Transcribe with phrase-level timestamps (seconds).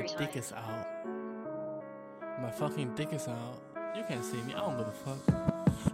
[0.00, 0.18] Yeah.
[0.18, 0.86] My dick out.
[2.40, 3.60] My fucking dick is out.
[3.94, 5.18] You can't see me, I don't give a fuck.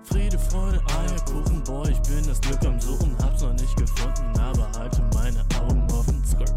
[0.04, 4.70] Friede, Freude, Eierkuchen, boy, ich bin das Glück am Suchen, hab's noch nicht gefunden, aber
[4.78, 6.22] halte meine Augen offen.
[6.24, 6.54] Skirt.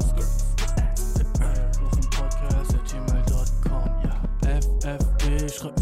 [0.00, 1.40] Skirt.
[1.40, 4.20] Eierkuchen Podcast at gmail.com, ja.
[4.42, 5.75] FFB, schreib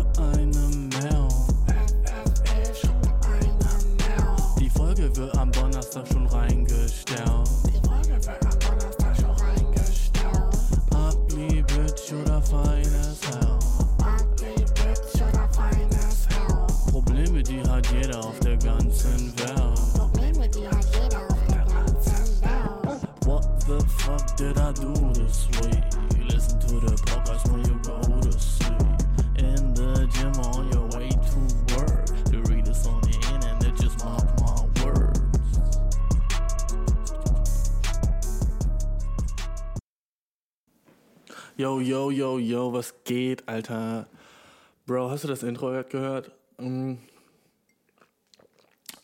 [45.15, 46.33] hast du das Intro gehört?
[46.59, 46.95] Mm.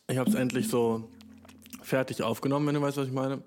[0.08, 1.08] Ich hab's endlich so
[1.82, 3.42] fertig aufgenommen, wenn du weißt, was ich meine.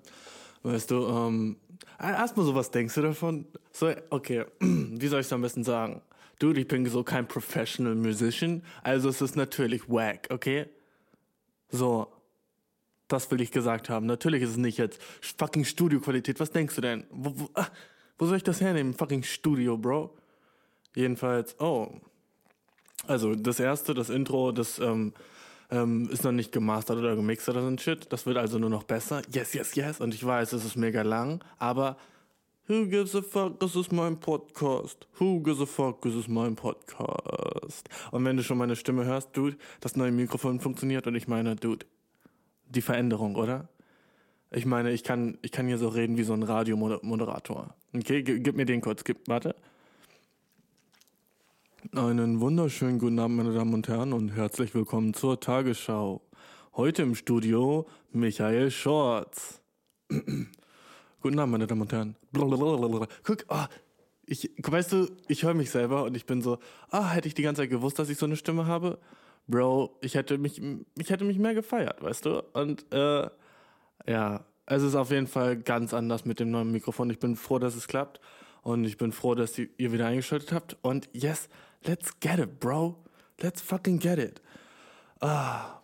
[0.62, 1.56] Weißt du, ähm,
[2.00, 3.46] erstmal so, was denkst du davon?
[3.70, 6.00] So, okay, wie soll ich es am besten sagen?
[6.38, 10.66] Dude, ich bin so kein Professional Musician, also es ist natürlich wack, okay?
[11.68, 12.08] So,
[13.08, 14.06] das will ich gesagt haben.
[14.06, 16.40] Natürlich ist es nicht jetzt fucking Studioqualität.
[16.40, 17.04] Was denkst du denn?
[17.10, 17.68] Wo, wo, ah,
[18.16, 18.94] wo soll ich das hernehmen?
[18.94, 20.16] Fucking Studio, Bro.
[20.94, 22.00] Jedenfalls, oh.
[23.06, 25.12] Also, das erste, das Intro, das ähm,
[25.70, 28.12] ähm, ist noch nicht gemastert oder gemixt oder so ein Shit.
[28.12, 29.22] Das wird also nur noch besser.
[29.32, 30.00] Yes, yes, yes.
[30.00, 31.96] Und ich weiß, es ist mega lang, aber
[32.66, 35.06] who gives a fuck, das ist mein Podcast.
[35.18, 37.88] Who gives a fuck, das ist mein Podcast.
[38.10, 41.56] Und wenn du schon meine Stimme hörst, Dude, das neue Mikrofon funktioniert und ich meine,
[41.56, 41.86] Dude,
[42.66, 43.68] die Veränderung, oder?
[44.50, 47.74] Ich meine, ich kann, ich kann hier so reden wie so ein Radiomoderator.
[47.92, 49.02] Okay, G gib mir den kurz.
[49.02, 49.56] Gib, warte.
[51.96, 56.22] Einen wunderschönen guten Abend, meine Damen und Herren, und herzlich willkommen zur Tagesschau.
[56.74, 59.62] Heute im Studio Michael Schorz.
[60.08, 62.16] guten Abend, meine Damen und Herren.
[62.32, 63.06] Blablabla.
[63.22, 63.68] Guck, ah,
[64.26, 66.58] ich, weißt du, ich höre mich selber und ich bin so,
[66.90, 68.98] ah, hätte ich die ganze Zeit gewusst, dass ich so eine Stimme habe?
[69.46, 70.60] Bro, ich hätte mich,
[70.98, 72.42] ich hätte mich mehr gefeiert, weißt du?
[72.54, 73.28] Und, äh,
[74.08, 77.08] ja, es ist auf jeden Fall ganz anders mit dem neuen Mikrofon.
[77.10, 78.20] Ich bin froh, dass es klappt.
[78.64, 80.78] Und ich bin froh, dass ihr wieder eingeschaltet habt.
[80.80, 81.50] Und yes,
[81.86, 82.96] let's get it, bro.
[83.40, 84.40] Let's fucking get it.
[85.20, 85.80] Ah,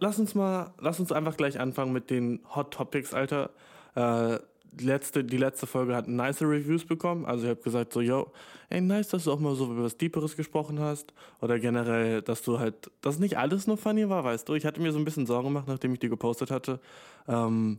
[0.00, 3.50] lass uns mal, lass uns einfach gleich anfangen mit den Hot Topics, Alter.
[3.94, 4.38] Äh,
[4.72, 7.24] die letzte, die letzte Folge hat nice Reviews bekommen.
[7.26, 8.32] Also ich habe gesagt so, yo,
[8.70, 11.14] ey, nice, dass du auch mal so über was Deeperes gesprochen hast.
[11.40, 14.54] Oder generell, dass du halt, dass nicht alles nur funny war, weißt du.
[14.54, 16.80] Ich hatte mir so ein bisschen Sorgen gemacht, nachdem ich die gepostet hatte.
[17.28, 17.78] Ähm,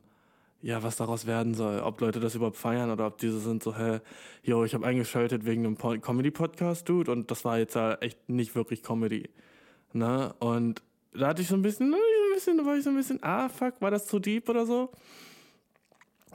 [0.65, 1.79] ja, was daraus werden soll.
[1.79, 3.99] Ob Leute das überhaupt feiern oder ob diese sind so, hä,
[4.41, 7.11] yo, ich habe eingeschaltet wegen einem Comedy-Podcast, Dude.
[7.11, 9.29] Und das war jetzt halt echt nicht wirklich Comedy.
[9.93, 10.33] Ne?
[10.39, 10.81] Und
[11.13, 13.19] da hatte ich so ein bisschen, so ein bisschen, da war ich so ein bisschen,
[13.21, 14.89] ah, fuck, war das zu deep oder so?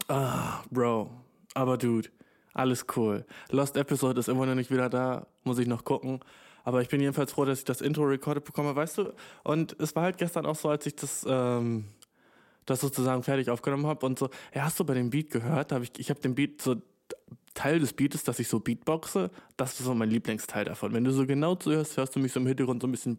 [0.07, 1.11] Ah, Bro.
[1.55, 2.09] Aber Dude,
[2.55, 3.27] alles cool.
[3.51, 6.21] Lost Episode ist immer noch nicht wieder da, muss ich noch gucken.
[6.63, 9.13] Aber ich bin jedenfalls froh, dass ich das Intro recorded bekomme, weißt du?
[9.43, 11.87] Und es war halt gestern auch so, als ich das, ähm,
[12.67, 15.73] das sozusagen fertig aufgenommen habe und so, ja, hast du bei dem Beat gehört?
[15.73, 16.77] Hab ich ich habe den Beat so
[17.55, 20.93] Teil des Beates, dass ich so Beatboxe, das ist so mein Lieblingsteil davon.
[20.93, 23.19] Wenn du so genau zuhörst, hörst du mich so im Hintergrund so ein bisschen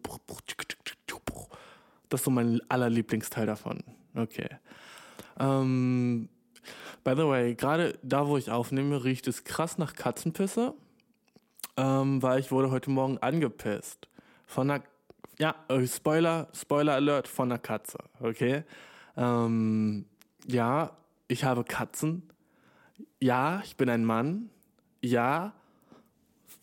[2.08, 3.82] das ist so mein allerlieblingsteil davon.
[4.14, 4.48] Okay.
[5.38, 6.28] Ähm,
[7.04, 10.74] by the way, gerade da, wo ich aufnehme, riecht es krass nach Katzenpisse,
[11.76, 14.08] ähm, weil ich wurde heute Morgen angepisst
[14.46, 14.82] von einer,
[15.38, 15.54] ja,
[15.86, 18.64] Spoiler, Spoiler Alert von einer Katze, okay?
[19.16, 20.06] Ähm,
[20.46, 20.96] ja,
[21.28, 22.28] ich habe Katzen.
[23.20, 24.50] Ja, ich bin ein Mann.
[25.00, 25.52] Ja,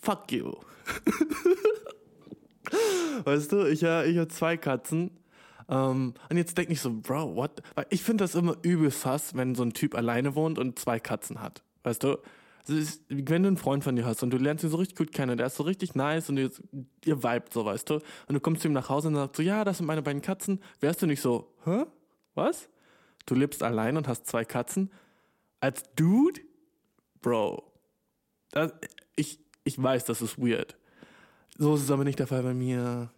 [0.01, 0.51] fuck you.
[3.23, 5.11] weißt du, ich, ich habe zwei Katzen.
[5.67, 7.61] Um, und jetzt denk ich so, Bro, what?
[7.75, 10.99] Weil ich finde das immer übel sass, wenn so ein Typ alleine wohnt und zwei
[10.99, 11.61] Katzen hat.
[11.83, 12.17] Weißt du?
[12.67, 15.11] Ist, wenn du einen Freund von dir hast und du lernst ihn so richtig gut
[15.11, 16.51] kennen, der ist so richtig nice und ihr,
[17.05, 17.95] ihr vibet so, weißt du?
[17.95, 20.21] Und du kommst zu ihm nach Hause und sagst so, ja, das sind meine beiden
[20.21, 20.59] Katzen.
[20.79, 21.85] Wärst du nicht so, hä?
[22.39, 22.69] Was?
[23.25, 24.91] Du lebst allein und hast zwei Katzen?
[25.59, 26.39] Als Dude?
[27.21, 27.69] Bro.
[28.51, 28.71] Das,
[29.17, 30.77] ich, ich weiß, das ist weird.
[31.57, 33.11] So ist es aber nicht der Fall bei mir.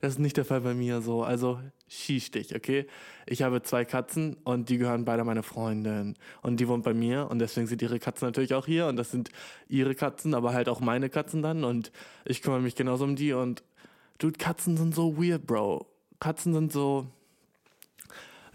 [0.00, 1.22] Das ist nicht der Fall bei mir so.
[1.22, 2.86] Also schieß dich, okay?
[3.26, 6.16] Ich habe zwei Katzen und die gehören beide meiner Freundin.
[6.40, 8.86] Und die wohnt bei mir und deswegen sind ihre Katzen natürlich auch hier.
[8.86, 9.28] Und das sind
[9.68, 11.62] ihre Katzen, aber halt auch meine Katzen dann.
[11.62, 11.92] Und
[12.24, 13.34] ich kümmere mich genauso um die.
[13.34, 13.62] Und
[14.16, 15.86] dude, Katzen sind so weird, Bro.
[16.20, 17.06] Katzen sind so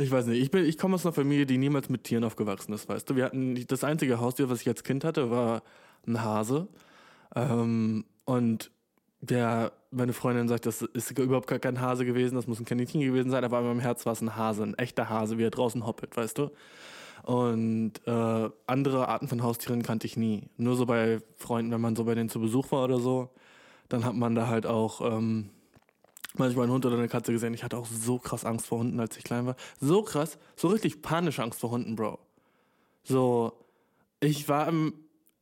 [0.01, 2.87] Ich weiß nicht, ich, ich komme aus einer Familie, die niemals mit Tieren aufgewachsen ist,
[2.87, 3.17] weißt du.
[3.17, 5.61] Wir hatten das einzige Haustier, was ich als Kind hatte, war
[6.07, 6.69] ein Hase.
[7.35, 8.71] Ähm, und
[9.19, 13.01] der, meine Freundin sagt, das ist überhaupt gar kein Hase gewesen, das muss ein Kaninchen
[13.01, 15.51] gewesen sein, aber in meinem Herz war es ein Hase, ein echter Hase, wie er
[15.51, 16.51] draußen hoppelt, weißt du.
[17.23, 20.43] Und äh, andere Arten von Haustieren kannte ich nie.
[20.55, 23.31] Nur so bei Freunden, wenn man so bei denen zu Besuch war oder so,
[23.89, 25.49] dann hat man da halt auch ähm,
[26.35, 27.53] manchmal einen Hund oder eine Katze gesehen.
[27.53, 29.55] Ich hatte auch so krass Angst vor Hunden, als ich klein war.
[29.79, 32.19] So krass, so richtig panische Angst vor Hunden, Bro.
[33.03, 33.53] So,
[34.19, 34.93] ich war im,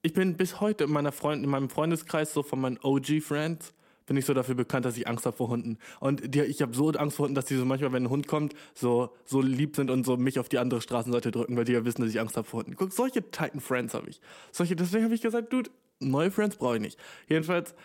[0.02, 3.74] ich bin bis heute in meiner Freund, in meinem Freundeskreis so von meinen OG-Friends
[4.08, 5.78] bin ich so dafür bekannt, dass ich Angst habe vor Hunden.
[6.00, 8.28] Und die, ich habe so Angst vor Hunden, dass die so manchmal, wenn ein Hund
[8.28, 11.74] kommt, so, so lieb sind und so mich auf die andere Straßenseite drücken, weil die
[11.74, 12.76] ja wissen, dass ich Angst habe vor Hunden.
[12.78, 14.22] Guck, solche Titan Friends habe ich.
[14.52, 15.70] Solche, deswegen habe ich gesagt, Dude,
[16.00, 16.98] neue Friends brauche ich nicht.
[17.28, 17.76] Jedenfalls,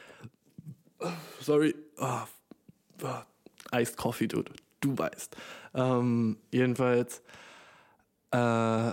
[1.40, 2.20] sorry, oh,
[3.04, 4.52] oh, Iced Coffee, Dude.
[4.80, 5.36] Du weißt.
[5.74, 7.22] Ähm, jedenfalls,
[8.32, 8.92] äh,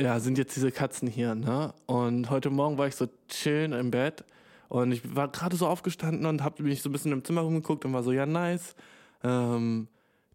[0.00, 1.72] ja, sind jetzt diese Katzen hier, ne?
[1.86, 4.24] Und heute Morgen war ich so chillen im Bett
[4.68, 7.84] und ich war gerade so aufgestanden und habe mich so ein bisschen im Zimmer rumgeguckt
[7.84, 8.74] und war so, ja, nice.
[9.22, 9.88] Ähm,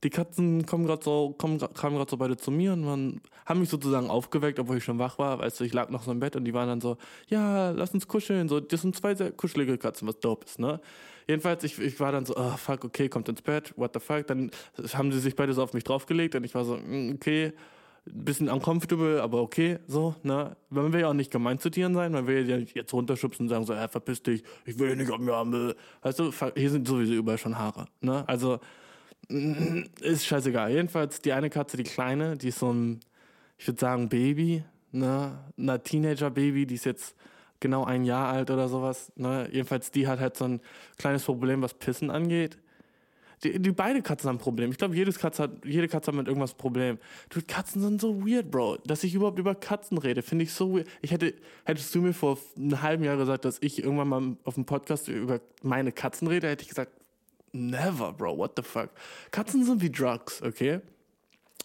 [0.04, 3.60] die Katzen kommen gerade so, kommen, kamen gerade so beide zu mir und waren, haben
[3.60, 5.40] mich sozusagen aufgeweckt, obwohl ich schon wach war.
[5.40, 6.98] Weißt du, ich lag noch so im Bett und die waren dann so,
[7.28, 8.48] ja, lass uns kuscheln.
[8.48, 10.80] So, das sind zwei sehr kuschelige Katzen, was dope ist, ne?
[11.30, 14.26] Jedenfalls, ich, ich war dann so, oh fuck, okay, kommt ins Bett, what the fuck.
[14.26, 14.50] Dann
[14.94, 17.54] haben sie sich beide so auf mich draufgelegt und ich war so, mm, okay,
[18.06, 20.58] bisschen uncomfortable, aber okay, so, ne?
[20.72, 23.46] Man will ja auch nicht gemein zu Tieren sein, man will ja nicht jetzt runterschubsen
[23.46, 25.76] und sagen so, ja, verpiss dich, ich will nicht auf mir haben.
[26.02, 28.28] Weißt du, hier sind sowieso überall schon Haare, ne?
[28.28, 28.60] Also,
[29.28, 30.72] mm, ist scheißegal.
[30.72, 33.02] Jedenfalls, die eine Katze, die kleine, die ist so ein,
[33.60, 35.38] ich würde sagen, Baby, ne?
[35.60, 37.16] Eine Teenager-Baby, die ist jetzt
[37.60, 39.50] genau ein Jahr alt oder sowas, ne?
[39.52, 40.62] Jedenfalls, die hat halt so ein
[40.98, 42.58] kleines Problem, was Pissen angeht.
[43.44, 44.72] Die, die beide Katzen haben ein Problem.
[44.72, 45.64] Ich glaube, jede Katze hat
[46.14, 46.98] mit irgendwas ein Problem.
[47.30, 48.78] Du, Katzen sind so weird, Bro.
[48.86, 50.88] Dass ich überhaupt über Katzen rede, finde ich so weird.
[51.02, 51.34] Ich hätte,
[51.64, 55.08] hättest du mir vor einem halben Jahr gesagt, dass ich irgendwann mal auf dem Podcast
[55.08, 56.92] über meine Katzen rede, hätte ich gesagt,
[57.54, 58.38] never, Bro.
[58.38, 58.90] What the fuck?
[59.32, 60.82] Katzen sind wie Drugs, okay?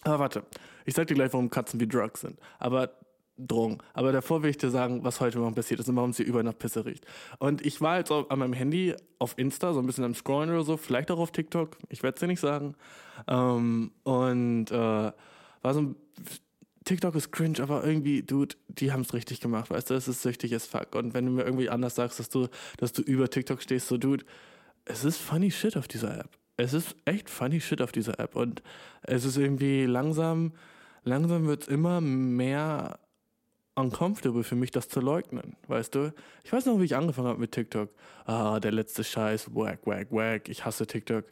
[0.02, 0.44] Aber warte,
[0.84, 2.38] ich sag dir gleich, warum Katzen wie Drugs sind.
[2.58, 2.90] Aber
[3.36, 3.78] Drogen.
[3.92, 6.42] Aber davor will ich dir sagen, was heute Morgen passiert ist und warum sie über
[6.42, 7.04] nach Pisse riecht.
[7.38, 10.62] Und ich war jetzt an meinem Handy auf Insta, so ein bisschen am Scrollen oder
[10.62, 12.74] so, vielleicht auch auf TikTok, ich werde es dir nicht sagen.
[13.26, 15.96] Ähm, und äh, war so ein
[16.84, 20.22] TikTok ist cringe, aber irgendwie, dude, die haben es richtig gemacht, weißt du, es ist
[20.22, 20.94] süchtig as fuck.
[20.94, 23.96] Und wenn du mir irgendwie anders sagst, dass du, dass du über TikTok stehst, so,
[23.96, 24.24] dude,
[24.84, 26.28] es ist funny shit auf dieser App.
[26.56, 28.36] Es ist echt funny shit auf dieser App.
[28.36, 28.62] Und
[29.02, 30.52] es ist irgendwie langsam,
[31.04, 32.98] langsam wird es immer mehr
[33.74, 36.12] uncomfortable für mich, das zu leugnen, weißt du?
[36.44, 37.90] Ich weiß noch, wie ich angefangen habe mit TikTok.
[38.24, 41.24] Ah, der letzte Scheiß, wack, wack, wack, ich hasse TikTok.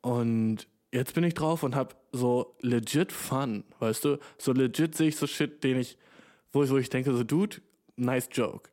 [0.00, 4.18] Und jetzt bin ich drauf und hab so legit Fun, weißt du?
[4.38, 5.98] So legit sehe ich so Shit, den ich,
[6.52, 7.58] wo ich, wo ich denke, so, Dude,
[7.96, 8.70] nice joke.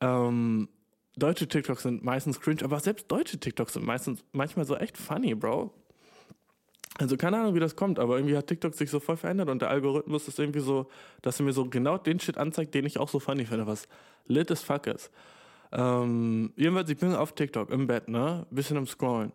[0.00, 0.68] Ähm,
[1.16, 5.34] deutsche TikToks sind meistens cringe, aber selbst deutsche TikToks sind meistens manchmal so echt funny,
[5.34, 5.72] Bro.
[6.98, 9.62] Also keine Ahnung, wie das kommt, aber irgendwie hat TikTok sich so voll verändert und
[9.62, 10.86] der Algorithmus ist irgendwie so,
[11.22, 13.86] dass er mir so genau den Shit anzeigt, den ich auch so funny finde, was
[14.26, 15.10] lit as fuck ist.
[15.70, 19.32] Ähm, jedenfalls, ich bin auf TikTok im Bett, ne, bisschen am Scrollen.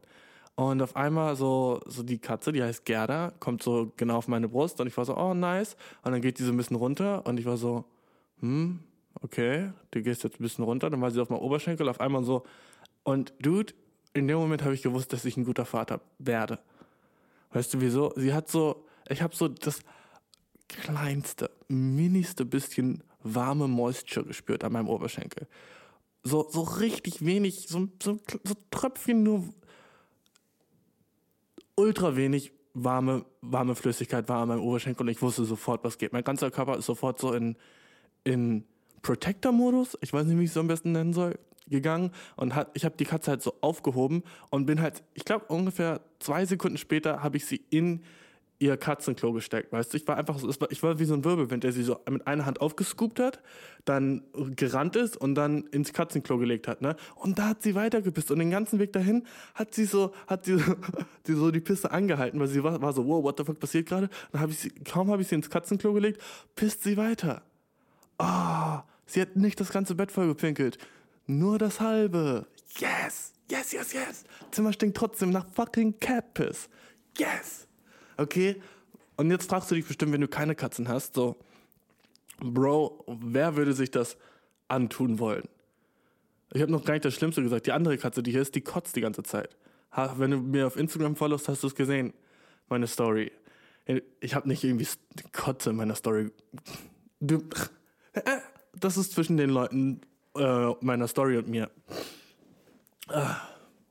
[0.56, 4.48] Und auf einmal so, so die Katze, die heißt Gerda, kommt so genau auf meine
[4.48, 5.76] Brust und ich war so, oh nice.
[6.04, 7.86] Und dann geht die so ein bisschen runter und ich war so,
[8.40, 8.80] hm,
[9.22, 10.90] okay, du gehst jetzt ein bisschen runter.
[10.90, 12.44] Dann war sie auf meinem Oberschenkel, auf einmal so.
[13.04, 13.74] Und Dude,
[14.14, 16.60] in dem Moment habe ich gewusst, dass ich ein guter Vater werde.
[17.54, 18.12] Weißt du wieso?
[18.16, 19.82] Sie hat so, ich habe so das
[20.68, 25.48] kleinste, minigste bisschen warme Moisture gespürt an meinem Oberschenkel.
[26.24, 29.50] So, so richtig wenig, so, so, so Tröpfchen nur
[31.76, 36.14] ultra wenig warme, warme Flüssigkeit war an meinem Oberschenkel und ich wusste sofort, was geht.
[36.14, 37.56] Mein ganzer Körper ist sofort so in,
[38.24, 38.66] in
[39.02, 42.72] Protector-Modus, ich weiß nicht, wie ich es so am besten nennen soll, gegangen und hat,
[42.74, 46.78] ich habe die Katze halt so aufgehoben und bin halt, ich glaube ungefähr zwei Sekunden
[46.78, 48.04] später habe ich sie in
[48.64, 51.26] ihr Katzenklo gesteckt, weißt du, ich war einfach so, war, ich war wie so ein
[51.26, 53.42] Wirbelwind, der sie so mit einer Hand aufgescoopt hat,
[53.84, 54.24] dann
[54.56, 58.40] gerannt ist und dann ins Katzenklo gelegt hat, ne, und da hat sie weitergepisst und
[58.40, 60.64] den ganzen Weg dahin hat sie so, hat sie,
[61.28, 63.88] die so die Pisse angehalten, weil sie war, war so, wow, what the fuck passiert
[63.88, 66.22] gerade, dann habe ich sie, kaum habe ich sie ins Katzenklo gelegt,
[66.56, 67.42] pisst sie weiter.
[68.18, 70.78] Ah, oh, sie hat nicht das ganze Bett voll gepinkelt.
[71.26, 72.48] Nur das halbe.
[72.78, 74.24] Yes, yes, yes, yes.
[74.52, 76.40] Zimmer stinkt trotzdem nach fucking Cat.
[77.18, 77.68] Yes.
[78.18, 78.62] Okay?
[79.16, 81.38] Und jetzt fragst du dich bestimmt, wenn du keine Katzen hast, so,
[82.40, 84.18] Bro, wer würde sich das
[84.68, 85.48] antun wollen?
[86.54, 87.68] Ich habe noch gar nicht das Schlimmste gesagt.
[87.68, 89.56] Die andere Katze, die hier ist, die kotzt die ganze Zeit.
[89.96, 92.14] Ha, wenn du mir auf Instagram followst, hast du es gesehen.
[92.70, 93.32] Meine Story.
[94.20, 94.88] Ich habe nicht irgendwie
[95.32, 96.32] Kotze in meiner Story.
[97.20, 97.44] Du,
[98.14, 98.40] äh,
[98.74, 100.02] das ist zwischen den Leuten
[100.38, 101.70] äh, meiner Story und mir.
[103.08, 103.36] Ah,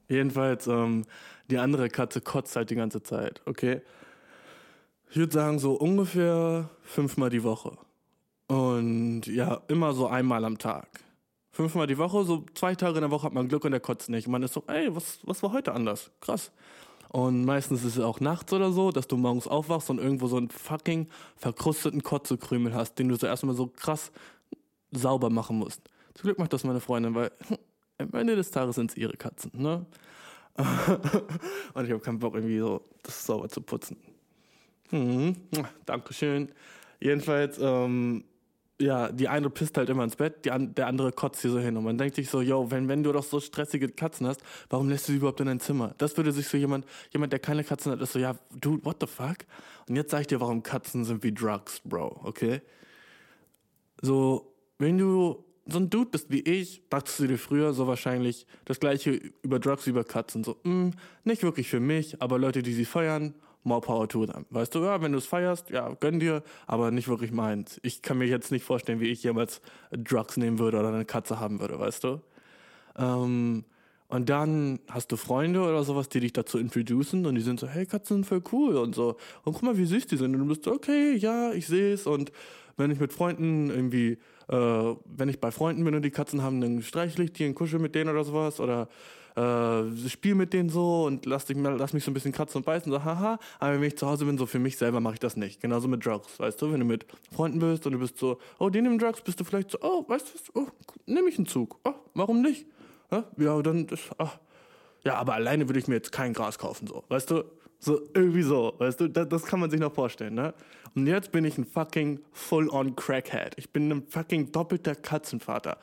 [0.09, 1.05] jedenfalls, ähm,
[1.51, 3.83] die andere Katze kotzt halt die ganze Zeit, okay?
[5.11, 7.77] Ich würde sagen, so ungefähr fünfmal die Woche.
[8.47, 10.89] Und ja, immer so einmal am Tag.
[11.51, 14.09] Fünfmal die Woche, so zwei Tage in der Woche hat man Glück und der kotzt
[14.09, 14.27] nicht.
[14.27, 16.11] Man ist so, ey, was, was war heute anders?
[16.21, 16.51] Krass.
[17.11, 20.39] Und meistens ist es auch nachts oder so, dass du morgens aufwachst und irgendwo so
[20.39, 24.13] einen fucking verkrusteten Kotzekrümel hast, den du so erstmal so krass
[24.93, 25.83] sauber machen musst.
[26.15, 27.31] Zum Glück macht das meine Freundin, weil
[27.99, 29.87] am Ende des Tages sind es ihre Katzen, ne?
[31.75, 33.97] und ich habe keinen Bock, irgendwie so das sauber zu putzen.
[34.91, 35.37] Mhm.
[35.87, 36.51] Dankeschön.
[37.01, 38.25] Jedenfalls, ähm,
[38.79, 41.77] ja, die eine pisst halt immer ins Bett, an, der andere kotzt hier so hin.
[41.77, 44.89] Und man denkt sich so, yo, wenn, wenn du doch so stressige Katzen hast, warum
[44.89, 45.95] lässt du sie überhaupt in dein Zimmer?
[45.99, 48.97] Das würde sich so jemand, jemand, der keine Katzen hat, ist so, ja, dude, what
[49.01, 49.39] the fuck?
[49.89, 52.61] Und jetzt sag ich dir, warum Katzen sind wie Drugs, Bro, okay?
[54.03, 58.47] So, wenn du so ein Dude bist wie ich, dachtest du dir früher so wahrscheinlich
[58.65, 60.45] das gleiche über Drugs wie über Katzen.
[60.45, 60.93] So, mh,
[61.25, 64.45] nicht wirklich für mich, aber Leute, die sie feiern, more power to them.
[64.51, 67.79] Weißt du, ja, wenn du es feierst, ja, gönn dir, aber nicht wirklich meins.
[67.83, 69.61] Ich kann mir jetzt nicht vorstellen, wie ich jemals
[69.93, 72.21] Drugs nehmen würde oder eine Katze haben würde, weißt du?
[72.97, 73.65] Ähm,
[74.09, 77.67] und dann hast du Freunde oder sowas, die dich dazu introducen und die sind so,
[77.67, 79.17] hey, Katzen sind voll cool und so.
[79.45, 80.35] Und guck mal, wie süß die sind.
[80.35, 82.07] Und du bist so, okay, ja, ich sehe es.
[82.07, 82.31] Und
[82.77, 86.61] wenn ich mit Freunden irgendwie, äh, wenn ich bei Freunden bin und die Katzen haben,
[86.61, 88.61] dann streichle ich die und kuschel mit denen oder sowas.
[88.61, 88.89] Oder
[89.37, 92.65] äh, spiel mit denen so und lass, dich, lass mich so ein bisschen kratzen und
[92.65, 93.39] beißen, so haha.
[93.59, 95.61] Aber wenn ich zu Hause bin, so für mich selber mache ich das nicht.
[95.61, 98.69] Genauso mit Drugs, weißt du, wenn du mit Freunden bist und du bist so, oh,
[98.69, 100.67] die nehmen Drugs, bist du vielleicht so, oh, weißt du, oh,
[101.07, 101.79] nehme ich einen Zug.
[101.85, 102.67] Oh, warum nicht?
[103.37, 104.39] Ja dann, das, ach.
[105.05, 107.45] ja, aber alleine würde ich mir jetzt kein Gras kaufen, so, weißt du?
[107.85, 110.55] So, irgendwie so, weißt du, das, das kann man sich noch vorstellen, ne?
[110.95, 113.55] Und jetzt bin ich ein fucking full-on Crackhead.
[113.57, 115.79] Ich bin ein fucking doppelter Katzenvater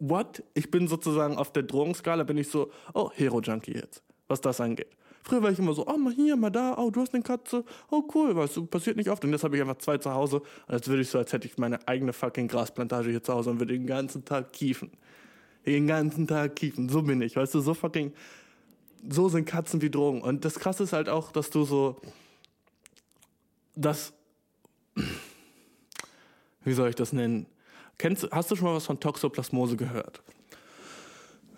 [0.00, 0.42] what?
[0.54, 4.88] Ich bin sozusagen auf der Drogenskala, bin ich so, oh, Hero-Junkie jetzt, was das angeht.
[5.22, 7.64] Früher war ich immer so, oh, mal hier, mal da, oh, du hast eine Katze,
[7.90, 9.24] oh, cool, weißt du, passiert nicht oft.
[9.24, 10.40] Und jetzt habe ich einfach zwei zu Hause.
[10.40, 13.50] Und jetzt würde ich so, als hätte ich meine eigene fucking Grasplantage hier zu Hause
[13.50, 14.90] und würde den ganzen Tag kiefen.
[15.66, 16.88] Den ganzen Tag kiefen.
[16.88, 18.12] So bin ich, weißt du, so fucking,
[19.08, 20.22] so sind Katzen wie Drogen.
[20.22, 22.00] Und das Krasse ist halt auch, dass du so,
[23.74, 24.12] das,
[26.64, 27.46] wie soll ich das nennen?
[27.98, 30.22] Kennst, hast du schon mal was von Toxoplasmose gehört?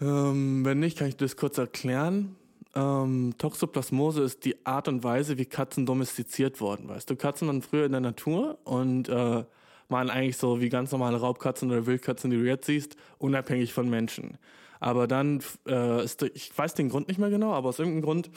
[0.00, 2.37] Ähm, wenn nicht, kann ich das kurz erklären.
[2.75, 6.88] Ähm, Toxoplasmose ist die Art und Weise, wie Katzen domestiziert wurden.
[6.88, 9.44] Weißt du, Katzen waren früher in der Natur und äh,
[9.90, 13.90] waren eigentlich so wie ganz normale Raubkatzen oder Wildkatzen, die du jetzt siehst, unabhängig von
[13.90, 14.38] Menschen.
[14.80, 18.30] Aber dann äh, ist, ich weiß den Grund nicht mehr genau, aber aus irgendeinem Grund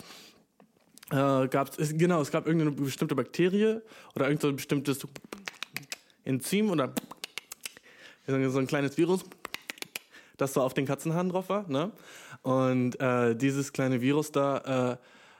[1.10, 3.82] äh, gab es, genau, es gab irgendeine bestimmte Bakterie
[4.16, 5.08] oder irgendein bestimmtes
[6.26, 6.94] Enzym oder
[8.28, 9.24] so ein kleines Virus,
[10.38, 11.68] das so auf den Katzenhaaren drauf war.
[11.70, 11.92] Ne?
[12.42, 15.00] Und äh, dieses kleine Virus da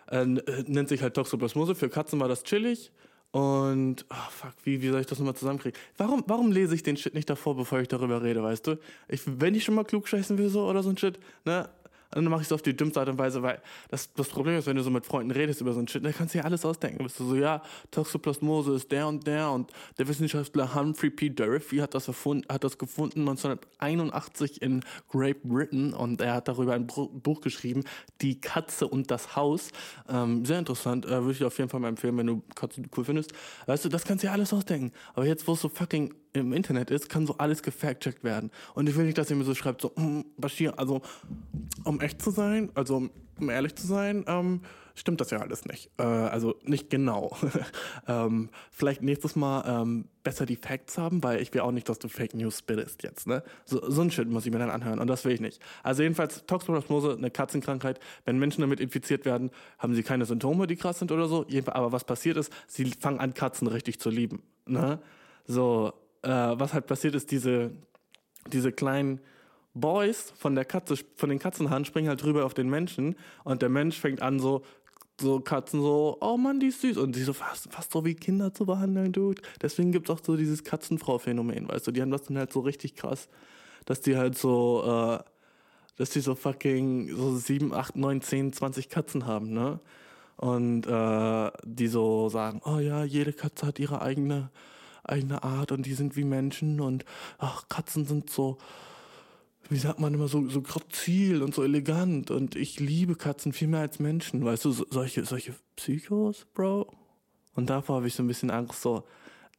[0.10, 0.26] äh, äh,
[0.68, 1.76] nennt sich halt Toxoplasmose.
[1.76, 2.92] Für Katzen war das chillig.
[3.34, 5.80] Und, oh fuck, wie, wie soll ich das nochmal zusammenkriegen?
[5.98, 8.78] Warum, warum lese ich den Shit nicht davor, bevor ich darüber rede, weißt du?
[9.08, 11.68] Ich, wenn ich schon mal klug scheißen will so oder so ein Shit, ne,
[12.16, 14.68] dann mache ich es auf die dümmste Art und Weise, weil das, das Problem ist,
[14.68, 16.66] wenn du so mit Freunden redest über so ein Shit, dann kannst du dir alles
[16.66, 17.00] ausdenken.
[17.00, 21.30] Du bist du so, ja, Toxoplasmose ist der und der und der Wissenschaftler Humphrey P.
[21.30, 26.74] Durfee hat das, erfunden, hat das gefunden 1981 in Great Britain und er hat darüber
[26.74, 27.84] ein Buch geschrieben,
[28.22, 29.70] Die Katze und das Haus.
[30.10, 33.06] Ähm, sehr interessant, äh, würde ich auf jeden Fall mal empfehlen, wenn du Katzen cool
[33.06, 33.34] findest.
[33.66, 34.92] Weißt du, das kannst du dir alles ausdenken.
[35.14, 38.52] Aber jetzt, wo es so fucking im Internet ist, kann so alles gefact-checkt werden.
[38.74, 41.02] Und ich will nicht, dass ihr mir so schreibt, so, mm, Bashir, also
[41.84, 43.10] um echt zu sein, also
[43.40, 44.62] um ehrlich zu sein, ähm,
[44.96, 45.90] stimmt das ja alles nicht.
[45.98, 47.36] Äh, also nicht genau.
[48.08, 52.00] ähm, vielleicht nächstes Mal ähm, besser die Facts haben, weil ich will auch nicht, dass
[52.00, 53.28] du Fake News spittest jetzt.
[53.28, 53.44] Ne?
[53.66, 55.62] So, so ein Shit muss ich mir dann anhören und das will ich nicht.
[55.82, 58.00] Also jedenfalls Toxoplasmose, eine Katzenkrankheit.
[58.26, 61.46] Wenn Menschen damit infiziert werden, haben sie keine Symptome, die krass sind oder so.
[61.68, 64.44] Aber was passiert ist, sie fangen an, Katzen richtig zu lieben.
[64.66, 65.00] Ne?
[65.46, 67.72] So, äh, was halt passiert ist, diese,
[68.52, 69.22] diese kleinen
[69.74, 73.70] Boys von der Katze, von den Katzenhaaren springen halt rüber auf den Menschen und der
[73.70, 74.64] Mensch fängt an so,
[75.20, 76.98] so Katzen so, oh Mann, die ist süß.
[76.98, 79.42] Und die so fast, fast so wie Kinder zu behandeln, Dude.
[79.62, 82.62] Deswegen gibt es auch so dieses Katzenfrau-Phänomen, weißt du, die haben das dann halt so
[82.62, 83.30] richtig krass,
[83.86, 85.24] dass die halt so, äh,
[85.98, 89.80] dass die so fucking so sieben, acht, neun, zehn, zwanzig Katzen haben, ne?
[90.38, 94.50] Und äh, die so sagen, oh ja, jede Katze hat ihre eigene
[95.04, 97.06] eigene Art und die sind wie Menschen und
[97.38, 98.58] ach, Katzen sind so,
[99.70, 103.68] wie sagt man immer, so, so grazil und so elegant und ich liebe Katzen viel
[103.68, 106.92] mehr als Menschen, weißt du, so, solche, solche Psychos, Bro.
[107.56, 109.04] Und davor habe ich so ein bisschen Angst, so.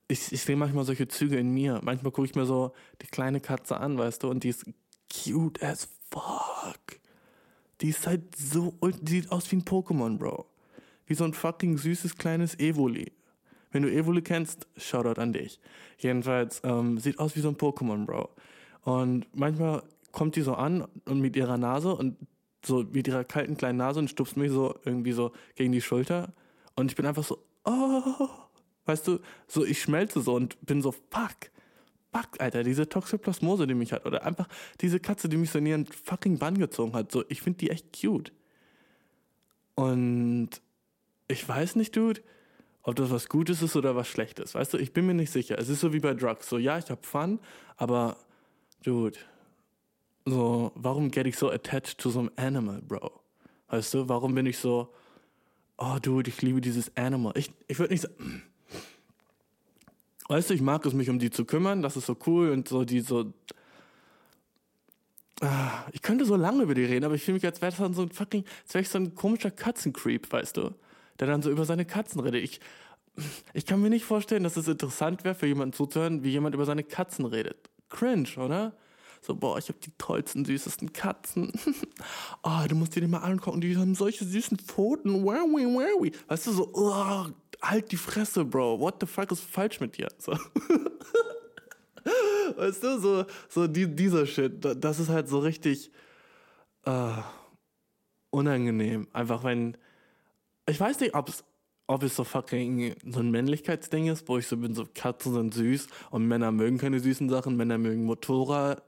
[0.06, 1.80] Ich, ich sehe manchmal solche Züge in mir.
[1.82, 4.66] Manchmal gucke ich mir so die kleine Katze an, weißt du, und die ist
[5.10, 7.00] cute as fuck.
[7.80, 10.46] Die ist halt so, die sieht aus wie ein Pokémon, Bro.
[11.06, 13.12] Wie so ein fucking süßes kleines Evoli.
[13.74, 15.58] Wenn du Evoli kennst, Shoutout an dich.
[15.98, 18.30] Jedenfalls, ähm, sieht aus wie so ein Pokémon, Bro.
[18.82, 22.16] Und manchmal kommt die so an und mit ihrer Nase und
[22.64, 26.32] so mit ihrer kalten kleinen Nase und stupst mich so irgendwie so gegen die Schulter.
[26.76, 28.28] Und ich bin einfach so, oh,
[28.84, 31.50] weißt du, so ich schmelze so und bin so, fuck,
[32.12, 34.06] fuck, Alter, diese Toxoplasmose, die mich hat.
[34.06, 34.46] Oder einfach
[34.82, 37.10] diese Katze, die mich so in ihren fucking Bann gezogen hat.
[37.10, 38.30] So, ich finde die echt cute.
[39.74, 40.50] Und
[41.26, 42.20] ich weiß nicht, Dude,
[42.84, 44.54] ob das was Gutes ist oder was Schlechtes.
[44.54, 45.58] Weißt du, ich bin mir nicht sicher.
[45.58, 46.48] Es ist so wie bei Drugs.
[46.48, 47.40] So, ja, ich habe Fun,
[47.76, 48.16] aber,
[48.84, 49.18] Dude,
[50.26, 53.10] so, warum get ich so attached to some animal, Bro?
[53.68, 54.92] Weißt du, warum bin ich so,
[55.78, 57.32] oh, Dude, ich liebe dieses Animal.
[57.36, 58.42] Ich, ich würde nicht sagen,
[60.28, 62.68] weißt du, ich mag es, mich um die zu kümmern, das ist so cool und
[62.68, 63.32] so, die so,
[65.40, 68.02] Ah, ich könnte so lange über die reden, aber ich fühle mich, als wäre so
[68.02, 70.70] ein fucking, als wäre ich so ein komischer Katzencreep, weißt du?
[71.20, 72.42] Der dann so über seine Katzen redet.
[72.42, 72.60] Ich,
[73.52, 76.64] ich kann mir nicht vorstellen, dass es interessant wäre, für jemanden zuzuhören, wie jemand über
[76.64, 77.70] seine Katzen redet.
[77.88, 78.76] Cringe, oder?
[79.20, 81.50] So, boah, ich habe die tollsten, süßesten Katzen.
[82.42, 85.24] oh, du musst dir die mal angucken, die haben solche süßen Pfoten.
[85.24, 86.12] Wowie, wowie.
[86.26, 87.26] Weißt du, so, oh,
[87.62, 88.80] halt die Fresse, Bro.
[88.80, 90.08] What the fuck ist falsch mit dir?
[90.18, 90.32] So.
[92.56, 95.90] Weißt du, so, so die, dieser Shit, da- das ist halt so richtig
[96.84, 97.12] äh,
[98.30, 99.08] unangenehm.
[99.12, 99.76] Einfach wenn,
[100.66, 101.44] ich weiß nicht, ob's,
[101.86, 105.54] ob es so fucking so ein Männlichkeitsding ist, wo ich so bin, so Katzen sind
[105.54, 108.82] süß und Männer mögen keine süßen Sachen, Männer mögen Motorrad,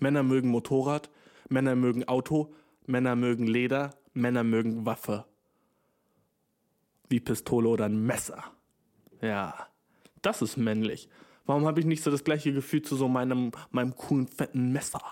[0.00, 1.10] Männer mögen Motorrad,
[1.48, 2.54] Männer mögen Auto,
[2.86, 5.26] Männer mögen Leder, Männer mögen Waffe.
[7.08, 8.44] Wie Pistole oder ein Messer.
[9.20, 9.68] Ja,
[10.22, 11.08] das ist männlich.
[11.44, 15.02] Warum habe ich nicht so das gleiche Gefühl zu so meinem, meinem coolen, fetten Messer?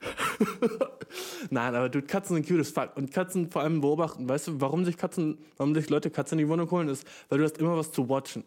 [1.50, 2.96] Nein, aber du, Katzen sind cute as fuck.
[2.96, 4.28] Und Katzen vor allem beobachten.
[4.28, 7.38] Weißt du, warum sich Katzen, warum sich Leute Katzen in die Wohnung holen, ist, weil
[7.38, 8.44] du hast immer was zu watchen.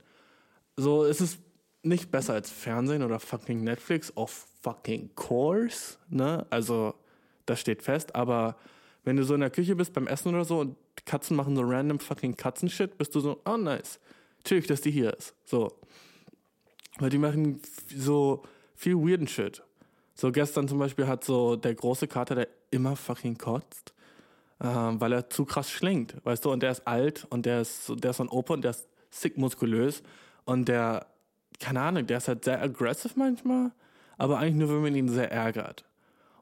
[0.75, 1.39] So, es ist
[1.83, 6.45] nicht besser als Fernsehen oder fucking Netflix, of fucking course, ne?
[6.49, 6.95] Also,
[7.45, 8.55] das steht fest, aber
[9.03, 11.61] wenn du so in der Küche bist beim Essen oder so und Katzen machen so
[11.63, 13.99] random fucking Katzenshit, bist du so, oh nice.
[14.45, 15.35] Chillig, dass die hier ist.
[15.45, 15.73] So.
[16.99, 17.61] Weil die machen
[17.95, 18.43] so
[18.75, 19.61] viel weirden Shit.
[20.15, 23.93] So gestern zum Beispiel hat so der große Kater, der immer fucking kotzt,
[24.61, 27.85] ähm, weil er zu krass schlingt, weißt du, und der ist alt und der ist,
[27.87, 30.03] so- der ist so ein Opa und der ist sick muskulös
[30.45, 31.07] und der,
[31.59, 33.71] keine Ahnung, der ist halt sehr aggressive manchmal,
[34.17, 35.85] aber eigentlich nur, wenn man ihn sehr ärgert.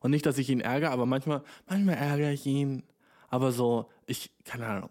[0.02, 2.84] Und nicht, dass ich ihn ärgere, aber manchmal, manchmal ärgere ich ihn,
[3.30, 4.90] aber so, ich, keine Ahnung.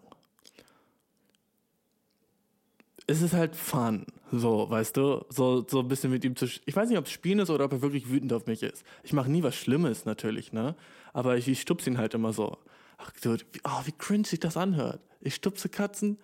[3.11, 6.73] Es ist halt fun, so, weißt du, so, so ein bisschen mit ihm zu, ich
[6.73, 8.85] weiß nicht, ob es Spielen ist oder ob er wirklich wütend auf mich ist.
[9.03, 10.75] Ich mache nie was Schlimmes, natürlich, ne,
[11.11, 12.57] aber ich, ich stupse ihn halt immer so.
[12.97, 15.01] Ach, Dude, wie, oh, wie cringe sich das anhört.
[15.19, 16.19] Ich stupse Katzen.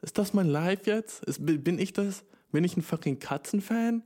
[0.00, 1.22] Ist das mein Life jetzt?
[1.24, 2.24] Ist, bin ich das?
[2.50, 4.02] Bin ich ein fucking Katzenfan?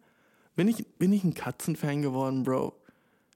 [0.56, 2.74] Bin ich, bin ich ein Katzenfan geworden, Bro?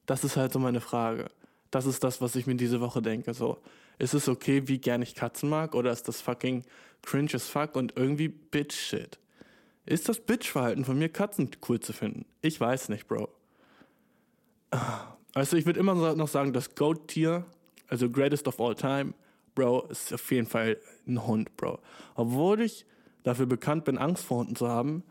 [0.07, 1.31] Das ist halt so meine Frage.
[1.71, 3.35] Das ist das, was ich mir diese Woche denke.
[3.35, 3.59] So,
[4.01, 6.65] ist es okay, wie gern ich Katzen mag, oder ist das fucking
[7.03, 9.19] cringe as fuck und irgendwie Bitch-Shit?
[9.85, 12.25] Ist das Bitch-Verhalten von mir, Katzen cool zu finden?
[12.41, 13.29] Ich weiß nicht, Bro.
[15.35, 17.45] Also ich würde immer noch sagen, das Goat-Tier,
[17.89, 19.13] also greatest of all time,
[19.55, 21.81] Bro, ist auf jeden Fall ein Hund, Bro.
[22.15, 22.87] Obwohl ich
[23.23, 25.03] dafür bekannt bin, Angst vor Hunden zu haben,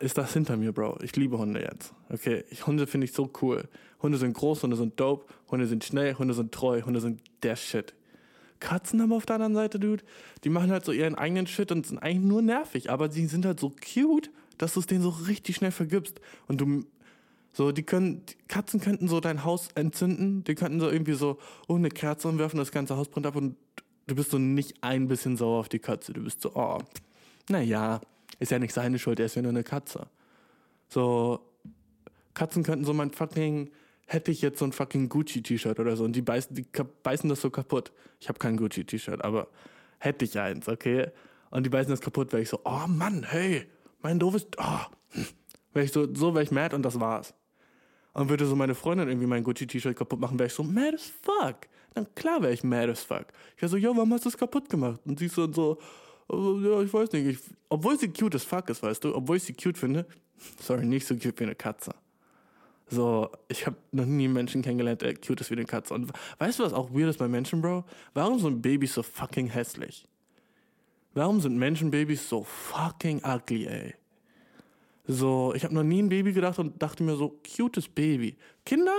[0.00, 0.98] ist das hinter mir, Bro.
[1.02, 1.92] Ich liebe Hunde jetzt.
[2.08, 3.68] Okay, ich, Hunde finde ich so cool.
[4.02, 7.56] Hunde sind groß, Hunde sind dope, Hunde sind schnell, Hunde sind treu, Hunde sind der
[7.56, 7.94] Shit.
[8.60, 10.02] Katzen aber auf der anderen Seite, Dude,
[10.44, 13.44] die machen halt so ihren eigenen Shit und sind eigentlich nur nervig, aber sie sind
[13.44, 16.20] halt so cute, dass du es denen so richtig schnell vergibst.
[16.48, 16.84] Und du,
[17.52, 21.38] so, die können, die Katzen könnten so dein Haus entzünden, die könnten so irgendwie so,
[21.68, 23.56] oh, eine Kerze umwerfen, das ganze Haus brennt ab und
[24.06, 26.12] du bist so nicht ein bisschen sauer auf die Katze.
[26.12, 26.78] Du bist so, oh,
[27.48, 28.00] naja,
[28.38, 30.08] ist ja nicht seine Schuld, er ist ja nur eine Katze.
[30.88, 31.40] So,
[32.34, 33.70] Katzen könnten so mein fucking,
[34.06, 36.66] hätte ich jetzt so ein fucking Gucci-T-Shirt oder so und die beißen, die
[37.02, 37.92] beißen das so kaputt.
[38.20, 39.48] Ich habe kein Gucci-T-Shirt, aber
[39.98, 41.10] hätte ich eins, okay?
[41.50, 43.66] Und die beißen das kaputt, wäre ich so, oh Mann, hey,
[44.02, 45.22] mein doofes, oh.
[45.72, 47.34] Wäre ich so, so wäre ich mad und das war's.
[48.12, 51.12] Und würde so meine Freundin irgendwie mein Gucci-T-Shirt kaputt machen, wäre ich so mad as
[51.22, 51.68] fuck.
[51.94, 53.26] Dann klar wäre ich mad as fuck.
[53.56, 55.00] Ich wäre so, yo, warum hast du es kaputt gemacht?
[55.04, 55.78] Und sie ist so, so
[56.28, 57.26] oh, ja, ich weiß nicht.
[57.26, 60.06] Ich, obwohl sie cute as fuck ist, weißt du, obwohl ich sie cute finde,
[60.60, 61.94] sorry, nicht so cute wie eine Katze.
[62.88, 65.92] So, ich habe noch nie einen Menschen kennengelernt, der cute ist wie eine Katze.
[65.94, 67.84] Und weißt du, was auch weird ist bei Menschen, Bro?
[68.14, 70.06] Warum sind Babys so fucking hässlich?
[71.16, 73.94] Warum sind Menschenbabys so fucking ugly, ey?
[75.06, 78.36] So, ich habe noch nie ein Baby gedacht und dachte mir so, cutes Baby.
[78.66, 78.94] Kinder,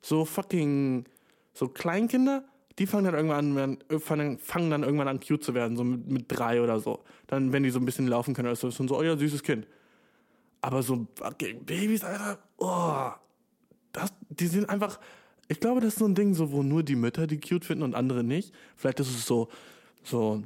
[0.00, 1.04] so fucking,
[1.52, 2.42] so Kleinkinder,
[2.78, 5.84] die fangen dann irgendwann an, äh, fangen, fangen dann irgendwann an, cute zu werden, so
[5.84, 7.04] mit, mit drei oder so.
[7.26, 9.42] Dann, wenn die so ein bisschen laufen können, ist das schon so, oh ja, süßes
[9.42, 9.66] Kind.
[10.60, 13.10] Aber so fucking Babys, Alter, oh,
[13.92, 14.98] das, die sind einfach,
[15.48, 17.82] ich glaube, das ist so ein Ding, so, wo nur die Mütter die cute finden
[17.84, 18.52] und andere nicht.
[18.76, 19.48] Vielleicht ist es so,
[20.02, 20.42] so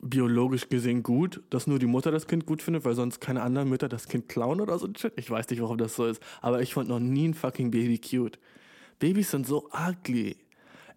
[0.00, 3.68] biologisch gesehen gut, dass nur die Mutter das Kind gut findet, weil sonst keine anderen
[3.68, 4.88] Mütter das Kind klauen oder so.
[5.16, 7.98] Ich weiß nicht, warum das so ist, aber ich fand noch nie ein fucking Baby
[7.98, 8.38] cute.
[8.98, 10.36] Babys sind so ugly.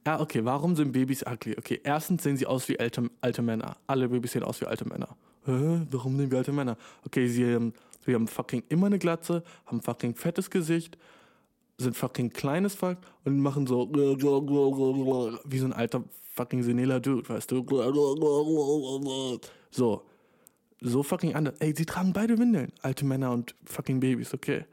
[0.06, 1.56] Ja, okay, warum sind Babys ugly?
[1.58, 3.78] Okay, erstens sehen sie aus wie alte, alte Männer.
[3.86, 5.16] Alle Babys sehen aus wie alte Männer.
[5.46, 5.82] Hä?
[5.92, 6.78] Warum sehen wir alte Männer?
[7.06, 7.74] Okay, sie haben,
[8.06, 10.98] sie haben fucking immer eine Glatze, haben fucking fettes Gesicht,
[11.78, 17.52] sind fucking kleines Fuck und machen so wie so ein alter fucking seniler Dude, weißt
[17.52, 17.64] du?
[19.70, 20.04] So.
[20.84, 21.56] So fucking anders.
[21.60, 22.72] Ey, sie tragen beide Windeln.
[22.82, 24.66] Alte Männer und fucking Babys, okay.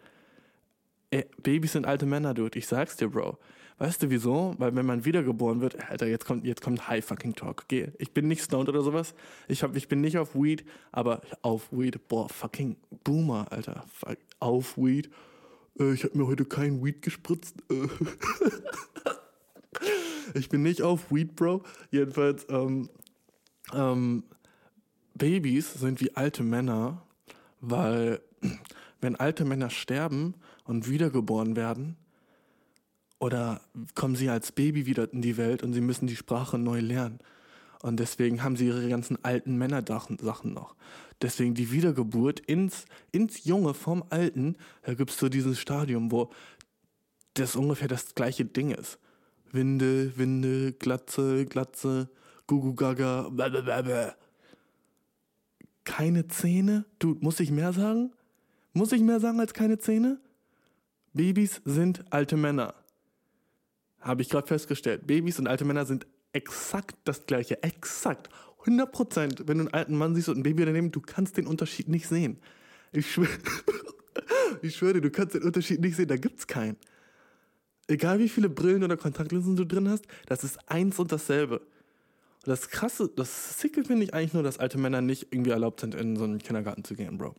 [1.11, 2.59] Ey, Babys sind alte Männer, Dude.
[2.59, 3.37] Ich sag's dir, Bro.
[3.79, 4.55] Weißt du wieso?
[4.59, 7.63] Weil wenn man wiedergeboren wird, Alter, jetzt kommt, jetzt kommt High fucking Talk.
[7.65, 9.15] Okay, ich bin nicht stoned oder sowas.
[9.47, 13.85] Ich, hab, ich bin nicht auf Weed, aber auf Weed, boah, fucking Boomer, Alter.
[13.93, 15.11] Fuck, auf Weed.
[15.79, 17.55] Äh, ich habe mir heute kein Weed gespritzt.
[17.71, 17.87] Äh.
[20.39, 21.63] ich bin nicht auf Weed, Bro.
[21.93, 22.91] Jedenfalls, ähm,
[23.73, 24.25] ähm,
[25.15, 27.03] Babys sind wie alte Männer,
[27.61, 28.21] weil
[29.01, 31.97] wenn alte Männer sterben und wiedergeboren werden,
[33.19, 33.61] oder
[33.95, 37.19] kommen sie als Baby wieder in die Welt und sie müssen die Sprache neu lernen.
[37.83, 40.75] Und deswegen haben sie ihre ganzen alten Männersachen Sachen noch.
[41.23, 46.31] Deswegen die Wiedergeburt ins, ins Junge vom Alten, da gibt es so dieses Stadium, wo
[47.35, 48.99] das ungefähr das gleiche Ding ist.
[49.53, 52.09] Windel, Windel, Glatze, Glatze,
[52.47, 54.15] Gugu Gaga, blablabla.
[55.85, 56.85] Keine Zähne?
[56.99, 58.13] Du, muss ich mehr sagen?
[58.73, 60.21] Muss ich mehr sagen als keine Zähne?
[61.15, 62.75] Babys sind alte Männer.
[64.01, 65.07] Habe ich gerade festgestellt.
[65.07, 67.63] Babys und alte Männer sind exakt das gleiche.
[67.63, 68.29] Exakt.
[68.61, 69.43] 100 Prozent.
[69.47, 72.07] Wenn du einen alten Mann siehst und ein Baby daneben, du kannst den Unterschied nicht
[72.09, 72.39] sehen.
[72.93, 73.29] Ich schwöre,
[74.63, 76.09] ich schwöre dir, du kannst den Unterschied nicht sehen.
[76.09, 76.77] Da gibt's keinen.
[77.87, 81.59] Egal wie viele Brillen oder Kontaktlinsen du drin hast, das ist eins und dasselbe.
[81.59, 85.81] Und das Krasse, das Sicke finde ich eigentlich nur, dass alte Männer nicht irgendwie erlaubt
[85.81, 87.35] sind, in so einen Kindergarten zu gehen, Bro.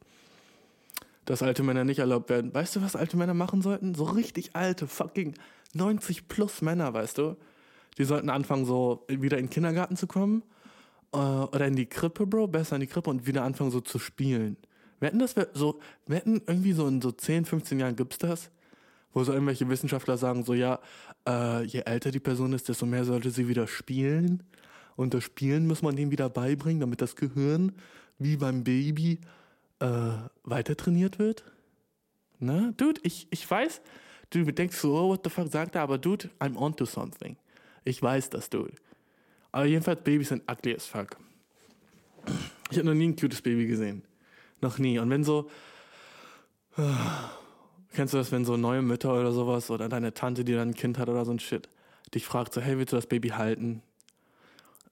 [1.29, 2.51] Dass alte Männer nicht erlaubt werden.
[2.55, 3.93] Weißt du, was alte Männer machen sollten?
[3.93, 5.35] So richtig alte, fucking
[5.75, 7.37] 90 plus Männer, weißt du?
[7.99, 10.41] Die sollten anfangen, so wieder in den Kindergarten zu kommen.
[11.13, 13.99] Äh, oder in die Krippe, Bro, besser in die Krippe und wieder anfangen, so zu
[13.99, 14.57] spielen.
[15.01, 18.49] Wetten, das wär so, wetten, irgendwie so in so 10, 15 Jahren gibt's das?
[19.13, 20.79] Wo so irgendwelche Wissenschaftler sagen, so, ja,
[21.27, 24.41] äh, je älter die Person ist, desto mehr sollte sie wieder spielen.
[24.95, 27.73] Und das Spielen muss man denen wieder beibringen, damit das Gehirn,
[28.17, 29.19] wie beim Baby,
[29.79, 30.11] äh,
[30.43, 31.43] weiter trainiert wird.
[32.39, 32.73] Ne?
[32.77, 33.81] Dude, ich, ich weiß,
[34.29, 37.37] du denkst so, oh, what the fuck sagt er, aber dude, I'm onto something.
[37.83, 38.73] Ich weiß das, dude.
[39.51, 41.17] Aber jedenfalls, Babys sind ugly as fuck.
[42.71, 44.03] Ich habe noch nie ein cutes Baby gesehen.
[44.61, 44.99] Noch nie.
[44.99, 45.49] Und wenn so,
[47.93, 50.75] kennst du das, wenn so neue Mütter oder sowas oder deine Tante, die dann ein
[50.75, 51.67] Kind hat oder so ein Shit,
[52.13, 53.81] dich fragt so, hey, willst du das Baby halten?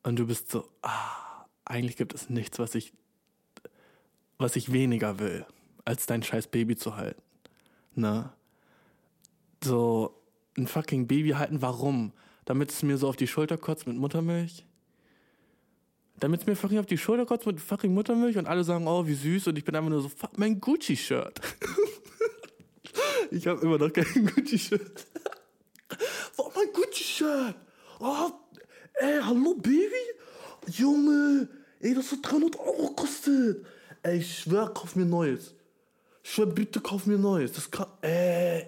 [0.04, 2.94] Und du bist so, ah, eigentlich gibt es nichts, was ich,
[4.38, 5.46] was ich weniger will,
[5.86, 7.22] als dein scheiß Baby zu halten.
[7.96, 8.32] Ne?
[9.64, 10.22] So,
[10.58, 12.14] ein fucking Baby halten, warum?
[12.46, 14.66] Damit es mir so auf die Schulter kotzt mit Muttermilch?
[16.20, 19.06] Damit es mir fucking auf die Schulter kotzt mit fucking Muttermilch und alle sagen, oh,
[19.06, 21.42] wie süß und ich bin einfach nur so, fuck, mein Gucci-Shirt.
[23.32, 25.08] ich habe immer noch kein Gucci-Shirt.
[26.36, 27.56] Wo mein Gucci-Shirt?
[28.00, 28.32] Oh,
[28.96, 29.92] ey, hallo Baby?
[30.68, 33.66] Junge, ey, das hat 300 Euro gekostet.
[34.08, 35.54] Ey, ich schwör, kauf mir neues.
[36.24, 37.52] Ich schwör, bitte kauf mir neues.
[37.52, 38.66] Das kann, ey.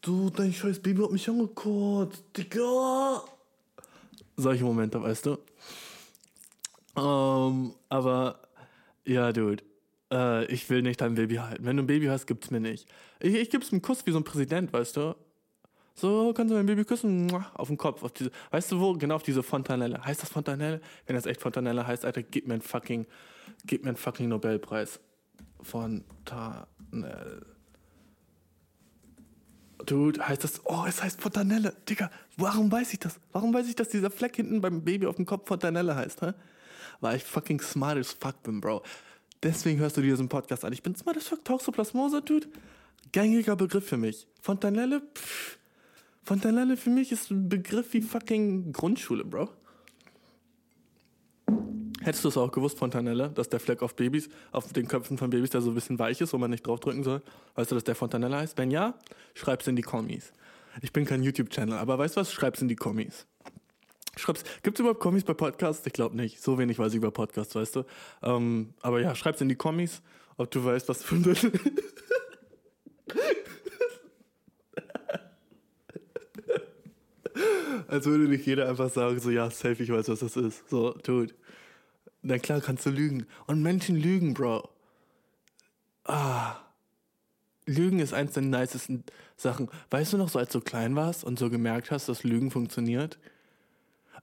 [0.00, 2.24] Du, dein scheiß Baby hat mich angekotzt.
[2.34, 3.22] Digga.
[4.38, 5.38] Solche Momente, weißt du?
[6.96, 8.40] Ähm, aber,
[9.04, 9.62] ja, Dude.
[10.10, 11.66] Äh, ich will nicht dein Baby halten.
[11.66, 12.88] Wenn du ein Baby hast, gibt's mir nicht.
[13.20, 15.14] Ich, ich gib's einen Kuss wie so ein Präsident, weißt du?
[15.94, 17.30] So, kannst du mein Baby küssen?
[17.52, 18.02] Auf den Kopf.
[18.02, 18.94] Auf diese, weißt du wo?
[18.94, 20.02] Genau auf diese Fontanelle.
[20.02, 20.80] Heißt das Fontanelle?
[21.06, 23.06] Wenn das echt Fontanelle heißt, Alter, gib mir einen fucking,
[23.64, 25.00] gib mir einen fucking Nobelpreis.
[25.60, 27.46] Fontanelle.
[29.86, 31.74] Dude, heißt das, oh, es heißt Fontanelle.
[31.88, 33.18] Digga, warum weiß ich das?
[33.32, 36.32] Warum weiß ich, dass dieser Fleck hinten beim Baby auf dem Kopf Fontanelle heißt, hä?
[37.00, 38.82] Weil ich fucking smart as fuck bin, Bro.
[39.42, 40.72] Deswegen hörst du dir diesen Podcast an.
[40.72, 42.46] Ich bin smart as fuck, Toxoplasmose, Dude.
[43.10, 44.28] Gängiger Begriff für mich.
[44.40, 45.58] Fontanelle, pff.
[46.22, 49.50] Fontanelle für mich ist ein Begriff wie fucking Grundschule, Bro.
[52.04, 55.30] Hättest du es auch gewusst, Fontanelle, dass der Fleck auf Babys, auf den Köpfen von
[55.30, 57.22] Babys, der so ein bisschen weich ist, wo man nicht draufdrücken soll?
[57.54, 58.58] Weißt du, dass der Fontanelle heißt?
[58.58, 58.94] Wenn ja,
[59.34, 60.32] schreib's in die Kommis.
[60.80, 62.32] Ich bin kein YouTube-Channel, aber weißt du was?
[62.32, 63.26] Schreib's in die Kommis.
[64.16, 64.42] Schreib's.
[64.62, 65.86] Gibt's überhaupt Kommis bei Podcasts?
[65.86, 66.42] Ich glaube nicht.
[66.42, 67.84] So wenig weiß ich über Podcasts, weißt du.
[68.22, 70.02] Ähm, aber ja, schreib's in die Kommis,
[70.36, 71.24] ob du weißt, was für ein
[77.88, 80.68] Als würde nicht jeder einfach sagen, so ja, safe, ich weiß, was das ist.
[80.68, 81.34] So, tut.
[82.22, 83.26] Na klar kannst du lügen.
[83.46, 84.68] Und Menschen lügen, Bro.
[86.04, 86.56] Ah.
[87.66, 89.04] Lügen ist eins der nicesten
[89.36, 89.68] Sachen.
[89.90, 93.18] Weißt du noch, so als du klein warst und so gemerkt hast, dass Lügen funktioniert?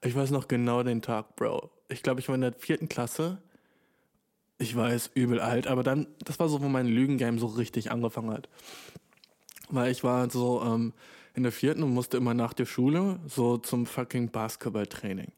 [0.02, 1.70] Ich weiß noch genau den Tag, Bro.
[1.90, 3.42] Ich glaube, ich war in der vierten Klasse.
[4.58, 8.32] Ich weiß, übel alt, aber dann, das war so, wo mein Lügengame so richtig angefangen
[8.32, 8.50] hat.
[9.70, 10.94] Weil ich war so ähm,
[11.34, 15.32] in der vierten und musste immer nach der Schule so zum fucking Basketballtraining.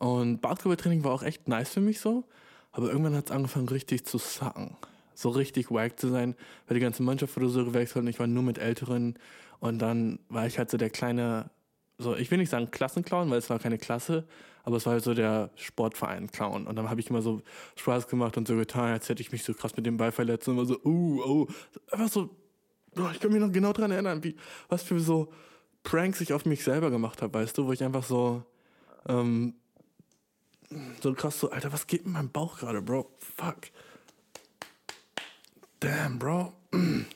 [0.00, 2.24] Und Basketballtraining war auch echt nice für mich so,
[2.72, 4.78] aber irgendwann hat es angefangen richtig zu sacken.
[5.14, 6.34] So richtig wack zu sein,
[6.66, 9.18] weil die ganze Mannschaft wurde so gewechselt und ich war nur mit Älteren.
[9.58, 11.50] Und dann war ich halt so der kleine,
[11.98, 14.26] so ich will nicht sagen Klassenclown, weil es war keine Klasse,
[14.62, 16.66] aber es war halt so der Sportverein-Clown.
[16.66, 17.42] Und dann habe ich immer so
[17.76, 20.48] Spaß gemacht und so getan, als hätte ich mich so krass mit dem Ball verletzt
[20.48, 21.46] und immer so, uh, oh,
[21.92, 22.30] einfach so,
[22.96, 24.34] oh, ich kann mich noch genau dran erinnern, wie,
[24.70, 25.30] was für so
[25.82, 28.44] Pranks ich auf mich selber gemacht habe, weißt du, wo ich einfach so,
[29.06, 29.56] ähm,
[31.02, 33.10] so krass so, Alter, was geht in meinem Bauch gerade, Bro?
[33.18, 33.70] Fuck.
[35.80, 36.52] Damn, Bro.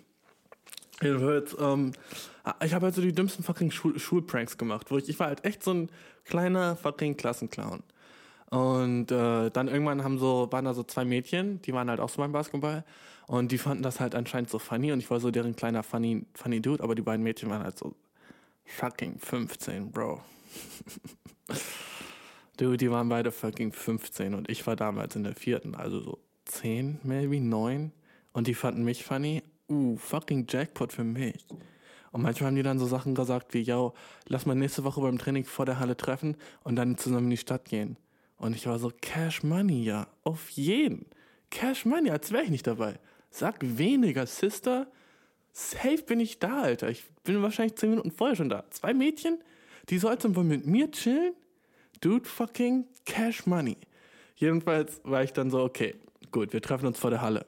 [1.03, 1.93] Jedenfalls, ähm,
[2.65, 5.45] ich habe halt so die dümmsten fucking Schul Schulpranks gemacht, wo ich, ich war halt
[5.45, 5.91] echt so ein
[6.25, 7.83] kleiner fucking Klassenclown.
[8.51, 12.09] Und äh, dann irgendwann haben so, waren da so zwei Mädchen, die waren halt auch
[12.09, 12.85] so beim Basketball.
[13.27, 16.27] Und die fanden das halt anscheinend so funny und ich war so deren kleiner funny,
[16.35, 17.95] funny Dude, aber die beiden Mädchen waren halt so
[18.67, 20.21] fucking 15, Bro.
[22.57, 26.19] Dude, die waren beide fucking 15 und ich war damals in der vierten, also so
[26.45, 27.93] 10, maybe 9.
[28.33, 29.43] Und die fanden mich funny.
[29.69, 31.47] Uh, fucking Jackpot für mich.
[32.13, 33.95] Und manchmal haben die dann so Sachen gesagt wie, yo,
[34.29, 37.37] lass mal nächste Woche beim Training vor der Halle treffen und dann zusammen in die
[37.39, 37.97] Stadt gehen.
[38.37, 41.07] Und ich war so, Cash Money, ja, auf jeden.
[41.51, 43.01] Cash Money, als wäre ich nicht dabei.
[43.31, 44.87] Sag weniger, Sister.
[45.53, 46.89] Safe bin ich da, Alter.
[46.89, 48.65] Ich bin wahrscheinlich 10 Minuten vorher schon da.
[48.71, 49.39] Zwei Mädchen,
[49.89, 51.35] die sollten wohl mit mir chillen?
[52.01, 53.77] Dude, fucking Cash Money.
[54.37, 55.95] Jedenfalls war ich dann so, okay,
[56.31, 57.47] gut, wir treffen uns vor der Halle.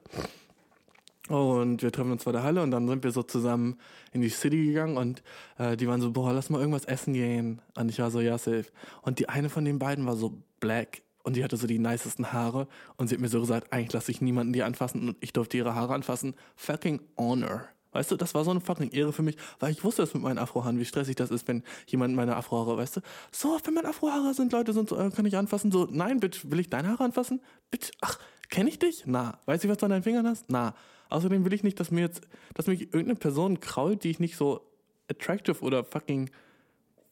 [1.27, 3.77] Und wir treffen uns vor der Halle und dann sind wir so zusammen
[4.13, 5.23] in die City gegangen und
[5.57, 7.61] äh, die waren so, boah, lass mal irgendwas essen gehen.
[7.75, 8.65] Und ich war so, ja, safe.
[9.01, 12.31] Und die eine von den beiden war so black und die hatte so die nicesten
[12.31, 15.33] Haare und sie hat mir so gesagt, eigentlich lasse ich niemanden die anfassen und ich
[15.33, 16.33] durfte ihre Haare anfassen.
[16.55, 17.67] Fucking honor.
[17.97, 20.21] Weißt du, das war so eine fucking Ehre für mich, weil ich wusste das mit
[20.21, 23.87] meinen Afrohaaren, wie stressig das ist, wenn jemand meine Afrohaare, weißt du, so, wenn meine
[23.87, 26.89] Afrohaare sind, Leute sind so, äh, kann ich anfassen, so, nein, bitch, will ich deine
[26.89, 27.41] Haare anfassen?
[27.71, 29.05] Bitch, ach, kenne ich dich?
[29.07, 30.45] Na, weiß ich, was du an deinen Fingern hast?
[30.47, 30.75] Na.
[31.09, 32.21] Außerdem will ich nicht, dass mir jetzt,
[32.53, 34.61] dass mich irgendeine Person krault, die ich nicht so
[35.09, 36.29] attractive oder fucking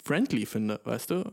[0.03, 1.31] friendly finde, weißt du?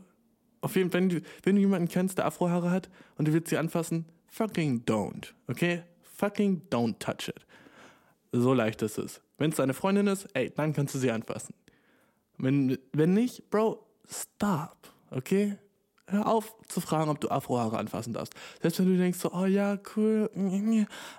[0.61, 2.89] Auf jeden Fall, du, wenn du jemanden kennst, der Afrohaare hat
[3.19, 5.83] und du willst sie anfassen, fucking don't, okay?
[6.01, 7.45] Fucking don't touch it.
[8.31, 9.21] So leicht ist es.
[9.43, 11.53] Wenn es deine Freundin ist, ey, dann kannst du sie anfassen.
[12.37, 14.77] Wenn, wenn nicht, Bro, stop,
[15.11, 15.57] okay?
[16.07, 18.33] Hör auf zu fragen, ob du Afrohaare anfassen darfst.
[18.61, 20.29] Selbst wenn du denkst so, oh ja, cool,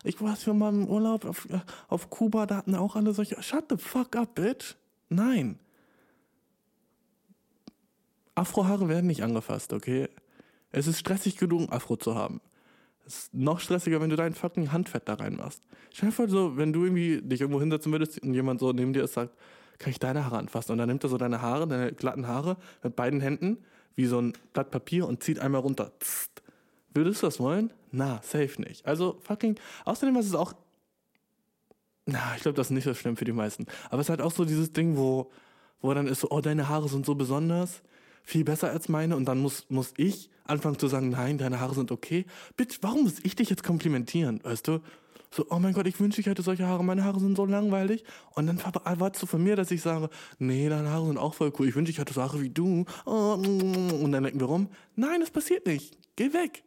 [0.05, 1.47] ich war für mal im Urlaub auf,
[1.89, 4.75] auf Kuba, da hatten auch alle solche, shut the fuck up, bitch.
[5.11, 5.59] Nein.
[8.35, 10.09] Afrohaare werden nicht angefasst, okay?
[10.71, 12.41] Es ist stressig genug, Afro zu haben.
[13.07, 15.62] Es ist noch stressiger, wenn du dein fucking Handfett da reinmachst.
[15.93, 18.93] Stell dir vor, so, wenn du irgendwie dich irgendwo hinsetzen würdest und jemand so neben
[18.93, 19.35] dir ist, sagt,
[19.79, 20.73] kann ich deine Haare anfassen?
[20.73, 23.59] Und dann nimmt er so deine Haare, deine glatten Haare mit beiden Händen,
[23.95, 25.93] wie so ein Blatt Papier und zieht einmal runter.
[25.99, 26.43] Psst.
[26.95, 27.73] Würdest du das wollen?
[27.90, 28.87] Na, safe nicht.
[28.87, 30.55] Also fucking, außerdem ist es auch,
[32.07, 33.67] na, ich glaube, das ist nicht so schlimm für die meisten.
[33.90, 35.31] Aber es ist halt auch so dieses Ding, wo,
[35.81, 37.83] wo dann ist so, oh, deine Haare sind so besonders
[38.25, 41.75] viel besser als meine und dann muss, muss ich anfangen zu sagen, nein, deine Haare
[41.75, 42.27] sind okay.
[42.57, 44.81] Bitte, warum muss ich dich jetzt komplimentieren, weißt du?
[45.31, 48.05] So, oh mein Gott, ich wünsche, ich hätte solche Haare, meine Haare sind so langweilig.
[48.35, 50.09] Und dann erwartest du von mir, dass ich sage,
[50.39, 52.85] nee, deine Haare sind auch voll cool, ich wünsche, ich hätte so Haare wie du.
[53.05, 56.63] Oh, und dann denken wir rum, nein, das passiert nicht, geh weg.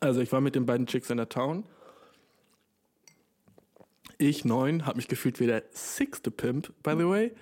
[0.00, 1.64] Also ich war mit den beiden Chicks in der Town
[4.28, 7.32] ich neun, habe mich gefühlt wie der sixte Pimp, by the way.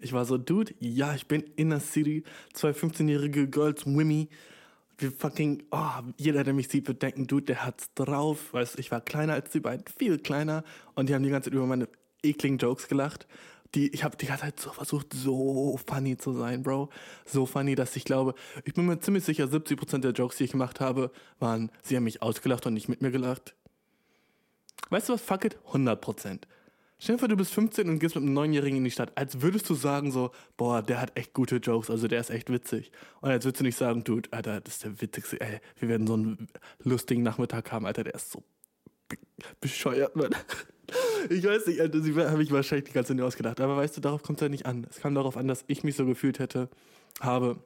[0.00, 4.28] Ich war so, Dude, ja, ich bin in der City, zwei 15-jährige Girls, Wimmy.
[4.98, 8.52] Wir fucking, oh, jeder, der mich sieht, wird denken, Dude, der hat's drauf.
[8.52, 10.64] Weißt ich war kleiner als die beiden, viel kleiner.
[10.94, 11.88] Und die haben die ganze Zeit über meine
[12.22, 13.26] ekligen Jokes gelacht.
[13.74, 16.90] die, ich habe die ganze Zeit so versucht, so funny zu sein, Bro.
[17.24, 20.52] So funny, dass ich glaube, ich bin mir ziemlich sicher, 70% der Jokes, die ich
[20.52, 23.54] gemacht habe, waren, sie haben mich ausgelacht und nicht mit mir gelacht.
[24.90, 25.22] Weißt du was?
[25.22, 26.40] Fuck it, 100%.
[27.02, 29.12] Stell dir vor, du bist 15 und gehst mit einem Neunjährigen in die Stadt.
[29.16, 32.50] Als würdest du sagen so, boah, der hat echt gute Jokes, also der ist echt
[32.50, 32.92] witzig.
[33.22, 36.06] Und als würdest du nicht sagen, Dude, Alter, das ist der witzigste, ey, wir werden
[36.06, 36.48] so einen
[36.82, 38.42] lustigen Nachmittag haben, Alter, der ist so
[39.08, 39.16] be-
[39.60, 40.34] bescheuert, Mann.
[41.30, 43.60] Ich weiß nicht, Alter, sie habe ich wahrscheinlich die ganze Zeit ausgedacht.
[43.60, 44.86] Aber weißt du, darauf kommt es ja nicht an.
[44.90, 46.68] Es kam darauf an, dass ich mich so gefühlt hätte,
[47.20, 47.62] habe,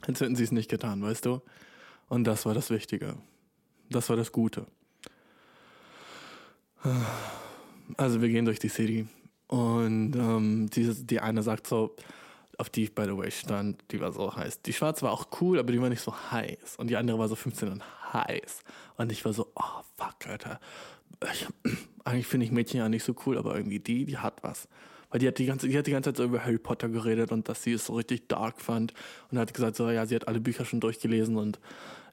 [0.00, 1.42] als hätten sie es nicht getan, weißt du?
[2.08, 3.16] Und das war das Wichtige.
[3.90, 4.66] Das war das Gute.
[7.96, 9.06] Also wir gehen durch die City
[9.48, 11.94] und ähm, dieses, die eine sagt so,
[12.58, 14.62] auf die ich by the way stand, die war so heiß.
[14.62, 16.76] Die schwarze war auch cool, aber die war nicht so heiß.
[16.78, 18.62] Und die andere war so 15 und heiß.
[18.96, 20.60] Und ich war so, oh fuck, Alter.
[21.32, 21.46] Ich,
[22.04, 24.68] eigentlich finde ich Mädchen ja nicht so cool, aber irgendwie die, die hat was.
[25.10, 27.30] Weil die hat die ganze, die hat die ganze Zeit so über Harry Potter geredet
[27.30, 28.94] und dass sie es so richtig dark fand.
[29.30, 31.60] Und hat gesagt, so, ja, sie hat alle Bücher schon durchgelesen und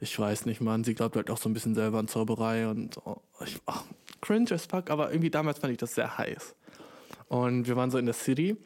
[0.02, 2.98] ich weiß nicht, man, sie glaubt halt auch so ein bisschen selber an Zauberei und
[3.06, 3.82] oh, ich, oh,
[4.20, 6.56] cringe as fuck, aber irgendwie damals fand ich das sehr heiß.
[7.28, 8.58] Und wir waren so in der City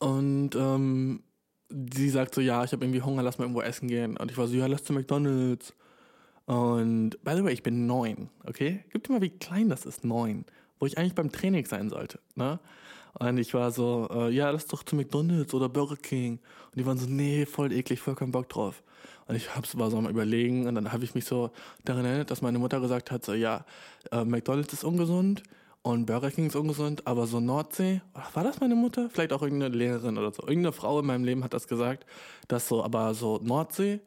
[0.00, 1.22] und ähm,
[1.68, 4.16] sie sagt so, ja, ich habe irgendwie Hunger, lass mal irgendwo essen gehen.
[4.16, 5.74] Und ich war so, ja, lass zu McDonalds.
[6.46, 8.84] Und by the way, ich bin neun, okay?
[8.90, 10.46] Gib dir mal, wie klein das ist, neun.
[10.80, 12.58] Wo ich eigentlich beim Training sein sollte, ne?
[13.18, 16.38] Und ich war so, äh, ja, lass doch zu McDonalds oder Burger King.
[16.66, 18.82] Und die waren so, nee, voll eklig, voll keinen Bock drauf.
[19.26, 21.50] Und ich hab's, war so am überlegen und dann habe ich mich so
[21.84, 23.64] daran erinnert, dass meine Mutter gesagt hat, so, ja,
[24.10, 25.42] äh, McDonalds ist ungesund
[25.82, 28.02] und Burger King ist ungesund, aber so Nordsee,
[28.34, 29.10] war das meine Mutter?
[29.10, 30.42] Vielleicht auch irgendeine Lehrerin oder so.
[30.42, 32.06] Irgendeine Frau in meinem Leben hat das gesagt,
[32.48, 34.00] dass so, aber so Nordsee,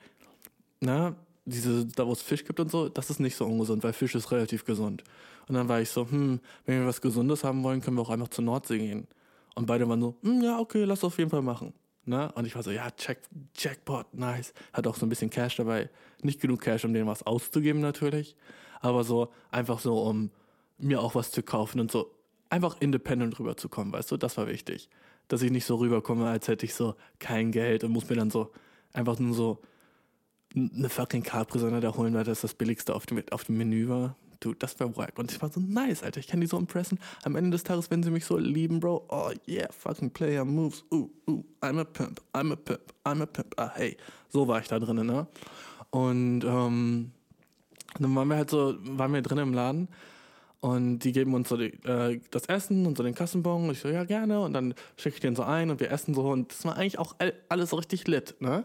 [0.79, 3.93] ne, diese, da wo es Fisch gibt und so, das ist nicht so ungesund, weil
[3.93, 5.03] Fisch ist relativ gesund.
[5.47, 8.09] Und dann war ich so, hm, wenn wir was Gesundes haben wollen, können wir auch
[8.09, 9.07] einfach zur Nordsee gehen.
[9.53, 11.73] Und beide waren so, hm, ja, okay, lass auf jeden Fall machen.
[12.05, 12.31] Ne?
[12.33, 13.19] Und ich war so, ja, check,
[13.55, 14.53] Jackpot, nice.
[14.73, 15.89] Hat auch so ein bisschen Cash dabei.
[16.21, 18.35] Nicht genug Cash, um denen was auszugeben natürlich.
[18.81, 20.31] Aber so, einfach so, um
[20.77, 22.11] mir auch was zu kaufen und so
[22.49, 24.89] einfach independent rüberzukommen, weißt du, das war wichtig.
[25.27, 28.29] Dass ich nicht so rüberkomme, als hätte ich so kein Geld und muss mir dann
[28.29, 28.51] so
[28.93, 29.61] einfach nur so
[30.55, 34.15] eine fucking Capri-Sonne da holen, weil das das billigste auf dem, auf dem Menü war.
[34.39, 35.17] Du, das wäre wack.
[35.17, 36.19] Und ich war so nice, Alter.
[36.19, 36.99] Ich kann die so impressen.
[37.23, 40.83] Am Ende des Tages, wenn sie mich so lieben, Bro, oh yeah, fucking player moves.
[40.91, 43.53] Uh, uh, I'm a pimp, I'm a pimp, I'm a pimp.
[43.57, 43.97] Ah, hey.
[44.29, 45.27] So war ich da drinnen, ne?
[45.89, 47.11] Und ähm,
[47.99, 49.87] dann waren wir halt so, waren wir drin im Laden
[50.65, 53.65] und die geben uns so die, äh, das Essen und so den Kassenbon.
[53.65, 54.41] Und ich so, ja, gerne.
[54.41, 56.27] Und dann schicke ich den so ein und wir essen so.
[56.27, 58.63] Und das war eigentlich auch all, alles richtig lit, ne?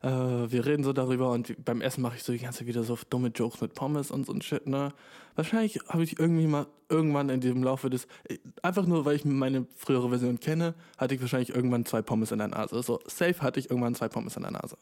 [0.00, 2.84] Äh, wir reden so darüber und beim Essen mache ich so die ganze Zeit wieder
[2.84, 4.94] so dumme Jokes mit Pommes und so ein Shit, ne?
[5.34, 9.26] Wahrscheinlich habe ich irgendwie mal irgendwann in diesem Laufe des, äh, einfach nur weil ich
[9.26, 12.82] meine frühere Version kenne, hatte ich wahrscheinlich irgendwann zwei Pommes in der Nase.
[12.82, 14.78] So safe hatte ich irgendwann zwei Pommes in der Nase.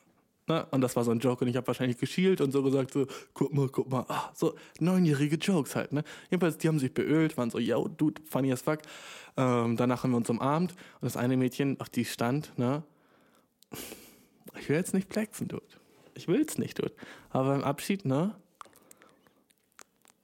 [0.51, 0.67] Ne?
[0.73, 3.07] Und das war so ein Joke und ich habe wahrscheinlich geschielt und so gesagt, so,
[3.35, 6.03] guck mal, guck mal, ah, so neunjährige Jokes halt, ne?
[6.29, 8.81] Jedenfalls, die haben sich beölt, waren so, yo, dude, funny as fuck.
[9.37, 12.83] Ähm, danach haben wir uns umarmt und das eine Mädchen, auf die stand, ne?
[14.59, 15.63] Ich will jetzt nicht flexen, dude.
[16.15, 16.95] Ich will's nicht, dude.
[17.29, 18.35] Aber beim Abschied, ne?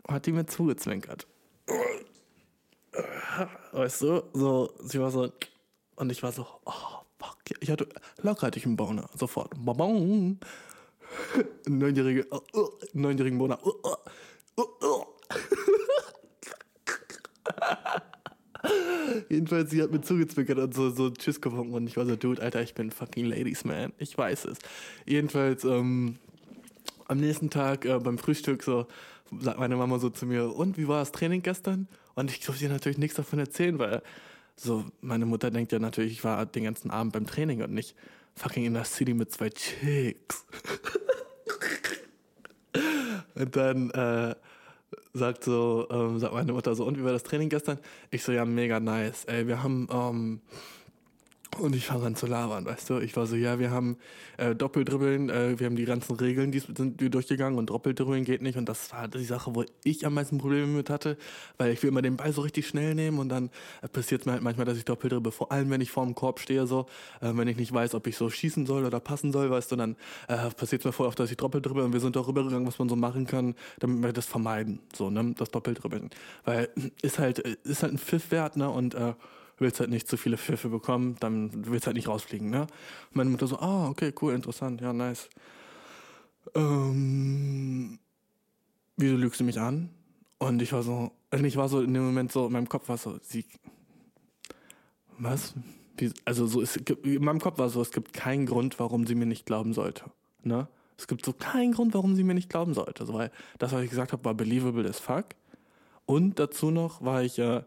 [0.08, 1.28] Hat die mir zugezwinkert.
[3.70, 5.30] Weißt du, so, sie war so,
[5.94, 7.38] und ich war so, oh, fuck.
[7.60, 7.88] Ich hatte,
[8.22, 9.52] locker hatte ich einen Boner, sofort.
[9.56, 10.38] Babong.
[11.68, 13.64] Neunjährige, uh, uh, neunjährigen Boner.
[13.64, 13.72] Uh,
[14.58, 15.04] uh, uh.
[19.28, 22.42] Jedenfalls, sie hat mir zugezwickert und so, so Tschüss gewunken und ich war so, Dude,
[22.42, 23.92] Alter, ich bin fucking Ladies Man.
[23.98, 24.58] Ich weiß es.
[25.04, 26.16] Jedenfalls, ähm,
[27.06, 28.86] am nächsten Tag äh, beim Frühstück so
[29.40, 31.88] sagt meine Mama so zu mir, und wie war das Training gestern?
[32.14, 34.02] Und ich durfte ihr natürlich nichts davon erzählen, weil
[34.56, 37.94] so meine Mutter denkt ja natürlich, ich war den ganzen Abend beim Training und nicht
[38.34, 40.44] fucking in der City mit zwei Chicks.
[43.34, 44.34] und dann äh,
[45.12, 47.78] sagt so, ähm, sagt meine Mutter so, und wie war das Training gestern?
[48.10, 49.24] Ich so, ja, mega nice.
[49.24, 50.40] Ey, wir haben, ähm,
[51.58, 52.98] und ich fange an zu labern, weißt du?
[52.98, 53.96] Ich war so, ja, wir haben
[54.36, 58.42] äh, Doppeldribbeln, äh, wir haben die ganzen Regeln, die sind wir durchgegangen und Doppeldribbeln geht
[58.42, 58.56] nicht.
[58.56, 61.16] Und das war die Sache, wo ich am meisten Probleme mit hatte,
[61.58, 63.50] weil ich will immer den Ball so richtig schnell nehmen und dann
[63.82, 66.40] äh, passiert es mir halt manchmal, dass ich Doppeldribbel, vor allem wenn ich vorm Korb
[66.40, 66.86] stehe, so,
[67.20, 69.76] äh, wenn ich nicht weiß, ob ich so schießen soll oder passen soll, weißt du,
[69.76, 69.96] dann
[70.28, 72.78] äh, passiert es mir voll oft, dass ich Doppeldribbel und wir sind darüber gegangen, was
[72.78, 76.10] man so machen kann, damit wir das vermeiden, so, ne, das Doppeldribbeln.
[76.44, 76.68] Weil
[77.02, 79.14] ist halt, ist halt ein Pfiff wert, ne, und äh,
[79.58, 82.66] willst halt nicht zu viele Pfiffe bekommen, dann willst halt nicht rausfliegen, ne?
[83.12, 85.28] Meine Mutter so, ah, okay, cool, interessant, ja, nice.
[86.54, 87.98] Ähm,
[88.96, 89.90] wieso lügst du mich an?
[90.38, 92.98] Und ich war so, ich war so in dem Moment so, in meinem Kopf war
[92.98, 93.44] so, sie,
[95.18, 95.54] Was?
[96.26, 99.24] Also so ist, in meinem Kopf war so, es gibt keinen Grund, warum sie mir
[99.24, 100.04] nicht glauben sollte.
[100.42, 100.68] Ne?
[100.98, 103.06] Es gibt so keinen Grund, warum sie mir nicht glauben sollte.
[103.06, 105.26] So, weil das, was ich gesagt habe, war believable as fuck.
[106.04, 107.62] Und dazu noch war ich äh,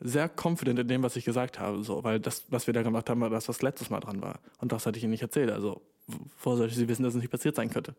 [0.00, 1.82] sehr confident in dem, was ich gesagt habe.
[1.82, 4.40] So, weil das, was wir da gemacht haben, war das, was letztes Mal dran war.
[4.58, 5.50] Und das hatte ich ihr nicht erzählt.
[5.50, 5.82] Also,
[6.42, 7.94] woher sollte sie wissen, dass es nicht passiert sein könnte?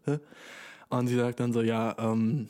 [0.89, 2.50] Und sie sagt dann so, ja, ähm,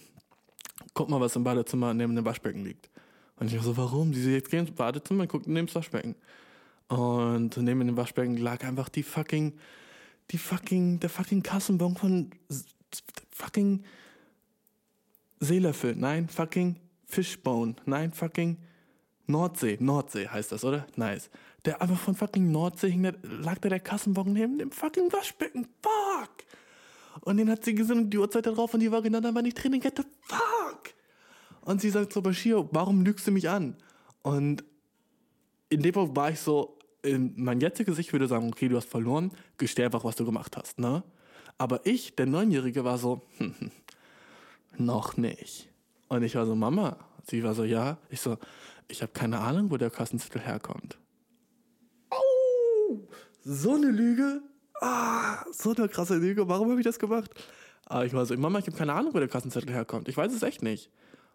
[0.94, 2.90] guck mal, was im Badezimmer neben dem Waschbecken liegt.
[3.38, 4.14] Und ich so, warum?
[4.14, 6.16] Sie jetzt gehen ins Badezimmer und guckt neben das Waschbecken.
[6.88, 9.54] Und neben dem Waschbecken lag einfach die fucking,
[10.32, 12.32] die fucking, der fucking Kassenbon von
[13.32, 13.84] fucking
[15.40, 15.96] Seelöffel.
[15.96, 17.76] Nein, fucking Fishbone.
[17.86, 18.58] Nein, fucking
[19.28, 19.78] Nordsee.
[19.80, 20.86] Nordsee heißt das, oder?
[20.96, 21.30] Nice.
[21.66, 25.68] Der aber von fucking Nordsee hing, lag da der Kassenbon neben dem fucking Waschbecken.
[25.82, 26.46] Fuck!
[27.22, 29.34] Und den hat sie gesehen und die Uhrzeit da drauf und die war genau da,
[29.34, 30.04] wann ich Training hätte.
[30.22, 30.94] Fuck!
[31.62, 33.76] Und sie sagt so, Bashir, warum lügst du mich an?
[34.22, 34.64] Und
[35.70, 38.90] in dem Punkt war ich so, in mein jetziges Ich würde sagen, okay, du hast
[38.90, 41.04] verloren, gesteh einfach, was du gemacht hast, ne?
[41.58, 43.54] Aber ich, der Neunjährige, war so, hm,
[44.78, 45.70] noch nicht.
[46.08, 46.98] Und ich war so, Mama.
[47.28, 47.98] Sie war so, ja.
[48.10, 48.38] Ich so,
[48.88, 50.98] ich habe keine Ahnung, wo der Kassenzettel herkommt.
[52.12, 53.00] Oh,
[53.44, 54.42] so eine Lüge.
[54.82, 56.48] Ah, so eine krasse Lüge.
[56.48, 57.32] Warum habe ich das gemacht?
[57.86, 60.08] Aber ich war so, Mama, ich habe keine Ahnung, wo der Kassenzettel herkommt.
[60.08, 60.90] Ich weiß es echt nicht.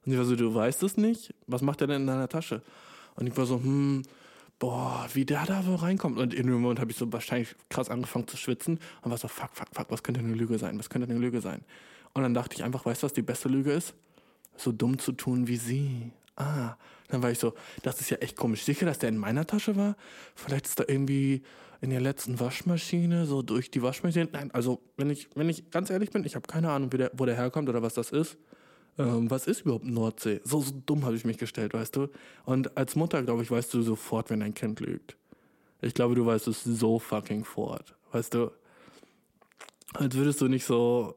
[0.05, 1.35] Und sie war so, du weißt es nicht?
[1.47, 2.63] Was macht der denn in deiner Tasche?
[3.17, 4.03] Und ich war so, hm,
[4.59, 6.19] boah, wie der da wohl reinkommt.
[6.19, 9.29] Und in dem Moment habe ich so wahrscheinlich krass angefangen zu schwitzen und war so,
[9.29, 10.79] fuck, fuck, fuck, was könnte eine Lüge sein?
[10.79, 11.65] Was könnte eine Lüge sein?
[12.13, 13.95] Und dann dachte ich einfach, weißt du, was die beste Lüge ist?
[14.57, 16.13] So dumm zu tun wie sie.
[16.41, 16.77] Ah,
[17.09, 18.65] dann war ich so, das ist ja echt komisch.
[18.65, 19.97] Sicher, dass der in meiner Tasche war?
[20.35, 21.43] Vielleicht ist da irgendwie
[21.81, 24.29] in der letzten Waschmaschine, so durch die Waschmaschine.
[24.33, 27.27] Nein, also, wenn ich, wenn ich ganz ehrlich bin, ich habe keine Ahnung, der, wo
[27.27, 28.39] der herkommt oder was das ist.
[28.99, 30.41] Ähm, was ist überhaupt Nordsee?
[30.45, 32.09] So, so dumm habe ich mich gestellt, weißt du?
[32.45, 35.17] Und als Mutter, glaube ich, weißt du sofort, wenn dein Kind lügt.
[35.83, 38.51] Ich glaube, du weißt es so fucking fort, weißt du?
[39.95, 41.17] Als würdest du nicht so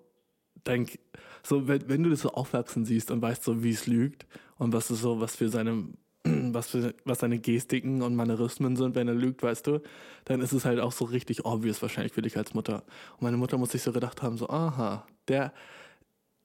[0.66, 0.98] denk,
[1.46, 4.26] so wenn, wenn du das so aufwachsen siehst und weißt so, wie es lügt
[4.58, 5.88] und was es so, was für seine,
[6.24, 9.82] was für, was seine Gestiken und Manierismen sind, wenn er lügt, weißt du,
[10.26, 12.84] dann ist es halt auch so richtig obvious wahrscheinlich für dich als Mutter.
[13.14, 15.54] Und meine Mutter muss sich so gedacht haben, so, aha, der,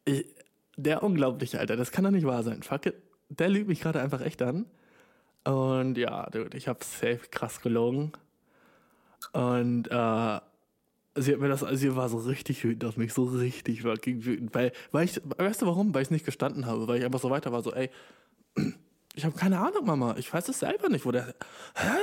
[0.05, 0.27] ich,
[0.77, 2.63] der unglaubliche, Alter, das kann doch nicht wahr sein.
[2.63, 2.95] Fuck it,
[3.29, 4.67] der lügt mich gerade einfach echt an.
[5.45, 8.13] Und ja, dude, ich hab safe krass gelogen.
[9.33, 10.41] Und äh,
[11.19, 14.55] sie hat mir das, sie war so richtig wütend auf mich, so richtig fucking wütend.
[14.55, 15.95] Weil, weil ich, weißt du warum?
[15.95, 17.91] Weil ich nicht gestanden habe, weil ich einfach so weiter war, so, ey,
[19.15, 21.35] ich habe keine Ahnung, Mama, ich weiß es selber nicht, wo der,
[21.75, 21.97] hä?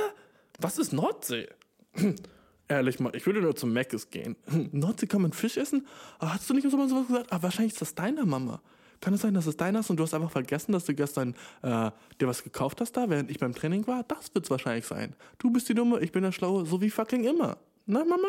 [0.58, 1.48] Was ist Nordsee?
[2.68, 4.36] Ehrlich mal, ich würde nur zum Meckes gehen.
[4.72, 5.86] Nordsee kann man Fisch essen?
[6.18, 7.32] Ah, hast du nicht so mal sowas gesagt?
[7.32, 8.60] Ah, wahrscheinlich ist das deiner Mama.
[9.00, 11.34] Kann es sein, dass es deiner ist und du hast einfach vergessen, dass du gestern
[11.62, 14.04] äh, dir was gekauft hast da, während ich beim Training war?
[14.04, 15.14] Das wird's wahrscheinlich sein.
[15.38, 17.58] Du bist die Dumme, ich bin der Schlaue, so wie fucking immer.
[17.84, 18.28] Na, Mama?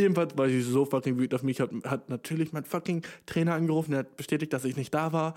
[0.00, 3.92] Ebenfalls war ich so fucking wütend auf mich, hat, hat natürlich mein fucking Trainer angerufen,
[3.92, 5.34] der hat bestätigt, dass ich nicht da war.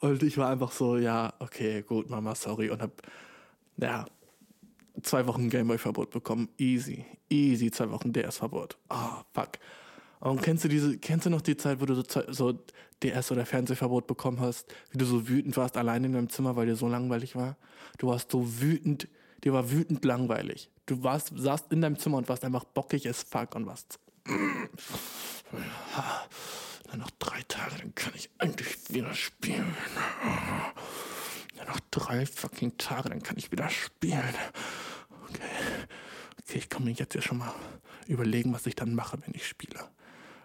[0.00, 2.70] Und ich war einfach so, ja, okay, gut, Mama, sorry.
[2.70, 2.90] Und hab,
[3.76, 4.04] ja,
[5.02, 6.48] zwei Wochen Gameboy-Verbot bekommen.
[6.58, 8.76] Easy, easy, zwei Wochen DS-Verbot.
[8.88, 9.52] Ah, fuck.
[10.20, 12.58] Und kennst du diese, kennst du noch die Zeit, wo du so, so
[13.02, 16.66] DS oder Fernsehverbot bekommen hast, wie du so wütend warst, allein in deinem Zimmer, weil
[16.66, 17.56] dir so langweilig war?
[17.98, 19.08] Du warst so wütend,
[19.44, 20.70] dir war wütend langweilig.
[20.86, 23.98] Du warst, saßt in deinem Zimmer und warst einfach bockig as fuck und warst
[26.88, 29.74] nur noch drei Tage, dann kann ich endlich wieder spielen.
[31.56, 34.34] Nur noch drei fucking Tage, dann kann ich wieder spielen.
[35.28, 35.42] Okay.
[36.44, 37.54] Okay, ich kann mir jetzt ja schon mal
[38.06, 39.88] überlegen, was ich dann mache, wenn ich spiele.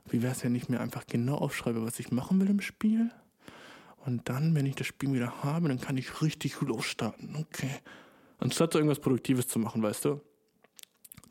[0.10, 3.12] Wie wäre es, wenn ich mir einfach genau aufschreibe, was ich machen will im Spiel?
[4.06, 7.36] Und dann, wenn ich das Spiel wieder habe, dann kann ich richtig losstarten.
[7.36, 7.72] Okay.
[8.38, 10.22] Anstatt so irgendwas Produktives zu machen, weißt du?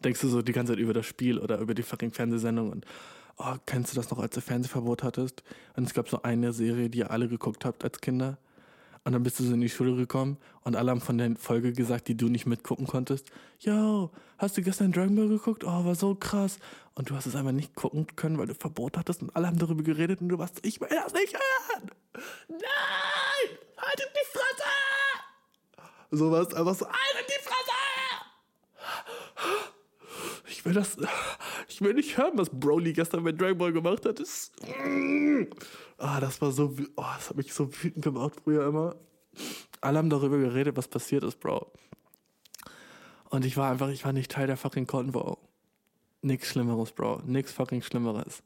[0.07, 2.87] Denkst du so die ganze Zeit über das Spiel oder über die fucking Fernsehsendung und
[3.39, 5.43] oh, kennst du das noch, als du Fernsehverbot hattest?
[5.75, 8.39] Und es gab so eine Serie, die ihr alle geguckt habt als Kinder.
[9.03, 11.73] Und dann bist du so in die Schule gekommen und alle haben von der Folge
[11.73, 13.33] gesagt, die du nicht mitgucken konntest.
[13.59, 15.65] Yo, hast du gestern Dragon Ball geguckt?
[15.65, 16.61] Oh, war so krass.
[16.95, 19.59] Und du hast es einfach nicht gucken können, weil du Verbot hattest und alle haben
[19.59, 21.91] darüber geredet und du warst, ich will das nicht hören.
[22.47, 24.71] Nein, haltet die Fresse.
[26.13, 27.56] So warst einfach so, haltet die Fresse.
[30.49, 30.97] Ich will das,
[31.69, 34.21] ich will nicht hören, was Broly gestern mit Dragon Ball gemacht hat.
[34.21, 34.53] Das,
[35.99, 38.97] ah, das war so, oh, das hat mich so wütend gemacht früher immer.
[39.81, 41.71] Alle haben darüber geredet, was passiert ist, Bro.
[43.29, 45.39] Und ich war einfach, ich war nicht Teil der fucking Convo.
[46.23, 47.23] Nix Schlimmeres, Bro.
[47.27, 48.43] Nix fucking Schlimmeres.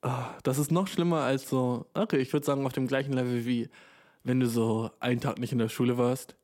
[0.00, 3.44] Ah, das ist noch schlimmer als so, okay, ich würde sagen, auf dem gleichen Level
[3.46, 3.68] wie,
[4.22, 6.36] wenn du so einen Tag nicht in der Schule warst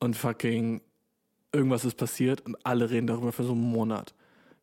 [0.00, 0.82] und fucking
[1.52, 4.14] irgendwas ist passiert und alle reden darüber für so einen Monat.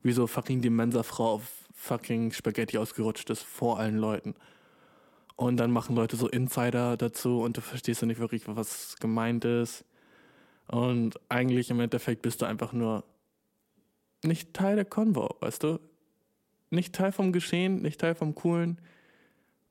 [0.02, 4.36] Wie so fucking die Mensa-Frau auf fucking Spaghetti ausgerutscht ist vor allen Leuten.
[5.36, 9.46] Und dann machen Leute so Insider dazu und du verstehst ja nicht wirklich, was gemeint
[9.46, 9.86] ist.
[10.68, 13.04] Und eigentlich im Endeffekt bist du einfach nur
[14.24, 15.80] nicht Teil der Konvo, weißt du?
[16.70, 18.80] Nicht Teil vom Geschehen, nicht Teil vom coolen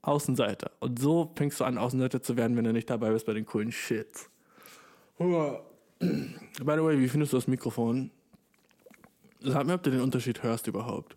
[0.02, 0.70] Außenseiter.
[0.80, 3.44] Und so fängst du an, Außenseiter zu werden, wenn du nicht dabei bist bei den
[3.46, 4.30] coolen Shits.
[6.00, 8.10] By the way, wie findest du das Mikrofon?
[9.40, 11.16] Sag mir, ob du den Unterschied hörst überhaupt.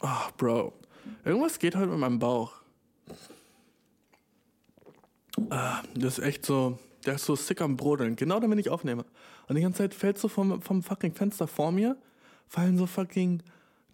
[0.00, 0.72] Ach, Bro.
[1.24, 2.54] Irgendwas geht heute mit meinem Bauch.
[5.50, 6.78] Ah, das ist echt so.
[7.06, 8.16] Der ist so sick am Brodeln.
[8.16, 9.04] Genau wenn ich aufnehme.
[9.48, 11.96] Und die ganze Zeit fällt so vom, vom fucking Fenster vor mir,
[12.46, 13.42] fallen so fucking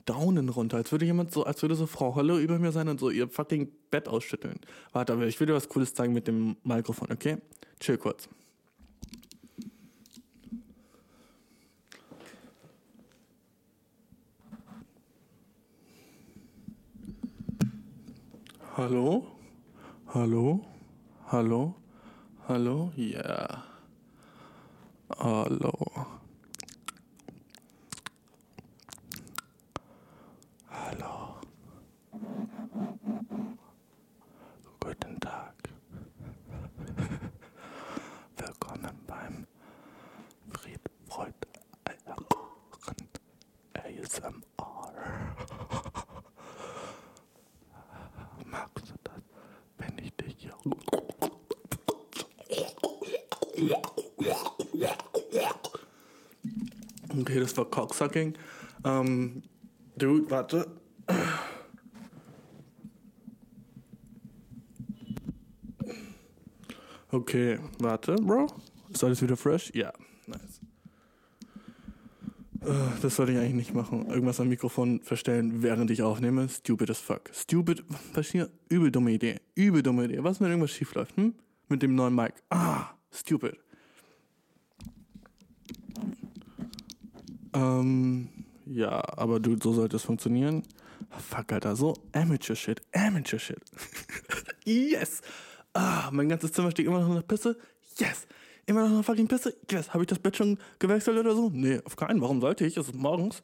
[0.06, 0.78] Daunen runter.
[0.78, 3.28] Als würde jemand so, als würde so Frau Holle über mir sein und so ihr
[3.28, 4.60] fucking Bett ausschütteln.
[4.92, 7.38] Warte, aber ich will dir was Cooles zeigen mit dem Mikrofon, okay?
[7.80, 8.28] Chill kurz.
[18.76, 19.26] Hallo?
[20.08, 20.66] Hallo?
[21.26, 21.74] Hallo?
[22.46, 22.92] Hallo?
[22.96, 23.62] Hallo.
[25.18, 26.06] Hallo.
[34.80, 35.54] Guten Tag.
[38.36, 39.46] Willkommen beim
[40.50, 41.32] Fried, Freud,
[41.84, 43.08] Eierkuchen
[43.74, 44.92] ASMR.
[48.44, 49.22] Magst du das,
[49.78, 50.56] wenn ich dich hier...
[57.20, 58.36] Okay, das war Cocksucking.
[58.84, 59.44] Ähm,
[59.96, 60.85] dude, warte.
[67.16, 68.46] Okay, warte, Bro.
[68.92, 69.72] Ist alles wieder fresh?
[69.74, 69.90] Ja,
[70.26, 70.60] nice.
[72.60, 74.06] Äh, Das sollte ich eigentlich nicht machen.
[74.10, 76.46] Irgendwas am Mikrofon verstellen, während ich aufnehme.
[76.50, 77.30] Stupid as fuck.
[77.32, 78.50] Stupid, was hier?
[78.68, 79.40] Übel dumme Idee.
[79.54, 80.22] Übel dumme Idee.
[80.24, 81.34] Was, wenn irgendwas schief läuft, hm?
[81.70, 82.34] Mit dem neuen Mic.
[82.50, 83.56] Ah, stupid.
[87.54, 88.28] Ähm,
[88.66, 90.64] ja, aber du, so sollte es funktionieren.
[91.08, 93.60] Fuck, Alter, so Amateur Shit, Amateur Shit.
[94.66, 95.22] yes!
[95.76, 97.56] Ah, mein ganzes Zimmer steht immer noch nach Pisse.
[97.98, 98.26] Yes!
[98.64, 99.54] Immer noch nach fucking Pisse.
[99.70, 99.92] Yes!
[99.92, 101.50] Habe ich das Bett schon gewechselt oder so?
[101.52, 102.20] Nee, auf keinen.
[102.22, 102.78] Warum sollte ich?
[102.78, 103.42] Es ist morgens.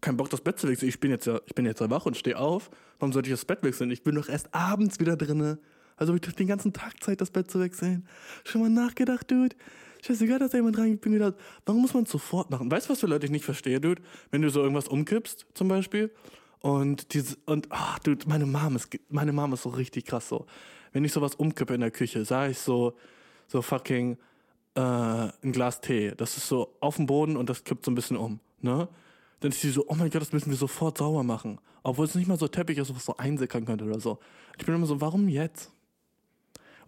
[0.00, 0.88] Kein Bock, das Bett zu wechseln.
[0.88, 2.70] Ich bin jetzt ja, ich bin jetzt ja wach und stehe auf.
[2.98, 3.90] Warum sollte ich das Bett wechseln?
[3.90, 5.58] Ich bin doch erst abends wieder drinne.
[5.96, 8.08] Also habe ich doch den ganzen Tag Zeit, das Bett zu wechseln.
[8.44, 9.54] Schon mal nachgedacht, Dude?
[10.02, 11.36] Scheißegal, dass da jemand reingepinkelt hat.
[11.66, 12.70] Warum muss man sofort machen?
[12.70, 14.00] Weißt du, was für Leute ich nicht verstehe, Dude?
[14.30, 16.10] Wenn du so irgendwas umkippst, zum Beispiel,
[16.60, 20.46] und diese, und, ah, Dude, meine Mom ist, meine Mom ist so richtig krass so.
[20.96, 22.94] Wenn ich sowas umkippe in der Küche, sage ich so,
[23.48, 24.16] so fucking,
[24.76, 26.14] äh, ein Glas Tee.
[26.16, 28.88] Das ist so auf dem Boden und das kippt so ein bisschen um, ne?
[29.40, 31.60] Dann ist sie so, oh mein Gott, das müssen wir sofort sauber machen.
[31.82, 34.20] Obwohl es nicht mal so Teppich ist, was so einsickern könnte oder so.
[34.56, 35.70] Ich bin immer so, warum jetzt?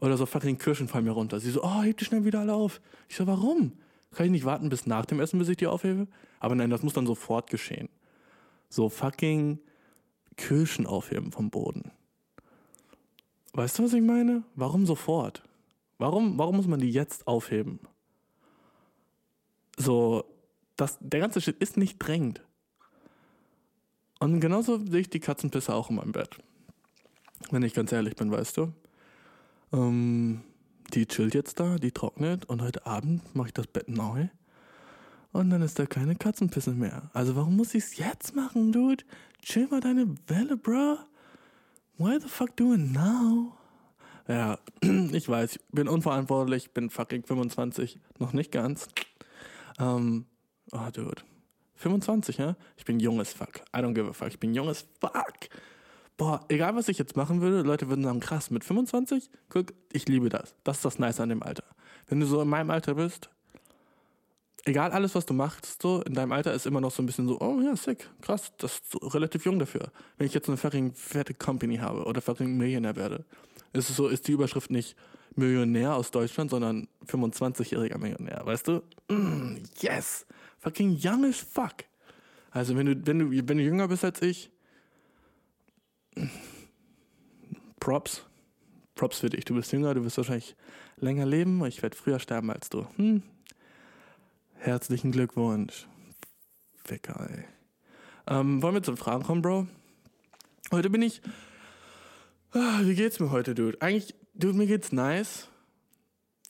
[0.01, 1.39] Oder so fucking Kirschen fallen mir runter.
[1.39, 2.81] Sie so, oh, heb die schnell wieder alle auf.
[3.11, 3.73] Ich so, warum?
[4.13, 6.07] Kann ich nicht warten bis nach dem Essen, bis ich die aufhebe?
[6.41, 7.91] Aber nein, das muss dann sofort geschehen.
[8.71, 9.59] So fucking
[10.39, 11.93] Kirschen aufheben vom Boden.
[13.53, 14.45] Weißt du, was ich meine?
[14.55, 15.43] Warum sofort?
[15.99, 17.81] Warum, warum muss man die jetzt aufheben?
[19.77, 20.25] So,
[20.77, 22.43] das, der ganze Shit ist nicht drängend.
[24.21, 26.39] Und genauso sehe ich die Katzenpisse auch in meinem Bett.
[27.51, 28.73] Wenn ich ganz ehrlich bin, weißt du.
[29.73, 30.43] Ähm,
[30.95, 34.29] die chillt jetzt da, die trocknet und heute Abend mache ich das Bett neu.
[35.33, 37.11] Und dann ist da keine Katzenpisse mehr.
[37.13, 39.05] Also warum muss ich es jetzt machen, Dude?
[39.43, 40.99] Chill mal deine Welle, bro.
[41.99, 43.57] Why the fuck do it now?
[44.29, 48.89] Ja, ich weiß, ich bin unverantwortlich, bin fucking 25, noch nicht ganz.
[49.81, 50.27] Ähm,
[50.71, 51.23] oh, Dude.
[51.75, 52.57] 25, ja?
[52.77, 53.63] Ich bin jung as fuck.
[53.75, 54.29] I don't give a fuck.
[54.29, 55.49] Ich bin jung as fuck.
[56.17, 59.29] Boah, egal was ich jetzt machen würde, Leute würden sagen, krass, mit 25?
[59.49, 60.55] Guck, ich liebe das.
[60.63, 61.65] Das ist das Nice an dem Alter.
[62.07, 63.29] Wenn du so in meinem Alter bist,
[64.69, 67.27] egal alles, was du machst, so in deinem Alter ist immer noch so ein bisschen
[67.27, 69.91] so, oh ja, sick, krass, das ist so relativ jung dafür.
[70.17, 73.25] Wenn ich jetzt eine fucking fette Company habe oder fucking Millionär werde,
[73.73, 74.97] ist es so, ist die Überschrift nicht
[75.35, 78.83] Millionär aus Deutschland, sondern 25-jähriger Millionär, weißt du?
[79.09, 80.27] Mm, yes!
[80.59, 81.85] Fucking young as fuck.
[82.51, 84.51] Also wenn du, wenn du, wenn du jünger bist als ich,
[87.81, 88.25] Props.
[88.95, 89.45] Props für dich.
[89.45, 90.57] Du bist jünger, du wirst wahrscheinlich
[90.97, 91.65] länger leben.
[91.67, 92.87] Ich werde früher sterben als du.
[92.97, 93.23] Hm.
[94.61, 95.87] Herzlichen Glückwunsch.
[96.85, 97.45] Ficker, ey.
[98.27, 99.67] Ähm, wollen wir zu den Fragen kommen, Bro?
[100.73, 101.23] Heute bin ich.
[102.53, 103.81] Ah, wie geht's mir heute, Dude?
[103.81, 105.49] Eigentlich, Dude, mir geht's nice.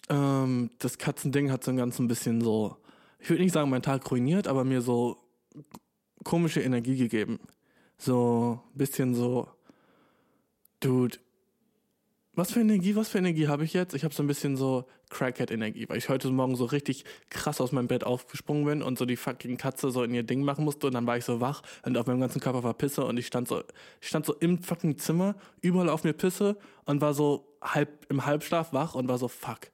[0.09, 2.79] ähm, das Katzending hat so ein ganz ein bisschen so,
[3.19, 5.19] ich würde nicht sagen, meinen Tag ruiniert, aber mir so
[6.25, 7.39] komische Energie gegeben.
[7.99, 9.51] So ein bisschen so,
[10.81, 11.19] Dude,
[12.39, 13.95] was für Energie, was für Energie habe ich jetzt?
[13.95, 17.73] Ich habe so ein bisschen so Crackhead-Energie, weil ich heute Morgen so richtig krass aus
[17.73, 20.87] meinem Bett aufgesprungen bin und so die fucking Katze so in ihr Ding machen musste
[20.87, 23.27] und dann war ich so wach und auf meinem ganzen Körper war Pisse und ich
[23.27, 23.63] stand so,
[24.01, 28.25] ich stand so im fucking Zimmer, überall auf mir Pisse und war so halb im
[28.25, 29.73] Halbschlaf wach und war so fuck.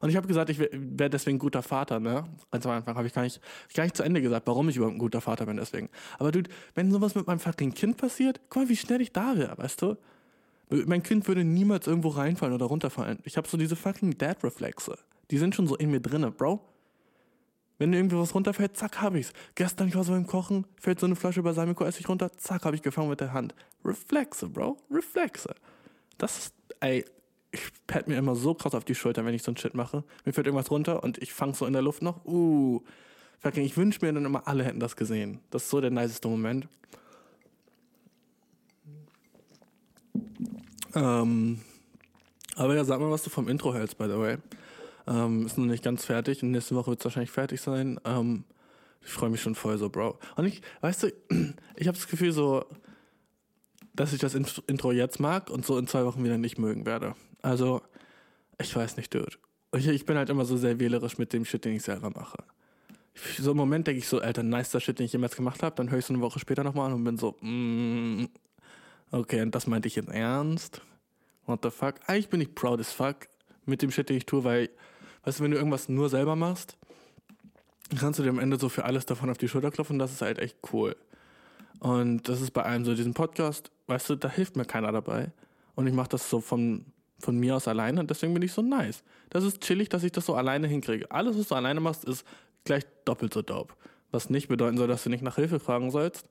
[0.00, 2.24] Und ich habe gesagt, ich wäre wär deswegen guter Vater, ne?
[2.52, 3.40] Ganz am Anfang habe ich gar nicht,
[3.74, 5.88] gar nicht zu Ende gesagt, warum ich überhaupt ein guter Vater bin deswegen.
[6.18, 9.36] Aber dude, wenn sowas mit meinem fucking Kind passiert, guck mal, wie schnell ich da
[9.36, 9.96] wäre, weißt du?
[10.70, 13.18] Mein Kind würde niemals irgendwo reinfallen oder runterfallen.
[13.24, 14.98] Ich habe so diese fucking Dad-Reflexe.
[15.30, 16.60] Die sind schon so in mir drinne, Bro.
[17.78, 19.32] Wenn irgendwie was runterfällt, zack, hab ich's.
[19.56, 22.82] Gestern, ich war so beim Kochen, fällt so eine Flasche Balsamico-Essig runter, zack, hab ich
[22.82, 23.54] gefangen mit der Hand.
[23.84, 24.76] Reflexe, Bro.
[24.90, 25.54] Reflexe.
[26.18, 27.04] Das ist, ey,
[27.50, 30.04] ich pat mir immer so krass auf die Schulter, wenn ich so einen Shit mache.
[30.24, 32.24] Mir fällt irgendwas runter und ich fang's so in der Luft noch.
[32.24, 32.82] Uh,
[33.40, 35.40] fucking, ich wünsche mir dann immer, alle hätten das gesehen.
[35.50, 36.68] Das ist so der niceste Moment.
[40.94, 41.60] Ähm,
[42.56, 44.38] aber ja, sag mal, was du vom Intro hältst, by the way.
[45.06, 48.00] Ähm, ist noch nicht ganz fertig und nächste Woche wird es wahrscheinlich fertig sein.
[48.04, 48.44] Ähm,
[49.02, 50.18] ich freue mich schon voll so, Bro.
[50.36, 51.06] Und ich, weißt du,
[51.76, 52.64] ich habe das Gefühl so,
[53.94, 56.86] dass ich das Int- Intro jetzt mag und so in zwei Wochen wieder nicht mögen
[56.86, 57.14] werde.
[57.42, 57.82] Also,
[58.60, 59.36] ich weiß nicht, Dude.
[59.76, 62.38] Ich, ich bin halt immer so sehr wählerisch mit dem Shit, den ich selber mache.
[63.38, 65.76] So im Moment denke ich so, Alter, nicer Shit, den ich jemals gemacht habe.
[65.76, 68.26] Dann höre ich so eine Woche später nochmal an und bin so, mm,
[69.14, 70.80] okay, und das meinte ich jetzt ernst?
[71.46, 71.96] What the fuck?
[72.06, 73.28] Eigentlich bin ich proud as fuck
[73.64, 74.70] mit dem Shit, den ich tue, weil,
[75.24, 76.76] weißt du, wenn du irgendwas nur selber machst,
[77.98, 79.98] kannst du dir am Ende so für alles davon auf die Schulter klopfen.
[79.98, 80.96] Das ist halt echt cool.
[81.80, 85.32] Und das ist bei einem so, diesen Podcast, weißt du, da hilft mir keiner dabei.
[85.74, 86.86] Und ich mache das so von,
[87.18, 89.02] von mir aus alleine und deswegen bin ich so nice.
[89.30, 91.10] Das ist chillig, dass ich das so alleine hinkriege.
[91.10, 92.24] Alles, was du alleine machst, ist
[92.64, 93.74] gleich doppelt so dope.
[94.12, 96.26] Was nicht bedeuten soll, dass du nicht nach Hilfe fragen sollst.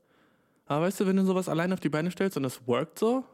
[0.66, 3.26] Aber weißt du, wenn du sowas alleine auf die Beine stellst und es workt so,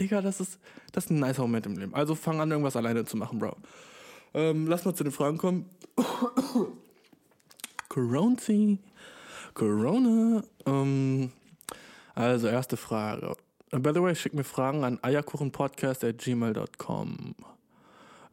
[0.00, 0.58] Digga, das ist,
[0.92, 1.94] das ist ein nicer Moment im Leben.
[1.94, 3.56] Also fang an, irgendwas alleine zu machen, Bro.
[4.34, 5.70] Ähm, lass mal zu den Fragen kommen.
[7.88, 8.78] Coronzi.
[9.54, 10.42] Corona.
[10.66, 11.32] Ähm,
[12.14, 13.34] also, erste Frage.
[13.70, 17.34] By the way, schick mir Fragen an eierkuchenpodcast.gmail.com.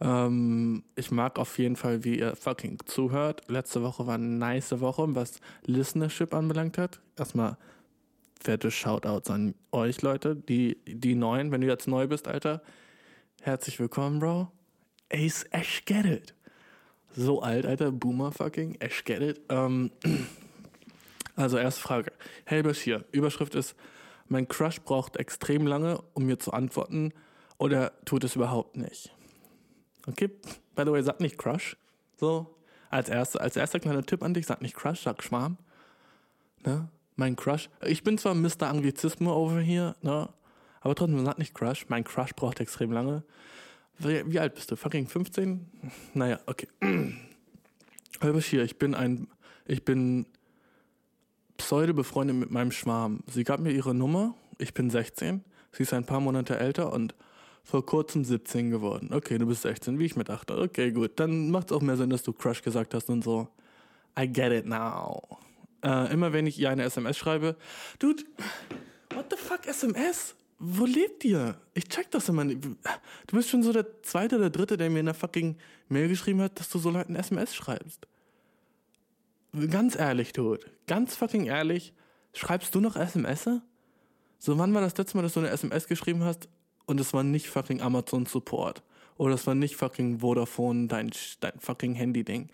[0.01, 3.41] Ähm, ich mag auf jeden Fall, wie ihr fucking zuhört.
[3.47, 6.99] Letzte Woche war eine nice Woche, was Listenership anbelangt hat.
[7.17, 7.57] Erstmal
[8.41, 11.51] fette Shoutouts an euch, Leute, die, die Neuen.
[11.51, 12.61] Wenn du jetzt neu bist, Alter,
[13.41, 14.51] herzlich willkommen, Bro.
[15.11, 16.35] Ace Ash Get It.
[17.15, 19.41] So alt, Alter, Boomer fucking, Ash Get It.
[19.49, 19.91] Ähm,
[21.35, 22.11] also, erste Frage.
[22.45, 23.75] Hey, Bashir, Überschrift ist,
[24.27, 27.13] mein Crush braucht extrem lange, um mir zu antworten,
[27.57, 29.13] oder tut es überhaupt nicht.
[30.07, 30.29] Okay,
[30.75, 31.77] by the way, sag nicht Crush.
[32.17, 32.55] So,
[32.89, 35.57] als erster, als erster kleiner Tipp an dich, sag nicht Crush, sag Schwarm.
[36.65, 36.89] Ne?
[37.15, 37.69] Mein Crush.
[37.85, 38.63] Ich bin zwar Mr.
[38.63, 40.29] Anglizismo over hier, ne?
[40.81, 41.85] Aber trotzdem, sag nicht Crush.
[41.89, 43.23] Mein Crush braucht extrem lange.
[43.97, 44.75] Wie, wie alt bist du?
[44.75, 45.65] Fucking 15?
[46.13, 46.67] Naja, okay.
[48.21, 49.27] Hey Bashir, ich bin ein,
[49.65, 50.25] ich bin
[51.57, 53.21] pseudo befreundet mit meinem Schwarm.
[53.27, 54.35] Sie gab mir ihre Nummer.
[54.57, 55.43] Ich bin 16.
[55.71, 57.15] Sie ist ein paar Monate älter und
[57.63, 59.09] vor kurzem 17 geworden.
[59.11, 60.57] Okay, du bist 16, wie ich mir dachte.
[60.57, 61.19] Okay, gut.
[61.19, 63.47] Dann macht es auch mehr Sinn, dass du Crush gesagt hast und so.
[64.17, 65.39] I get it now.
[65.85, 67.55] Äh, immer wenn ich ihr eine SMS schreibe,
[67.99, 68.23] Dude,
[69.13, 70.35] what the fuck SMS?
[70.57, 71.59] Wo lebt ihr?
[71.75, 72.63] Ich check das immer nicht.
[72.63, 75.57] Du bist schon so der zweite oder dritte, der mir in der fucking
[75.87, 78.07] Mail geschrieben hat, dass du so Leuten SMS schreibst.
[79.69, 80.65] Ganz ehrlich, Dude.
[80.87, 81.93] Ganz fucking ehrlich.
[82.33, 83.47] Schreibst du noch SMS?
[84.39, 86.49] So, wann war das letzte Mal, dass du eine SMS geschrieben hast
[86.87, 88.81] und es war nicht fucking Amazon Support?
[89.17, 91.11] Oder es war nicht fucking Vodafone, dein,
[91.41, 92.49] dein fucking Handy-Ding?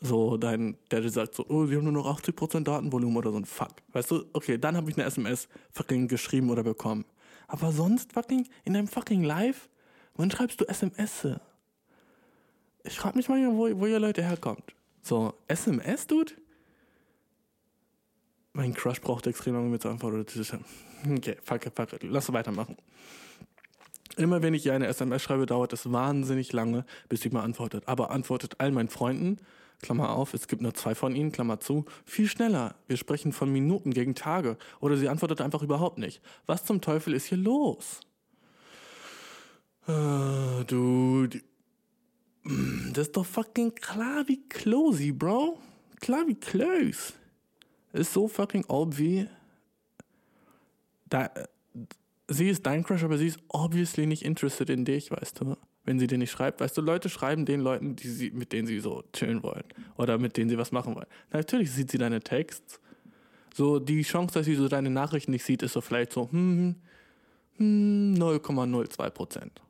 [0.00, 3.44] So, dein, dir sagt so, oh, wir haben nur noch 80% Datenvolumen oder so ein
[3.44, 3.72] Fuck.
[3.92, 7.04] Weißt du, okay, dann habe ich eine SMS fucking geschrieben oder bekommen.
[7.48, 9.68] Aber sonst fucking in deinem fucking Live,
[10.14, 11.26] wann schreibst du SMS?
[12.84, 14.74] Ich frag mich mal, wo, wo ihr Leute herkommt.
[15.02, 16.32] So, SMS, Dude?
[18.52, 20.24] Mein Crush braucht extrem lange mit zu antworten.
[21.16, 22.02] Okay, fuck it, fuck it.
[22.04, 22.76] Lass weitermachen.
[24.16, 27.86] Immer wenn ich ihr eine SMS schreibe, dauert es wahnsinnig lange, bis sie mal antwortet.
[27.86, 29.38] Aber antwortet all meinen Freunden,
[29.80, 32.74] Klammer auf, es gibt nur zwei von ihnen, Klammer zu, viel schneller.
[32.88, 34.56] Wir sprechen von Minuten gegen Tage.
[34.80, 36.20] Oder sie antwortet einfach überhaupt nicht.
[36.46, 38.00] Was zum Teufel ist hier los?
[39.86, 41.44] Äh, du, die-
[42.92, 45.60] das ist doch fucking klar wie Closey, Bro.
[46.00, 47.12] Klar wie close.
[47.92, 49.28] Ist so fucking obvi.
[51.06, 51.30] Da,
[52.28, 55.56] sie ist dein Crush, aber sie ist obviously nicht interested in dich, weißt du.
[55.88, 56.60] Wenn sie dir nicht schreibt.
[56.60, 59.64] Weißt du, Leute schreiben den Leuten, die sie, mit denen sie so chillen wollen
[59.96, 61.06] oder mit denen sie was machen wollen.
[61.32, 62.78] Natürlich sieht sie deine Texts.
[63.54, 66.74] So, die Chance, dass sie so deine Nachrichten nicht sieht, ist so vielleicht so, hm,
[67.56, 69.62] hm, 0,02 Prozent.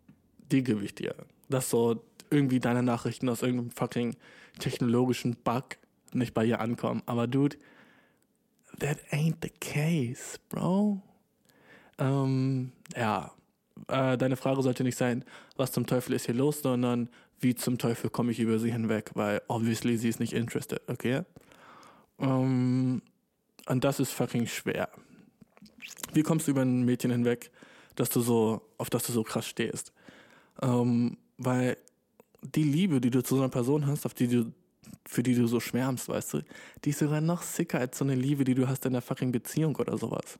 [0.50, 1.14] Die gebe ich dir.
[1.48, 4.16] Dass so irgendwie deine Nachrichten aus irgendeinem fucking
[4.58, 5.76] technologischen Bug
[6.12, 7.00] nicht bei ihr ankommen.
[7.06, 7.56] Aber dude,
[8.80, 11.00] that ain't the case, bro.
[11.96, 13.30] Ähm, ja,
[13.88, 15.24] äh, deine Frage sollte nicht sein,
[15.56, 17.08] was zum Teufel ist hier los, sondern
[17.40, 21.22] wie zum Teufel komme ich über sie hinweg, weil obviously sie ist nicht interested, okay?
[22.18, 23.02] Ähm,
[23.66, 24.88] und das ist fucking schwer.
[26.12, 27.50] Wie kommst du über ein Mädchen hinweg,
[27.94, 29.92] dass du so, auf das du so krass stehst?
[30.62, 31.76] Ähm, weil
[32.42, 34.52] die Liebe, die du zu so einer Person hast, auf die du,
[35.06, 36.42] für die du so schwärmst, weißt du,
[36.84, 39.32] die ist sogar noch sicker als so eine Liebe, die du hast in der fucking
[39.32, 40.38] Beziehung oder sowas.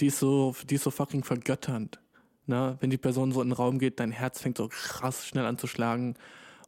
[0.00, 2.00] Die ist so, die ist so fucking vergötternd.
[2.46, 2.76] Ne?
[2.80, 5.58] Wenn die Person so in den Raum geht, dein Herz fängt so krass schnell an
[5.58, 6.16] zu schlagen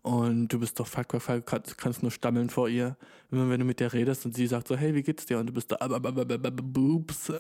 [0.05, 2.99] und du bist doch fuck, fuck, fuck, kannst, kannst nur stammeln vor ihr.
[3.31, 5.39] Immer wenn du mit der redest und sie sagt so, hey, wie geht's dir?
[5.39, 7.33] Und du bist da, Boobs.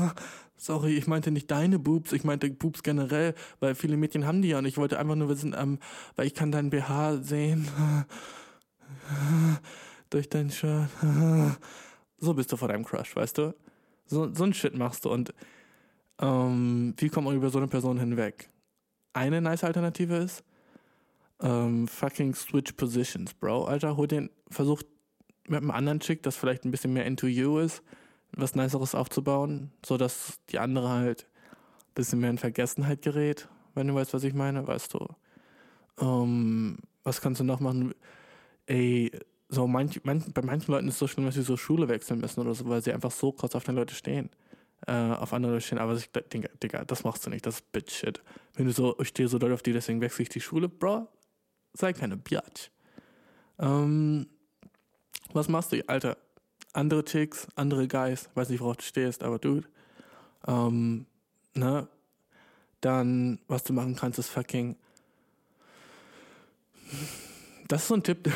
[0.56, 4.50] Sorry, ich meinte nicht deine Boobs, ich meinte Boobs generell, weil viele Mädchen haben die
[4.50, 5.80] ja und ich wollte einfach nur wissen, ähm,
[6.14, 7.66] weil ich kann deinen BH sehen.
[10.10, 10.90] Durch dein Shirt.
[12.18, 13.52] so bist du vor deinem Crush, weißt du?
[14.06, 15.34] So, so ein Shit machst du und
[16.22, 18.48] ähm, wie kommt man über so eine Person hinweg?
[19.12, 20.44] Eine nice Alternative ist,
[21.40, 23.64] ähm, fucking switch positions, Bro.
[23.64, 24.82] Alter, hol den, versuch
[25.48, 27.82] mit einem anderen Chick, das vielleicht ein bisschen mehr into you ist,
[28.36, 31.26] was Niceres aufzubauen, sodass die andere halt
[31.90, 35.06] ein bisschen mehr in Vergessenheit gerät, wenn du weißt, was ich meine, weißt du.
[36.00, 37.92] Ähm, was kannst du noch machen?
[38.66, 39.10] Ey,
[39.48, 42.20] so manch, manch, bei manchen Leuten ist es so schlimm, dass sie so Schule wechseln
[42.20, 44.30] müssen oder so, weil sie einfach so krass auf den Leute stehen.
[44.86, 47.72] Äh, auf andere Leute stehen, aber ich denke, Digga, das machst du nicht, das ist
[47.72, 48.20] Bitch-Shit.
[48.54, 51.08] Wenn du so, ich stehe so doll auf die, deswegen wechsle ich die Schule, Bro,
[51.72, 52.70] sei keine Biatch.
[53.60, 54.26] Ähm,
[55.32, 56.16] was machst du, Alter?
[56.72, 59.68] Andere Chicks, andere Guys, weiß nicht, worauf du stehst, aber Dude,
[60.48, 61.06] ähm,
[61.54, 61.86] ne?
[62.80, 64.74] Dann, was du machen kannst, ist fucking.
[67.68, 68.24] Das ist so ein Tipp.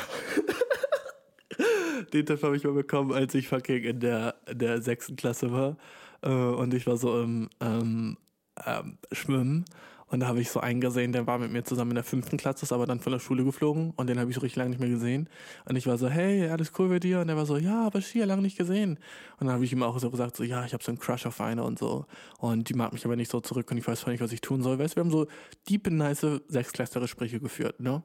[2.13, 5.51] Den Tipp habe ich mal bekommen, als ich fucking in der, in der sechsten Klasse
[5.51, 5.77] war.
[6.23, 8.17] Äh, und ich war so im ähm,
[8.65, 9.65] ähm, Schwimmen.
[10.09, 12.37] Und da habe ich so einen gesehen, der war mit mir zusammen in der fünften
[12.37, 14.71] Klasse, ist aber dann von der Schule geflogen und den habe ich so richtig lange
[14.71, 15.29] nicht mehr gesehen.
[15.65, 17.21] Und ich war so, hey, alles cool bei dir?
[17.21, 18.99] Und er war so, ja, aber Skier lange nicht gesehen.
[19.41, 21.27] Und dann habe ich ihm auch so gesagt, so, ja, ich habe so einen Crush
[21.27, 22.07] auf eine und so.
[22.39, 24.41] Und die mag mich aber nicht so zurück und ich weiß voll nicht, was ich
[24.41, 24.79] tun soll.
[24.79, 25.27] Weißt du, wir haben so
[25.69, 28.05] deep and nice Sechsklässler-Gespräche geführt, ne?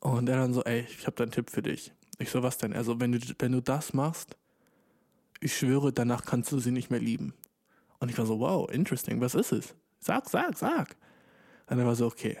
[0.00, 1.92] Und er dann so, ey, ich habe da einen Tipp für dich.
[2.18, 2.72] Ich so, was denn?
[2.72, 4.36] Also, wenn du, wenn du das machst,
[5.40, 7.34] ich schwöre, danach kannst du sie nicht mehr lieben.
[8.00, 9.74] Und ich war so, wow, interesting, was ist es?
[10.00, 10.96] Sag, sag, sag.
[11.66, 12.38] Und er war so, okay,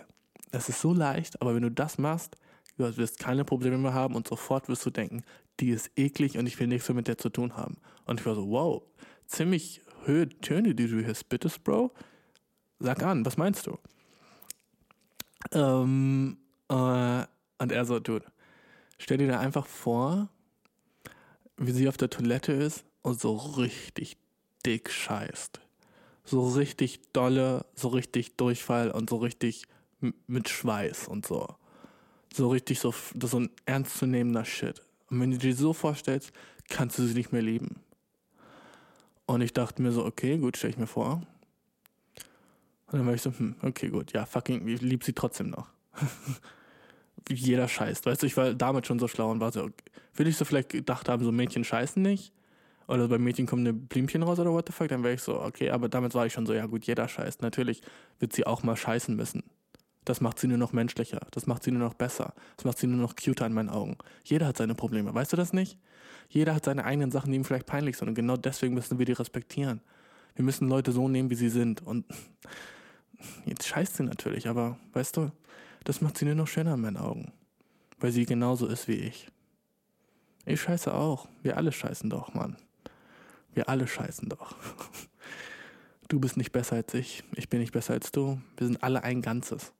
[0.50, 2.36] es ist so leicht, aber wenn du das machst,
[2.76, 5.22] du wirst keine Probleme mehr haben und sofort wirst du denken,
[5.60, 7.76] die ist eklig und ich will nichts mehr mit der zu tun haben.
[8.06, 8.82] Und ich war so, wow,
[9.26, 11.92] ziemlich hohe Töne, die du hier spittest, Bro.
[12.78, 13.76] Sag an, was meinst du?
[15.52, 16.38] Ähm,
[16.68, 17.24] äh,
[17.58, 18.24] und er so, dude,
[18.98, 20.28] stell dir da einfach vor,
[21.56, 24.16] wie sie auf der Toilette ist und so richtig
[24.64, 25.60] dick scheißt.
[26.24, 29.64] So richtig dolle, so richtig Durchfall und so richtig
[30.26, 31.48] mit Schweiß und so.
[32.34, 34.82] So richtig so, so ein ernstzunehmender Shit.
[35.10, 36.32] Und wenn du dir so vorstellst,
[36.68, 37.80] kannst du sie nicht mehr lieben.
[39.24, 41.22] Und ich dachte mir so, okay, gut, stell ich mir vor.
[42.86, 45.68] Und dann war ich so, hm, okay, gut, ja, fucking, ich lieb sie trotzdem noch.
[47.26, 49.84] Wie Jeder scheißt, weißt du, ich war damit schon so schlau und war so, okay,
[50.14, 52.32] will ich so vielleicht gedacht haben, so Mädchen scheißen nicht?
[52.88, 55.40] Oder bei Mädchen kommen eine Blümchen raus oder what the fuck, dann wäre ich so,
[55.40, 57.42] okay, aber damit war ich schon so, ja gut, jeder scheißt.
[57.42, 57.82] Natürlich
[58.18, 59.44] wird sie auch mal scheißen müssen.
[60.06, 62.86] Das macht sie nur noch menschlicher, das macht sie nur noch besser, das macht sie
[62.86, 63.98] nur noch cuter in meinen Augen.
[64.24, 65.78] Jeder hat seine Probleme, weißt du das nicht?
[66.30, 69.04] Jeder hat seine eigenen Sachen, die ihm vielleicht peinlich sind und genau deswegen müssen wir
[69.04, 69.82] die respektieren.
[70.34, 72.06] Wir müssen Leute so nehmen, wie sie sind und
[73.44, 75.30] jetzt scheißt sie natürlich, aber weißt du,
[75.84, 77.32] das macht sie nur noch schöner in meinen Augen,
[78.00, 79.28] weil sie genauso ist wie ich.
[80.46, 82.56] Ich scheiße auch, wir alle scheißen doch, Mann.
[83.54, 84.56] Wir alle scheißen doch.
[86.10, 88.40] Du bist nicht besser als ich, ich bin nicht besser als du.
[88.56, 89.74] Wir sind alle ein Ganzes.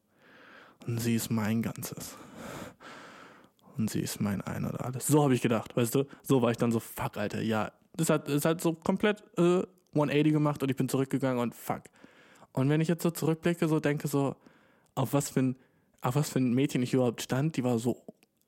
[0.87, 2.19] Und sie ist mein Ganzes.
[3.79, 5.07] Und sie ist mein Ein oder alles.
[5.07, 6.05] So habe ich gedacht, weißt du?
[6.23, 7.73] So war ich dann so, fuck, Alter, ja.
[7.97, 9.63] Das hat, das hat so komplett äh,
[9.95, 11.85] 180 gemacht und ich bin zurückgegangen und fuck.
[12.53, 14.37] Und wenn ich jetzt so zurückblicke, so denke so,
[14.95, 15.57] auf was für ein,
[16.01, 18.05] auf was für ein Mädchen ich überhaupt stand, die war so,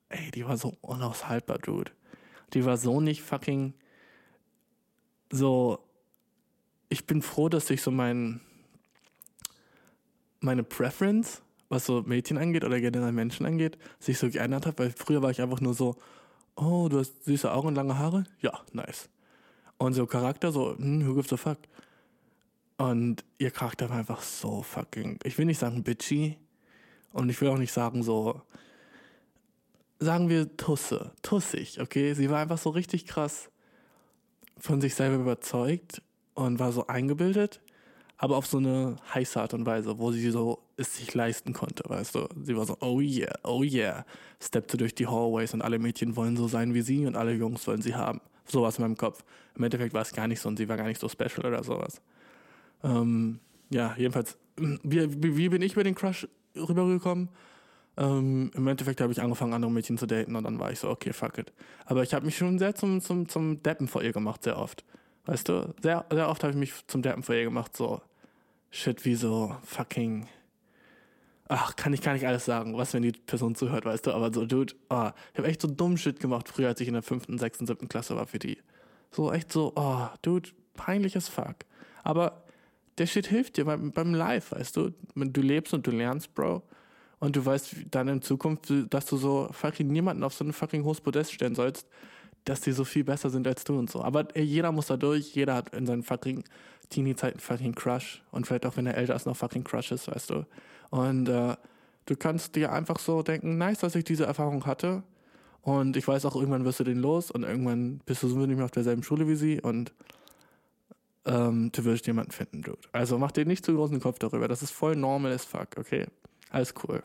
[0.09, 1.91] ey, die war so unaushaltbar, Dude.
[2.53, 3.73] Die war so nicht fucking
[5.31, 5.79] so,
[6.89, 8.41] ich bin froh, dass ich so mein,
[10.39, 14.91] meine Preference was so Mädchen angeht oder generell Menschen angeht, sich so geändert hat, weil
[14.91, 15.95] früher war ich einfach nur so,
[16.57, 18.25] oh, du hast süße Augen und lange Haare?
[18.41, 19.09] Ja, nice.
[19.77, 21.59] Und so Charakter, so, hm, who gives a fuck?
[22.77, 26.37] Und ihr Charakter war einfach so fucking, ich will nicht sagen bitchy
[27.13, 28.41] und ich will auch nicht sagen so,
[29.99, 32.13] sagen wir Tusse, tussig, okay?
[32.15, 33.50] Sie war einfach so richtig krass
[34.61, 36.01] von sich selber überzeugt
[36.33, 37.61] und war so eingebildet,
[38.17, 41.83] aber auf so eine heiße Art und Weise, wo sie so es sich leisten konnte,
[41.87, 42.27] weißt du?
[42.43, 44.05] Sie war so, oh yeah, oh yeah,
[44.39, 47.65] steppte durch die Hallways und alle Mädchen wollen so sein wie sie und alle Jungs
[47.67, 48.21] wollen sie haben.
[48.45, 49.23] Sowas in meinem Kopf.
[49.55, 51.63] Im Endeffekt war es gar nicht so und sie war gar nicht so special oder
[51.63, 52.01] sowas.
[52.83, 53.39] Ähm,
[53.69, 57.29] ja, jedenfalls, wie, wie, wie bin ich über den Crush rübergekommen?
[58.01, 60.89] Ähm, Im Endeffekt habe ich angefangen, andere Mädchen zu daten und dann war ich so,
[60.89, 61.53] okay, fuck it.
[61.85, 64.83] Aber ich habe mich schon sehr zum, zum, zum Deppen vor ihr gemacht, sehr oft.
[65.27, 65.71] Weißt du?
[65.83, 68.01] Sehr, sehr oft habe ich mich zum Deppen vor ihr gemacht, so
[68.71, 70.27] Shit wie so fucking.
[71.47, 74.13] Ach, kann ich gar nicht alles sagen, was, wenn die Person zuhört, weißt du?
[74.13, 76.95] Aber so, Dude, ah, ich habe echt so dumm Shit gemacht früher, als ich in
[76.95, 78.57] der fünften, sechsten, siebten Klasse war für die.
[79.11, 81.57] So echt so, oh, Dude, peinliches Fuck.
[82.03, 82.45] Aber
[82.97, 84.91] der Shit hilft dir beim, beim Live, weißt du?
[85.13, 86.63] Du lebst und du lernst, Bro.
[87.21, 90.83] Und du weißt dann in Zukunft, dass du so fucking niemanden auf so ein fucking
[90.83, 91.87] hohes Podest stellen sollst,
[92.45, 94.01] dass die so viel besser sind als du und so.
[94.01, 96.43] Aber jeder muss da durch, jeder hat in seinen fucking
[96.89, 98.23] Teenie-Zeiten fucking Crush.
[98.31, 100.45] Und vielleicht auch, wenn er älter ist, noch fucking Crushes, weißt du.
[100.89, 101.55] Und äh,
[102.07, 105.03] du kannst dir einfach so denken, nice, dass ich diese Erfahrung hatte.
[105.61, 108.55] Und ich weiß auch, irgendwann wirst du den los und irgendwann bist du so nicht
[108.55, 109.93] mehr auf derselben Schule wie sie und
[111.25, 112.79] ähm, du wirst jemanden finden, Dude.
[112.93, 114.47] Also mach dir nicht zu großen Kopf darüber.
[114.47, 116.07] Das ist voll normal as fuck, okay?
[116.51, 117.01] Alles cool.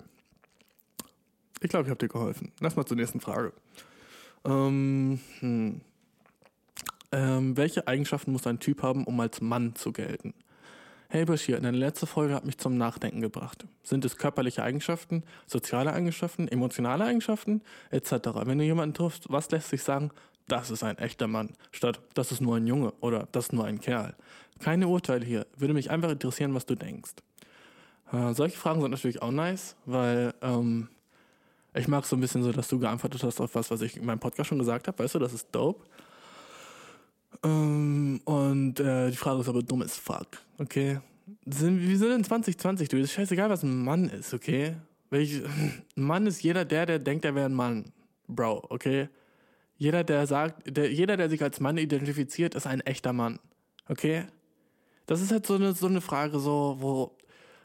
[1.61, 2.53] Ich glaube, ich habe dir geholfen.
[2.61, 3.53] Lass mal zur nächsten Frage.
[4.45, 5.81] Ähm, hm.
[7.13, 10.35] ähm, welche Eigenschaften muss ein Typ haben, um als Mann zu gelten?
[11.09, 13.65] Hey Bashir, deine letzte Folge hat mich zum Nachdenken gebracht.
[13.85, 18.13] Sind es körperliche Eigenschaften, soziale Eigenschaften, emotionale Eigenschaften etc.?
[18.45, 20.11] Wenn du jemanden triffst, was lässt sich sagen,
[20.49, 23.65] das ist ein echter Mann, statt das ist nur ein Junge oder das ist nur
[23.65, 24.15] ein Kerl?
[24.59, 25.47] Keine Urteile hier.
[25.57, 27.13] Würde mich einfach interessieren, was du denkst.
[28.13, 30.89] Äh, solche Fragen sind natürlich auch nice, weil ähm,
[31.75, 34.07] ich mag so ein bisschen so, dass du geantwortet hast auf was, was ich in
[34.07, 34.99] meinem Podcast schon gesagt habe.
[35.03, 35.85] Weißt du, das ist dope.
[37.43, 40.29] Ähm, und äh, die Frage ist aber dumm as fuck,
[40.59, 41.01] okay?
[41.45, 42.97] Sind, wir sind in 2020, du.
[42.97, 44.77] Ist scheißegal, was ein Mann ist, okay?
[45.11, 47.93] Welch, ein Mann ist jeder der, der denkt, er wäre ein Mann.
[48.29, 49.09] Bro, okay?
[49.77, 53.39] Jeder, der sagt, der, jeder, der sich als Mann identifiziert, ist ein echter Mann.
[53.89, 54.25] Okay?
[55.07, 57.16] Das ist halt so eine, so eine Frage, so, wo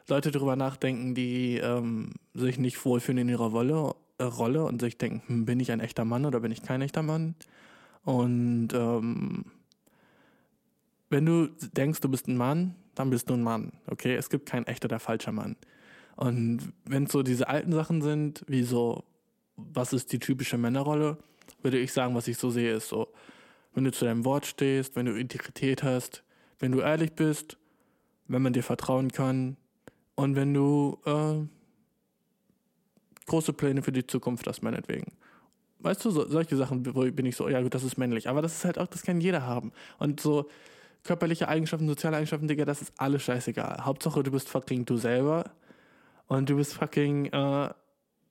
[0.08, 4.98] Leute darüber nachdenken, die ähm, sich nicht wohlfühlen in ihrer Rolle, äh, Rolle und sich
[4.98, 7.34] denken, hm, bin ich ein echter Mann oder bin ich kein echter Mann?
[8.04, 9.44] Und ähm,
[11.08, 13.72] wenn du denkst, du bist ein Mann, dann bist du ein Mann.
[13.86, 15.56] Okay, es gibt kein echter oder falscher Mann.
[16.16, 19.04] Und wenn es so diese alten Sachen sind, wie so,
[19.56, 21.18] was ist die typische Männerrolle,
[21.62, 23.08] würde ich sagen, was ich so sehe, ist so,
[23.74, 26.24] wenn du zu deinem Wort stehst, wenn du Integrität hast,
[26.58, 27.56] wenn du ehrlich bist,
[28.26, 29.56] wenn man dir vertrauen kann
[30.14, 31.46] und wenn du äh,
[33.26, 35.12] große Pläne für die Zukunft hast, meinetwegen.
[35.78, 38.28] Weißt du, so, solche Sachen, wo bin ich so, ja gut, das ist männlich.
[38.28, 39.72] Aber das ist halt auch, das kann jeder haben.
[39.98, 40.48] Und so
[41.02, 43.84] körperliche Eigenschaften, soziale Eigenschaften, Digga, das ist alles scheißegal.
[43.84, 45.50] Hauptsache, du bist fucking du selber
[46.28, 47.70] und du bist fucking, äh,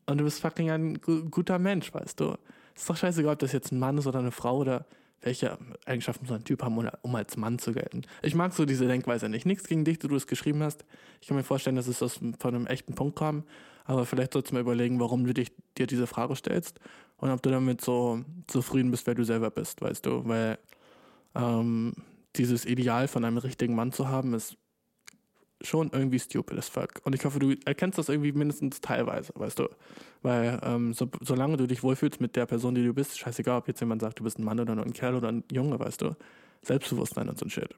[0.06, 2.36] und du bist fucking ein gu guter Mensch, weißt du.
[2.76, 4.86] Ist doch scheißegal, ob das jetzt ein Mann ist oder eine Frau oder
[5.22, 8.02] welche Eigenschaften so ein Typ haben, um als Mann zu gelten.
[8.22, 9.46] Ich mag so diese Denkweise nicht.
[9.46, 10.84] Nichts gegen dich, du du es geschrieben hast.
[11.22, 13.44] Ich kann mir vorstellen, dass es aus, von einem echten Punkt kam.
[13.86, 16.80] Aber vielleicht sollst du mal überlegen, warum du dich, dir diese Frage stellst
[17.18, 20.28] und ob du damit so zufrieden bist, wer du selber bist, weißt du.
[20.28, 20.58] Weil
[21.36, 21.94] ähm,
[22.36, 24.58] dieses Ideal von einem richtigen Mann zu haben, ist
[25.64, 27.02] schon irgendwie stupid as fuck.
[27.04, 29.70] Und ich hoffe, du erkennst das irgendwie mindestens teilweise, weißt du.
[30.22, 33.68] Weil ähm, so, solange du dich wohlfühlst mit der Person, die du bist, scheißegal, ob
[33.68, 36.16] jetzt jemand sagt, du bist ein Mann oder ein Kerl oder ein Junge, weißt du.
[36.64, 37.74] Selbstbewusstsein und so ein Shit.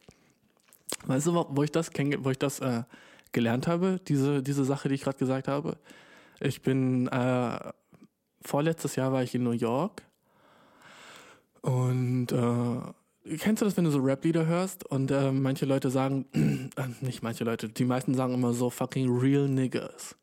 [1.05, 2.83] Weißt du, wo ich das, wo ich das äh,
[3.31, 5.77] gelernt habe, diese, diese Sache, die ich gerade gesagt habe?
[6.39, 7.59] Ich bin, äh,
[8.41, 10.03] vorletztes Jahr war ich in New York
[11.61, 13.02] und äh,
[13.37, 16.25] Kennst du das, wenn du so Rap-Lieder hörst und äh, manche Leute sagen,
[16.75, 20.15] äh, nicht manche Leute, die meisten sagen immer so fucking real niggas.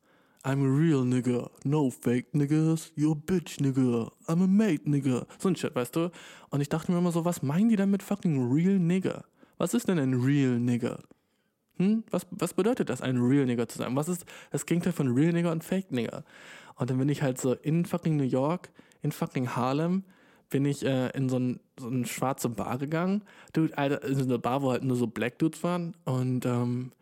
[0.42, 5.26] I'm a real nigga, no fake niggas, you're a bitch nigga, I'm a mate nigga.
[5.38, 6.10] So ein Shit, weißt du?
[6.50, 9.24] Und ich dachte mir immer so, was meinen die damit fucking real nigga?
[9.56, 10.98] Was ist denn ein real nigga?
[11.76, 12.04] Hm?
[12.10, 13.96] Was, was bedeutet das, ein real nigga zu sein?
[13.96, 16.24] Was ist das Gegenteil von real nigga und fake nigga?
[16.76, 18.70] Und dann bin ich halt so in fucking New York,
[19.02, 20.04] in fucking Harlem,
[20.50, 23.22] bin ich äh, in so, ein, so eine schwarze Bar gegangen.
[23.52, 25.94] Dude, Alter, in so eine Bar, wo halt nur so Black Dudes waren.
[26.04, 26.92] Und ähm,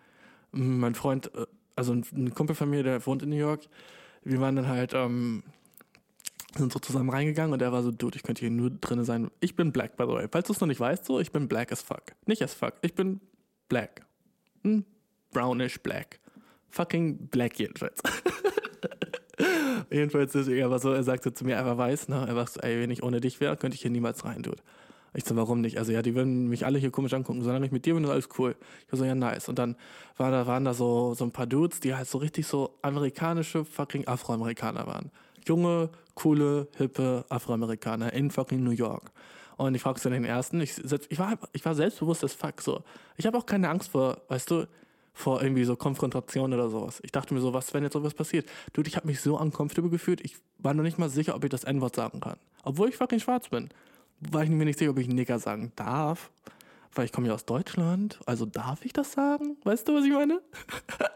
[0.52, 1.46] mein Freund äh,
[1.78, 3.68] also ein, ein Kumpel von mir, der wohnt in New York,
[4.24, 5.44] wir waren dann halt, ähm,
[6.56, 9.30] sind so zusammen reingegangen und er war so, Dude, ich könnte hier nur drin sein.
[9.40, 10.28] Ich bin black, by the way.
[10.30, 12.02] Falls du es noch nicht weißt, so, ich bin black as fuck.
[12.26, 13.20] Nicht as fuck, ich bin
[13.68, 14.04] black.
[14.64, 14.84] Hm,
[15.32, 16.18] brownish black.
[16.70, 18.02] Fucking black jedenfalls.
[19.90, 22.26] jedenfalls ist er aber so, er sagte zu mir, er weiß, ne?
[22.28, 24.62] Er so, ey, wenn ich ohne dich wäre, könnte ich hier niemals rein, Dude.
[25.14, 25.78] Ich so, warum nicht?
[25.78, 28.10] Also ja, die würden mich alle hier komisch angucken, solange ich mit dir bin, ist
[28.10, 28.56] alles cool.
[28.90, 29.48] Ich so, ja, nice.
[29.48, 29.76] Und dann
[30.16, 33.64] war da, waren da so, so ein paar Dudes, die halt so richtig so amerikanische
[33.64, 35.10] fucking Afroamerikaner waren.
[35.46, 39.10] Junge, coole, hippe Afroamerikaner in fucking New York.
[39.56, 40.78] Und ich fragte den ersten, ich,
[41.08, 42.84] ich, war, ich war selbstbewusst as fuck so.
[43.16, 44.66] Ich habe auch keine Angst vor, weißt du,
[45.18, 47.00] vor irgendwie so Konfrontation oder sowas.
[47.02, 48.48] Ich dachte mir so, was, wenn jetzt sowas passiert?
[48.72, 51.50] Dude, ich habe mich so uncomfortable gefühlt, ich war noch nicht mal sicher, ob ich
[51.50, 52.36] das N-Wort sagen kann.
[52.62, 53.68] Obwohl ich fucking schwarz bin.
[54.20, 56.30] War ich mir nicht sicher, ob ich Nigger sagen darf.
[56.94, 59.56] Weil ich komme ja aus Deutschland, also darf ich das sagen?
[59.64, 60.40] Weißt du, was ich meine?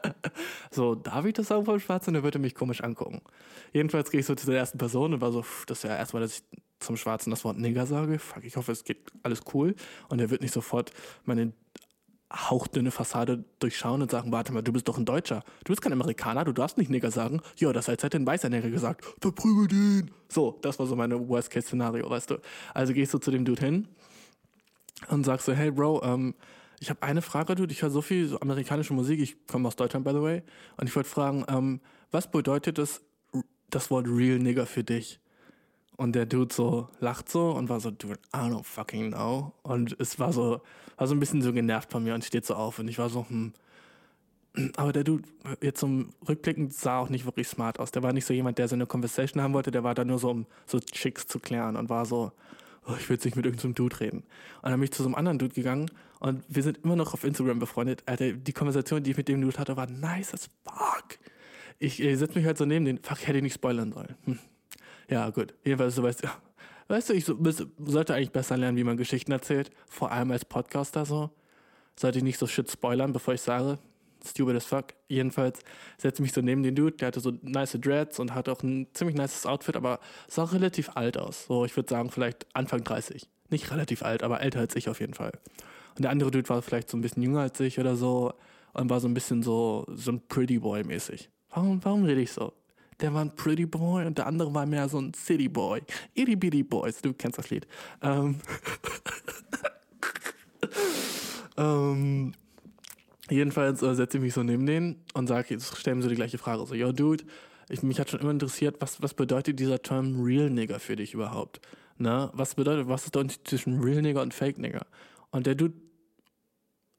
[0.73, 2.11] so, darf ich das sagen vom Schwarzen?
[2.11, 3.23] Und er würde mich komisch angucken.
[3.73, 5.97] Jedenfalls gehe ich so zu der ersten Person und war so, pff, das ist ja
[5.97, 6.45] erstmal, dass ich
[6.81, 8.19] zum Schwarzen das Wort Nigger sage.
[8.19, 9.77] Fuck, ich hoffe, es geht alles cool.
[10.09, 10.91] Und er wird nicht sofort
[11.25, 11.53] meine
[12.33, 15.45] hauchdünne Fassade durchschauen und sagen, warte mal, du bist doch ein Deutscher.
[15.65, 17.41] Du bist kein Amerikaner, du darfst nicht Nigger sagen.
[17.57, 20.11] Ja, das heißt, hätte ein weißer Nigger gesagt, verprügel den.
[20.29, 22.39] So, das war so meine Worst-Case-Szenario, weißt du.
[22.73, 23.89] Also ich so zu dem Dude hin
[25.09, 26.35] und sag so, hey Bro, ähm,
[26.81, 27.73] ich habe eine Frage, Dude.
[27.73, 29.21] Ich höre so viel so amerikanische Musik.
[29.21, 30.43] Ich komme aus Deutschland, by the way.
[30.79, 31.81] Und ich wollte fragen, ähm,
[32.11, 33.03] was bedeutet das,
[33.71, 35.21] das Wort Real Nigger für dich?
[35.97, 39.53] Und der Dude so lacht so und war so, dude, I don't fucking know.
[39.63, 40.63] Und es war so,
[41.03, 42.79] war so ein bisschen so genervt von mir und steht so auf.
[42.79, 43.53] Und ich war so, hm.
[44.77, 45.25] Aber der Dude,
[45.61, 47.91] jetzt zum Rückblicken, sah auch nicht wirklich smart aus.
[47.91, 49.73] Der war nicht so jemand, der so eine Conversation haben wollte.
[49.73, 52.31] Der war da nur so, um so Chicks zu klären und war so,
[52.87, 54.19] oh, ich will jetzt nicht mit irgendeinem Dude reden.
[54.63, 55.91] Und dann bin ich zu so einem anderen Dude gegangen
[56.21, 58.05] und wir sind immer noch auf Instagram befreundet.
[58.07, 61.19] Alter, die Konversation, die ich mit dem Dude hatte, war nice as fuck.
[61.81, 64.15] Ich äh, setze mich halt so neben den, fuck, ich hätte ich nicht spoilern sollen.
[64.27, 64.39] Hm.
[65.09, 65.53] Ja, gut.
[65.65, 66.31] Jedenfalls, du weißt, ja.
[66.89, 67.39] Weißt du, ich so,
[67.85, 69.71] sollte eigentlich besser lernen, wie man Geschichten erzählt.
[69.89, 71.31] Vor allem als Podcaster so.
[71.99, 73.79] Sollte ich nicht so shit spoilern, bevor ich sage.
[74.25, 74.87] Stupid as fuck.
[75.09, 75.61] Jedenfalls
[75.99, 78.63] setze ich mich so neben den Dude, der hatte so nice Dreads und hatte auch
[78.63, 81.47] ein ziemlich nices Outfit, aber sah relativ alt aus.
[81.47, 83.29] So, ich würde sagen, vielleicht Anfang 30.
[83.51, 85.33] Nicht relativ alt, aber älter als ich auf jeden Fall.
[85.97, 88.33] Und der andere Dude war vielleicht so ein bisschen jünger als ich oder so
[88.73, 91.29] und war so ein bisschen so, so ein Pretty Boy mäßig.
[91.51, 92.53] Warum, warum rede ich so?
[93.03, 95.83] Der war ein Pretty Boy und der andere war mehr so ein City Boy.
[96.15, 97.67] Itty Bitty Boys, du kennst das Lied.
[98.01, 98.37] Ähm,
[101.57, 102.33] ähm,
[103.29, 106.39] jedenfalls äh, setze ich mich so neben den und sage, jetzt stellen so die gleiche
[106.39, 106.65] Frage.
[106.65, 107.25] So, yo, Dude,
[107.69, 111.13] ich, mich hat schon immer interessiert, was, was bedeutet dieser Term Real Nigger für dich
[111.13, 111.61] überhaupt?
[111.99, 114.87] Na, was bedeutet, was ist der Unterschied zwischen Real Nigger und Fake Nigger?
[115.31, 115.75] Und der Dude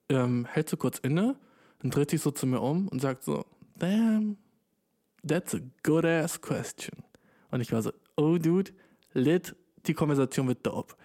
[0.09, 1.37] ähm, hält so kurz inne
[1.81, 3.45] und dreht sich so zu mir um und sagt so,
[3.77, 4.37] damn,
[5.25, 7.03] that's a good ass question.
[7.51, 8.71] Und ich war so, oh dude,
[9.13, 9.55] lit,
[9.85, 10.95] die Konversation wird dope.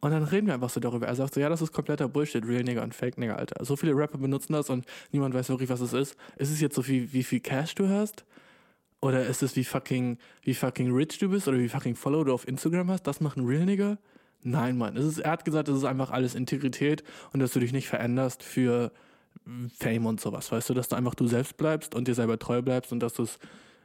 [0.00, 1.06] Und dann reden wir einfach so darüber.
[1.06, 3.64] Er sagt so, ja, das ist kompletter Bullshit, Real Nigger und Fake Nigger, Alter.
[3.64, 6.16] So viele Rapper benutzen das und niemand weiß wirklich, was es ist.
[6.36, 8.24] Ist es jetzt so viel, wie viel Cash du hast?
[9.00, 12.32] Oder ist es wie fucking, wie fucking rich du bist oder wie fucking Follow du
[12.32, 13.04] auf Instagram hast?
[13.04, 13.98] Das macht ein Real Nigger?
[14.42, 14.96] Nein, Mann.
[14.96, 17.02] Es ist, er hat gesagt, es ist einfach alles Integrität
[17.32, 18.92] und dass du dich nicht veränderst für
[19.78, 22.60] Fame und sowas, weißt du, dass du einfach du selbst bleibst und dir selber treu
[22.62, 23.38] bleibst und dass du es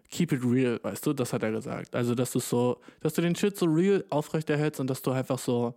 [0.09, 1.95] keep it real, weißt du, das hat er gesagt.
[1.95, 5.39] Also, dass du so, dass du den Shit so real aufrechterhältst und dass du einfach
[5.39, 5.75] so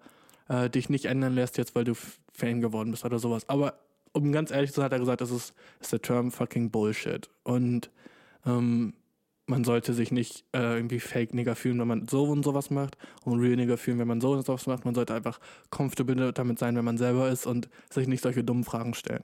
[0.49, 3.49] äh, dich nicht ändern lässt, jetzt weil du F- Fame geworden bist oder sowas.
[3.49, 3.75] Aber
[4.13, 7.29] um ganz ehrlich zu sein, hat er gesagt, das ist, ist der Term fucking Bullshit.
[7.45, 7.91] Und
[8.47, 8.95] ähm,
[9.47, 12.97] man sollte sich nicht äh, irgendwie Fake Nigger fühlen, wenn man so und sowas macht
[13.25, 14.85] und Real Nigger fühlen, wenn man so und sowas macht.
[14.85, 15.39] Man sollte einfach
[15.71, 19.23] comfortable damit sein, wenn man selber ist und sich nicht solche dummen Fragen stellen.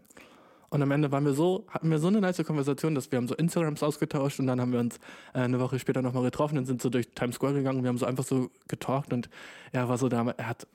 [0.72, 3.28] Und am Ende waren wir so, hatten wir so eine nice Konversation, dass wir haben
[3.28, 4.96] so Instagrams ausgetauscht und dann haben wir uns
[5.34, 7.82] äh, eine Woche später nochmal getroffen und sind so durch Times Square gegangen.
[7.82, 9.28] Wir haben so einfach so getalkt und
[9.72, 10.66] er war so da, er hat,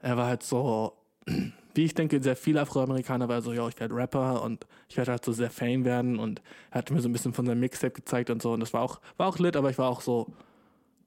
[0.00, 0.94] er war halt so,
[1.74, 5.12] wie ich denke, sehr viele Afroamerikaner war so, ja, ich werde Rapper und ich werde
[5.12, 7.92] halt so sehr Fame werden und er hat mir so ein bisschen von seinem Mixtape
[7.92, 10.26] gezeigt und so und das war auch, war auch lit, aber ich war auch so,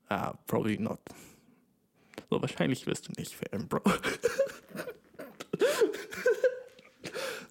[0.08, 1.00] ah, probably not.
[2.30, 3.82] So, wahrscheinlich wirst du nicht Fame, Bro.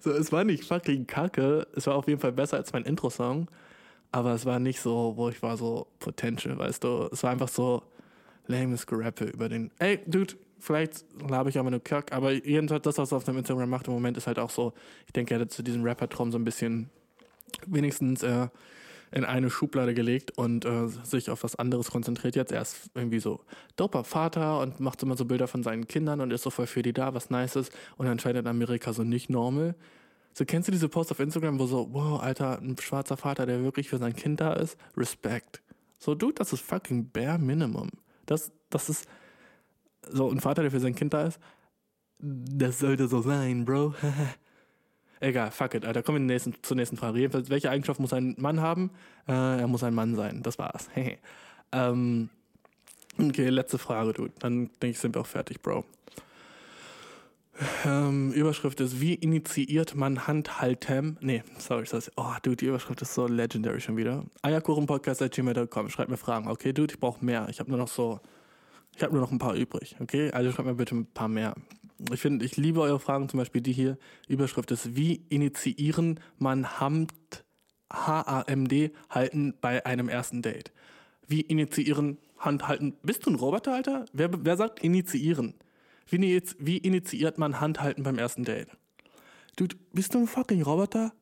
[0.03, 1.65] So, es war nicht fucking kacke.
[1.77, 3.47] Es war auf jeden Fall besser als mein Intro-Song.
[4.11, 7.07] Aber es war nicht so, wo ich war so Potential, weißt du.
[7.13, 7.83] Es war einfach so
[8.47, 9.71] lames Gerappe über den.
[9.79, 12.11] Ey, Dude, vielleicht labe ich aber nur Kack.
[12.11, 14.73] Aber jedenfalls das, was er auf seinem Instagram macht im Moment, ist halt auch so.
[15.05, 16.89] Ich denke, er hat zu diesem Rapper-Traum so ein bisschen
[17.65, 18.49] wenigstens äh,
[19.13, 22.51] in eine Schublade gelegt und äh, sich auf was anderes konzentriert jetzt.
[22.51, 23.41] Er ist irgendwie so
[23.75, 26.81] doper Vater und macht immer so Bilder von seinen Kindern und ist so voll für
[26.81, 27.71] die da, was nice ist.
[27.97, 29.75] Und anscheinend in Amerika so nicht normal.
[30.33, 33.63] So kennst du diese Posts auf Instagram, wo so, wow, Alter, ein schwarzer Vater, der
[33.63, 34.77] wirklich für sein Kind da ist?
[34.97, 35.61] Respekt.
[35.99, 37.89] So, dude, das ist fucking bare minimum.
[38.25, 39.07] Das, das ist
[40.09, 41.39] so ein Vater, der für sein Kind da ist.
[42.17, 43.93] Das sollte so sein, Bro.
[45.23, 46.03] Egal, fuck it, Alter.
[46.03, 47.17] Kommen wir nächsten, zur nächsten Frage.
[47.17, 48.91] Jedenfalls, welche Eigenschaft muss ein Mann haben?
[49.25, 50.43] Äh, er muss ein Mann sein.
[50.43, 50.89] Das war's.
[51.71, 52.29] ähm,
[53.17, 54.33] okay, letzte Frage, dude.
[54.39, 55.85] Dann denke ich, sind wir auch fertig, Bro.
[57.85, 61.17] Ähm, Überschrift ist, wie initiiert man Handhalten?
[61.21, 64.25] Nee, sorry, das oh, dude, die Überschrift ist so legendary schon wieder.
[64.41, 66.49] Eierkuchenpodcast.gmail.com, schreibt mir Fragen.
[66.49, 67.47] Okay, dude, ich brauche mehr.
[67.49, 68.19] Ich habe nur noch so,
[68.93, 69.95] ich habe nur noch ein paar übrig.
[70.01, 71.55] Okay, also schreibt mir bitte ein paar mehr.
[72.11, 73.97] Ich finde, ich liebe eure Fragen, zum Beispiel die hier.
[74.27, 77.13] Überschrift ist, wie initiieren man Hamt,
[77.91, 80.71] H-A-M-D halten bei einem ersten Date?
[81.27, 82.97] Wie initiieren Handhalten?
[83.03, 84.05] Bist du ein Roboter, Alter?
[84.11, 85.53] Wer, wer sagt initiieren?
[86.09, 88.67] Wie, wie initiiert man Handhalten beim ersten Date?
[89.55, 91.13] Dude, bist du ein fucking Roboter?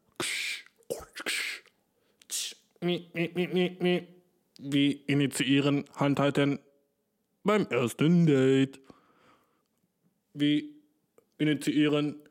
[4.58, 6.60] Wie initiieren Handhalten
[7.44, 8.80] beim ersten Date?
[10.34, 10.76] Wie
[11.38, 12.22] initiieren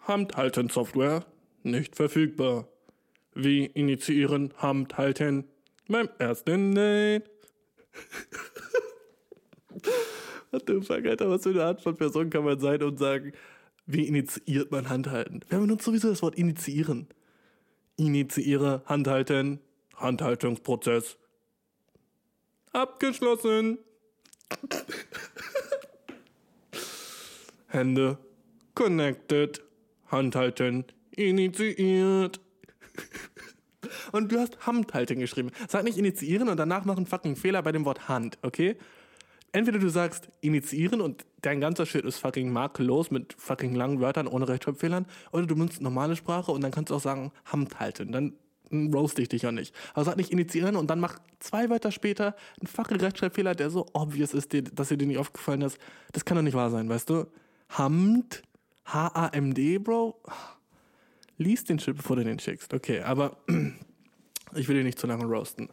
[0.00, 1.26] Handhalten-Software
[1.62, 2.68] nicht verfügbar?
[3.34, 5.44] Wie initiieren Handhalten
[5.88, 7.30] beim ersten Date?
[10.50, 13.32] What the fuck, Alter, was für eine Art von Person kann man sein und sagen,
[13.86, 15.40] wie initiiert man Handhalten?
[15.48, 17.08] Wer benutzt sowieso das Wort initiieren?
[17.96, 19.60] Initiiere Handhalten,
[19.96, 21.16] Handhaltungsprozess.
[22.72, 23.78] Abgeschlossen.
[27.70, 28.18] Hände
[28.74, 29.62] connected,
[30.10, 30.84] Handhalten
[31.16, 32.40] initiiert.
[34.12, 35.50] Und du hast Handhalten geschrieben.
[35.68, 38.76] Sag nicht initiieren und danach mach einen fucking Fehler bei dem Wort Hand, okay?
[39.52, 44.26] Entweder du sagst initiieren und dein ganzer Shit ist fucking makellos mit fucking langen Wörtern
[44.28, 48.12] ohne Rechtschreibfehlern, oder du benutzt normale Sprache und dann kannst du auch sagen Handhalten.
[48.12, 48.34] Dann
[48.70, 49.74] mm, roast ich dich ja nicht.
[49.94, 53.86] Aber sag nicht initiieren und dann mach zwei Wörter später einen fucking Rechtschreibfehler, der so
[53.92, 55.78] obvious ist, dass dir nicht aufgefallen ist.
[56.12, 57.26] Das kann doch nicht wahr sein, weißt du?
[57.70, 58.42] Hamd,
[58.86, 60.20] H-A-M-D, Bro.
[61.38, 62.74] Lies den Shit, bevor du den schickst.
[62.74, 63.36] Okay, aber
[64.54, 65.68] ich will dich nicht zu lange roasten.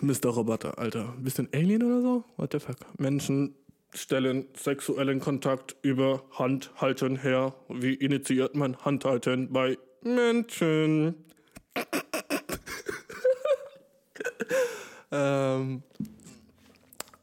[0.00, 0.30] Mr.
[0.30, 1.14] Roboter, Alter.
[1.18, 2.24] Bist du ein Alien oder so?
[2.36, 2.76] What the fuck?
[2.98, 3.54] Menschen
[3.94, 7.54] stellen sexuellen Kontakt über Handhalten her.
[7.68, 11.14] Wie initiiert man Handhalten bei Menschen?
[15.12, 15.82] ähm,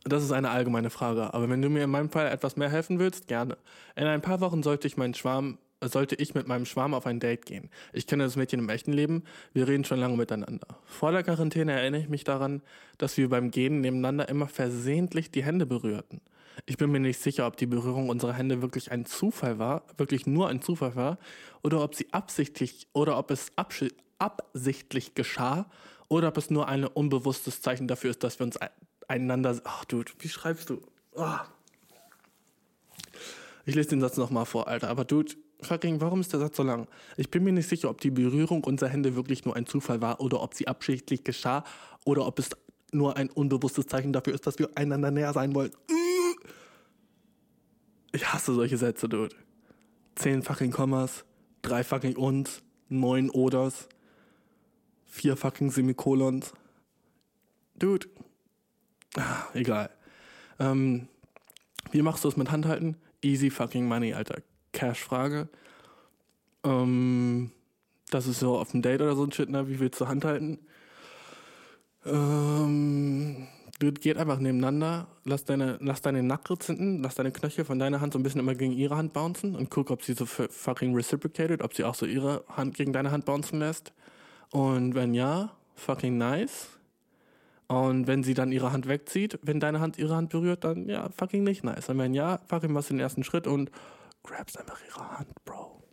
[0.04, 1.34] das ist eine allgemeine Frage.
[1.34, 3.58] Aber wenn du mir in meinem Fall etwas mehr helfen willst, gerne.
[3.96, 7.06] In ein paar Wochen sollte ich meinen Schwarm, äh, sollte ich mit meinem Schwarm auf
[7.06, 7.70] ein Date gehen.
[7.94, 9.24] Ich kenne das Mädchen im echten Leben.
[9.54, 10.68] Wir reden schon lange miteinander.
[10.86, 12.62] Vor der Quarantäne erinnere ich mich daran,
[12.98, 16.22] dass wir beim Gehen nebeneinander immer versehentlich die Hände berührten.
[16.66, 20.28] Ich bin mir nicht sicher, ob die Berührung unserer Hände wirklich ein Zufall war, wirklich
[20.28, 21.18] nur ein Zufall war,
[21.64, 23.52] oder ob sie absichtlich oder ob es
[24.20, 25.66] absichtlich geschah,
[26.10, 28.60] oder ob es nur ein unbewusstes Zeichen dafür ist, dass wir uns
[29.10, 29.60] einander.
[29.64, 30.82] Ach, Dude, wie schreibst du?
[31.16, 31.46] Ah.
[33.66, 34.90] Ich lese den Satz nochmal vor, Alter.
[34.90, 36.88] Aber Dude, fucking, warum ist der Satz so lang?
[37.18, 40.20] Ich bin mir nicht sicher, ob die Berührung unserer Hände wirklich nur ein Zufall war
[40.20, 41.64] oder ob sie absichtlich geschah
[42.06, 42.50] oder ob es
[42.92, 45.72] nur ein unbewusstes Zeichen dafür ist, dass wir einander näher sein wollen.
[48.12, 49.36] Ich hasse solche Sätze, Dude.
[50.16, 51.26] Zehn fucking Kommas,
[51.64, 53.88] drei fucking uns, neun Oders,
[55.06, 56.54] vier fucking Semikolons.
[57.80, 58.08] Dude.
[59.18, 59.90] Ah, egal.
[60.60, 61.08] Ähm,
[61.92, 62.98] wie machst du es mit Handhalten?
[63.22, 64.42] Easy fucking money, Alter.
[64.72, 65.50] Cash-Frage.
[66.64, 67.52] Ähm,
[68.10, 69.68] das ist so auf dem Date oder so ein Shit, ne?
[69.68, 70.60] Wie willst du handhalten?
[72.06, 73.48] Ähm,
[73.80, 78.02] du geht einfach nebeneinander, lass deine, lass deine Nackrits hinten, lass deine Knöchel von deiner
[78.02, 80.48] Hand so ein bisschen immer gegen ihre Hand bouncen und guck, ob sie so fu-
[80.50, 83.94] fucking reciprocated, ob sie auch so ihre Hand gegen deine Hand bouncen lässt.
[84.52, 86.68] Und wenn ja, fucking nice.
[87.68, 91.10] Und wenn sie dann ihre Hand wegzieht, wenn deine Hand ihre Hand berührt, dann ja,
[91.10, 91.90] fucking nicht nice.
[91.90, 93.72] Und wenn ja, fucking machst den ersten Schritt und
[94.24, 95.84] grabst einfach ihre Hand, Bro.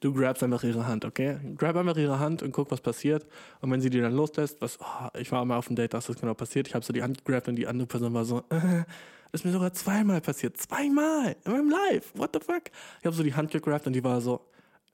[0.00, 1.38] Du grabst einfach ihre Hand, okay?
[1.56, 3.26] Grab einfach ihre Hand und guck, was passiert.
[3.60, 6.06] Und wenn sie dir dann loslässt, was, oh, ich war mal auf dem Date, dass
[6.06, 6.68] das genau passiert.
[6.68, 8.84] Ich habe so die Hand gegrabt und die andere Person war so, äh,
[9.30, 10.56] das ist mir sogar zweimal passiert.
[10.56, 12.18] Zweimal in meinem Life.
[12.18, 12.62] What the fuck?
[13.00, 14.40] Ich habe so die Hand gegrabt und die war so,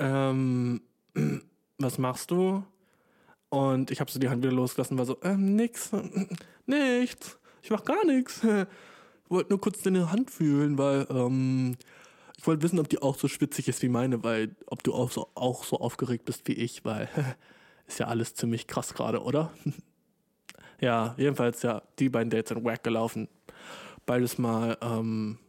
[0.01, 0.83] ähm,
[1.79, 2.65] was machst du?
[3.57, 5.91] Und ich habe so die Hand wieder losgelassen war so, ähm, nix,
[6.67, 7.39] nichts.
[7.63, 8.43] Ich mach gar nichts.
[9.29, 11.75] Ich wollte nur kurz deine Hand fühlen, weil, ähm,
[12.39, 15.11] ich wollte wissen, ob die auch so spitzig ist wie meine, weil ob du auch
[15.11, 17.09] so, auch so aufgeregt bist wie ich, weil
[17.89, 19.53] ist ja alles ziemlich krass gerade, oder?
[20.81, 23.27] ja, jedenfalls, ja, die beiden Dates sind wack gelaufen.
[24.05, 25.41] Beides mal, ähm,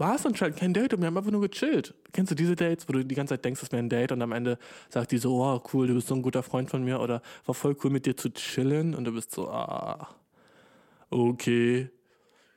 [0.00, 1.94] war es anscheinend kein Date und wir haben einfach nur gechillt.
[2.12, 4.22] Kennst du diese Dates, wo du die ganze Zeit denkst, es wäre ein Date und
[4.22, 4.58] am Ende
[4.88, 7.54] sagt die so, oh cool, du bist so ein guter Freund von mir oder war
[7.54, 10.08] voll cool mit dir zu chillen und du bist so, ah,
[11.10, 11.90] okay,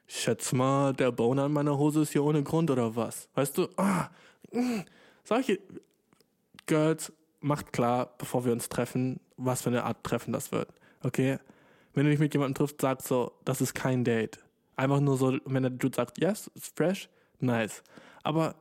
[0.07, 3.30] schätz mal, der Boner in meiner Hose ist hier ohne Grund oder was?
[3.36, 4.10] Weißt du, ah,
[4.52, 4.82] mm,
[5.24, 5.60] solche
[6.65, 7.11] Girls,
[7.44, 10.70] macht klar, bevor wir uns treffen, was für eine Art Treffen das wird,
[11.02, 11.40] okay?
[11.94, 14.40] Wenn du dich mit jemandem triffst, sag so, das ist kein Date.
[14.76, 17.10] Einfach nur so, wenn der Dude sagt, yes, it's fresh,
[17.44, 17.84] nice.
[18.24, 18.56] Aber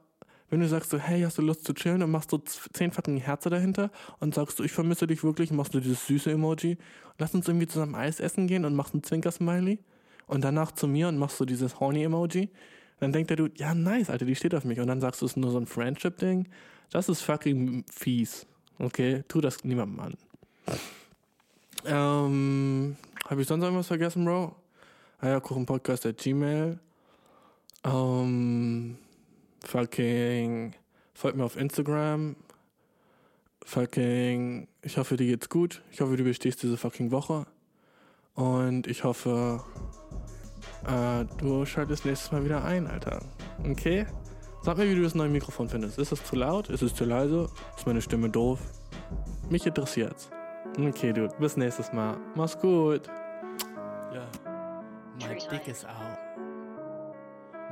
[0.50, 3.16] wenn du sagst so, hey, hast du Lust zu chillen und machst so zehn fucking
[3.16, 3.90] Herze dahinter
[4.20, 6.76] und sagst so, ich vermisse dich wirklich machst du dieses süße Emoji,
[7.18, 9.78] lass uns irgendwie zusammen Eis essen gehen und machst ein Zwinker-Smiley
[10.26, 12.50] und danach zu mir und machst so dieses Horny-Emoji,
[13.00, 15.26] dann denkt der Dude, ja, nice, Alter, die steht auf mich und dann sagst du,
[15.26, 16.48] es ist nur so ein Friendship-Ding.
[16.90, 18.46] Das ist fucking fies.
[18.78, 20.14] Okay, tu das niemandem an.
[21.84, 22.96] Ähm,
[23.26, 24.54] habe ich sonst irgendwas vergessen, Bro?
[25.20, 26.78] Eierkuchenpodcast at Gmail.
[27.84, 28.98] Ähm,
[29.64, 30.74] fucking,
[31.14, 32.36] folgt mir auf Instagram.
[33.64, 35.82] Fucking, ich hoffe, dir geht's gut.
[35.90, 37.46] Ich hoffe, du bestehst diese fucking Woche.
[38.34, 39.62] Und ich hoffe,
[40.86, 43.20] äh, du schaltest nächstes Mal wieder ein, Alter.
[43.68, 44.06] Okay?
[44.62, 45.98] Sag mir, wie du das neue Mikrofon findest.
[45.98, 46.70] Ist es zu laut?
[46.70, 47.50] Ist es zu leise?
[47.76, 48.60] Ist meine Stimme doof?
[49.50, 50.30] Mich interessiert's.
[50.78, 51.34] Okay, dude.
[51.38, 52.16] Bis nächstes Mal.
[52.34, 53.08] Mach's gut.
[54.12, 54.28] Yeah.
[55.20, 56.21] My dick is out.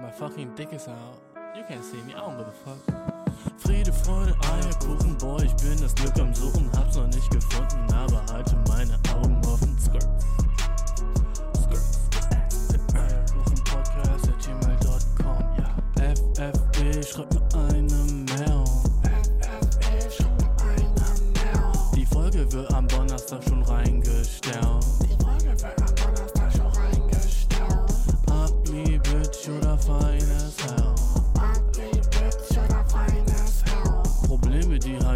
[0.00, 1.20] My fucking dick is out.
[1.54, 2.14] You can't see me.
[2.14, 2.78] I don't give a fuck.
[3.58, 8.24] Friede, Freude, Eierkuchen, boy, ich bin das Glück am Suchen, hab's noch nicht gefunden, aber
[8.32, 9.76] halte meine Augen offen.
[9.78, 10.08] Skirt.
[16.00, 17.94] FFB, schreib mir eine
[18.32, 18.64] Mail.
[19.04, 20.90] FFB, schreib mir eine
[21.34, 21.72] Mail.
[21.94, 23.89] Die Folge wird am Donnerstag schon reingestellt.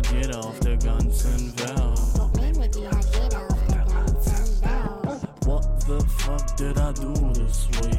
[0.04, 2.14] Probleme, die hat jeder auf der ganzen Welt.
[2.14, 5.46] Probleme, die hat jeder auf der ganzen Welt.
[5.46, 7.93] What the fuck did I do this week?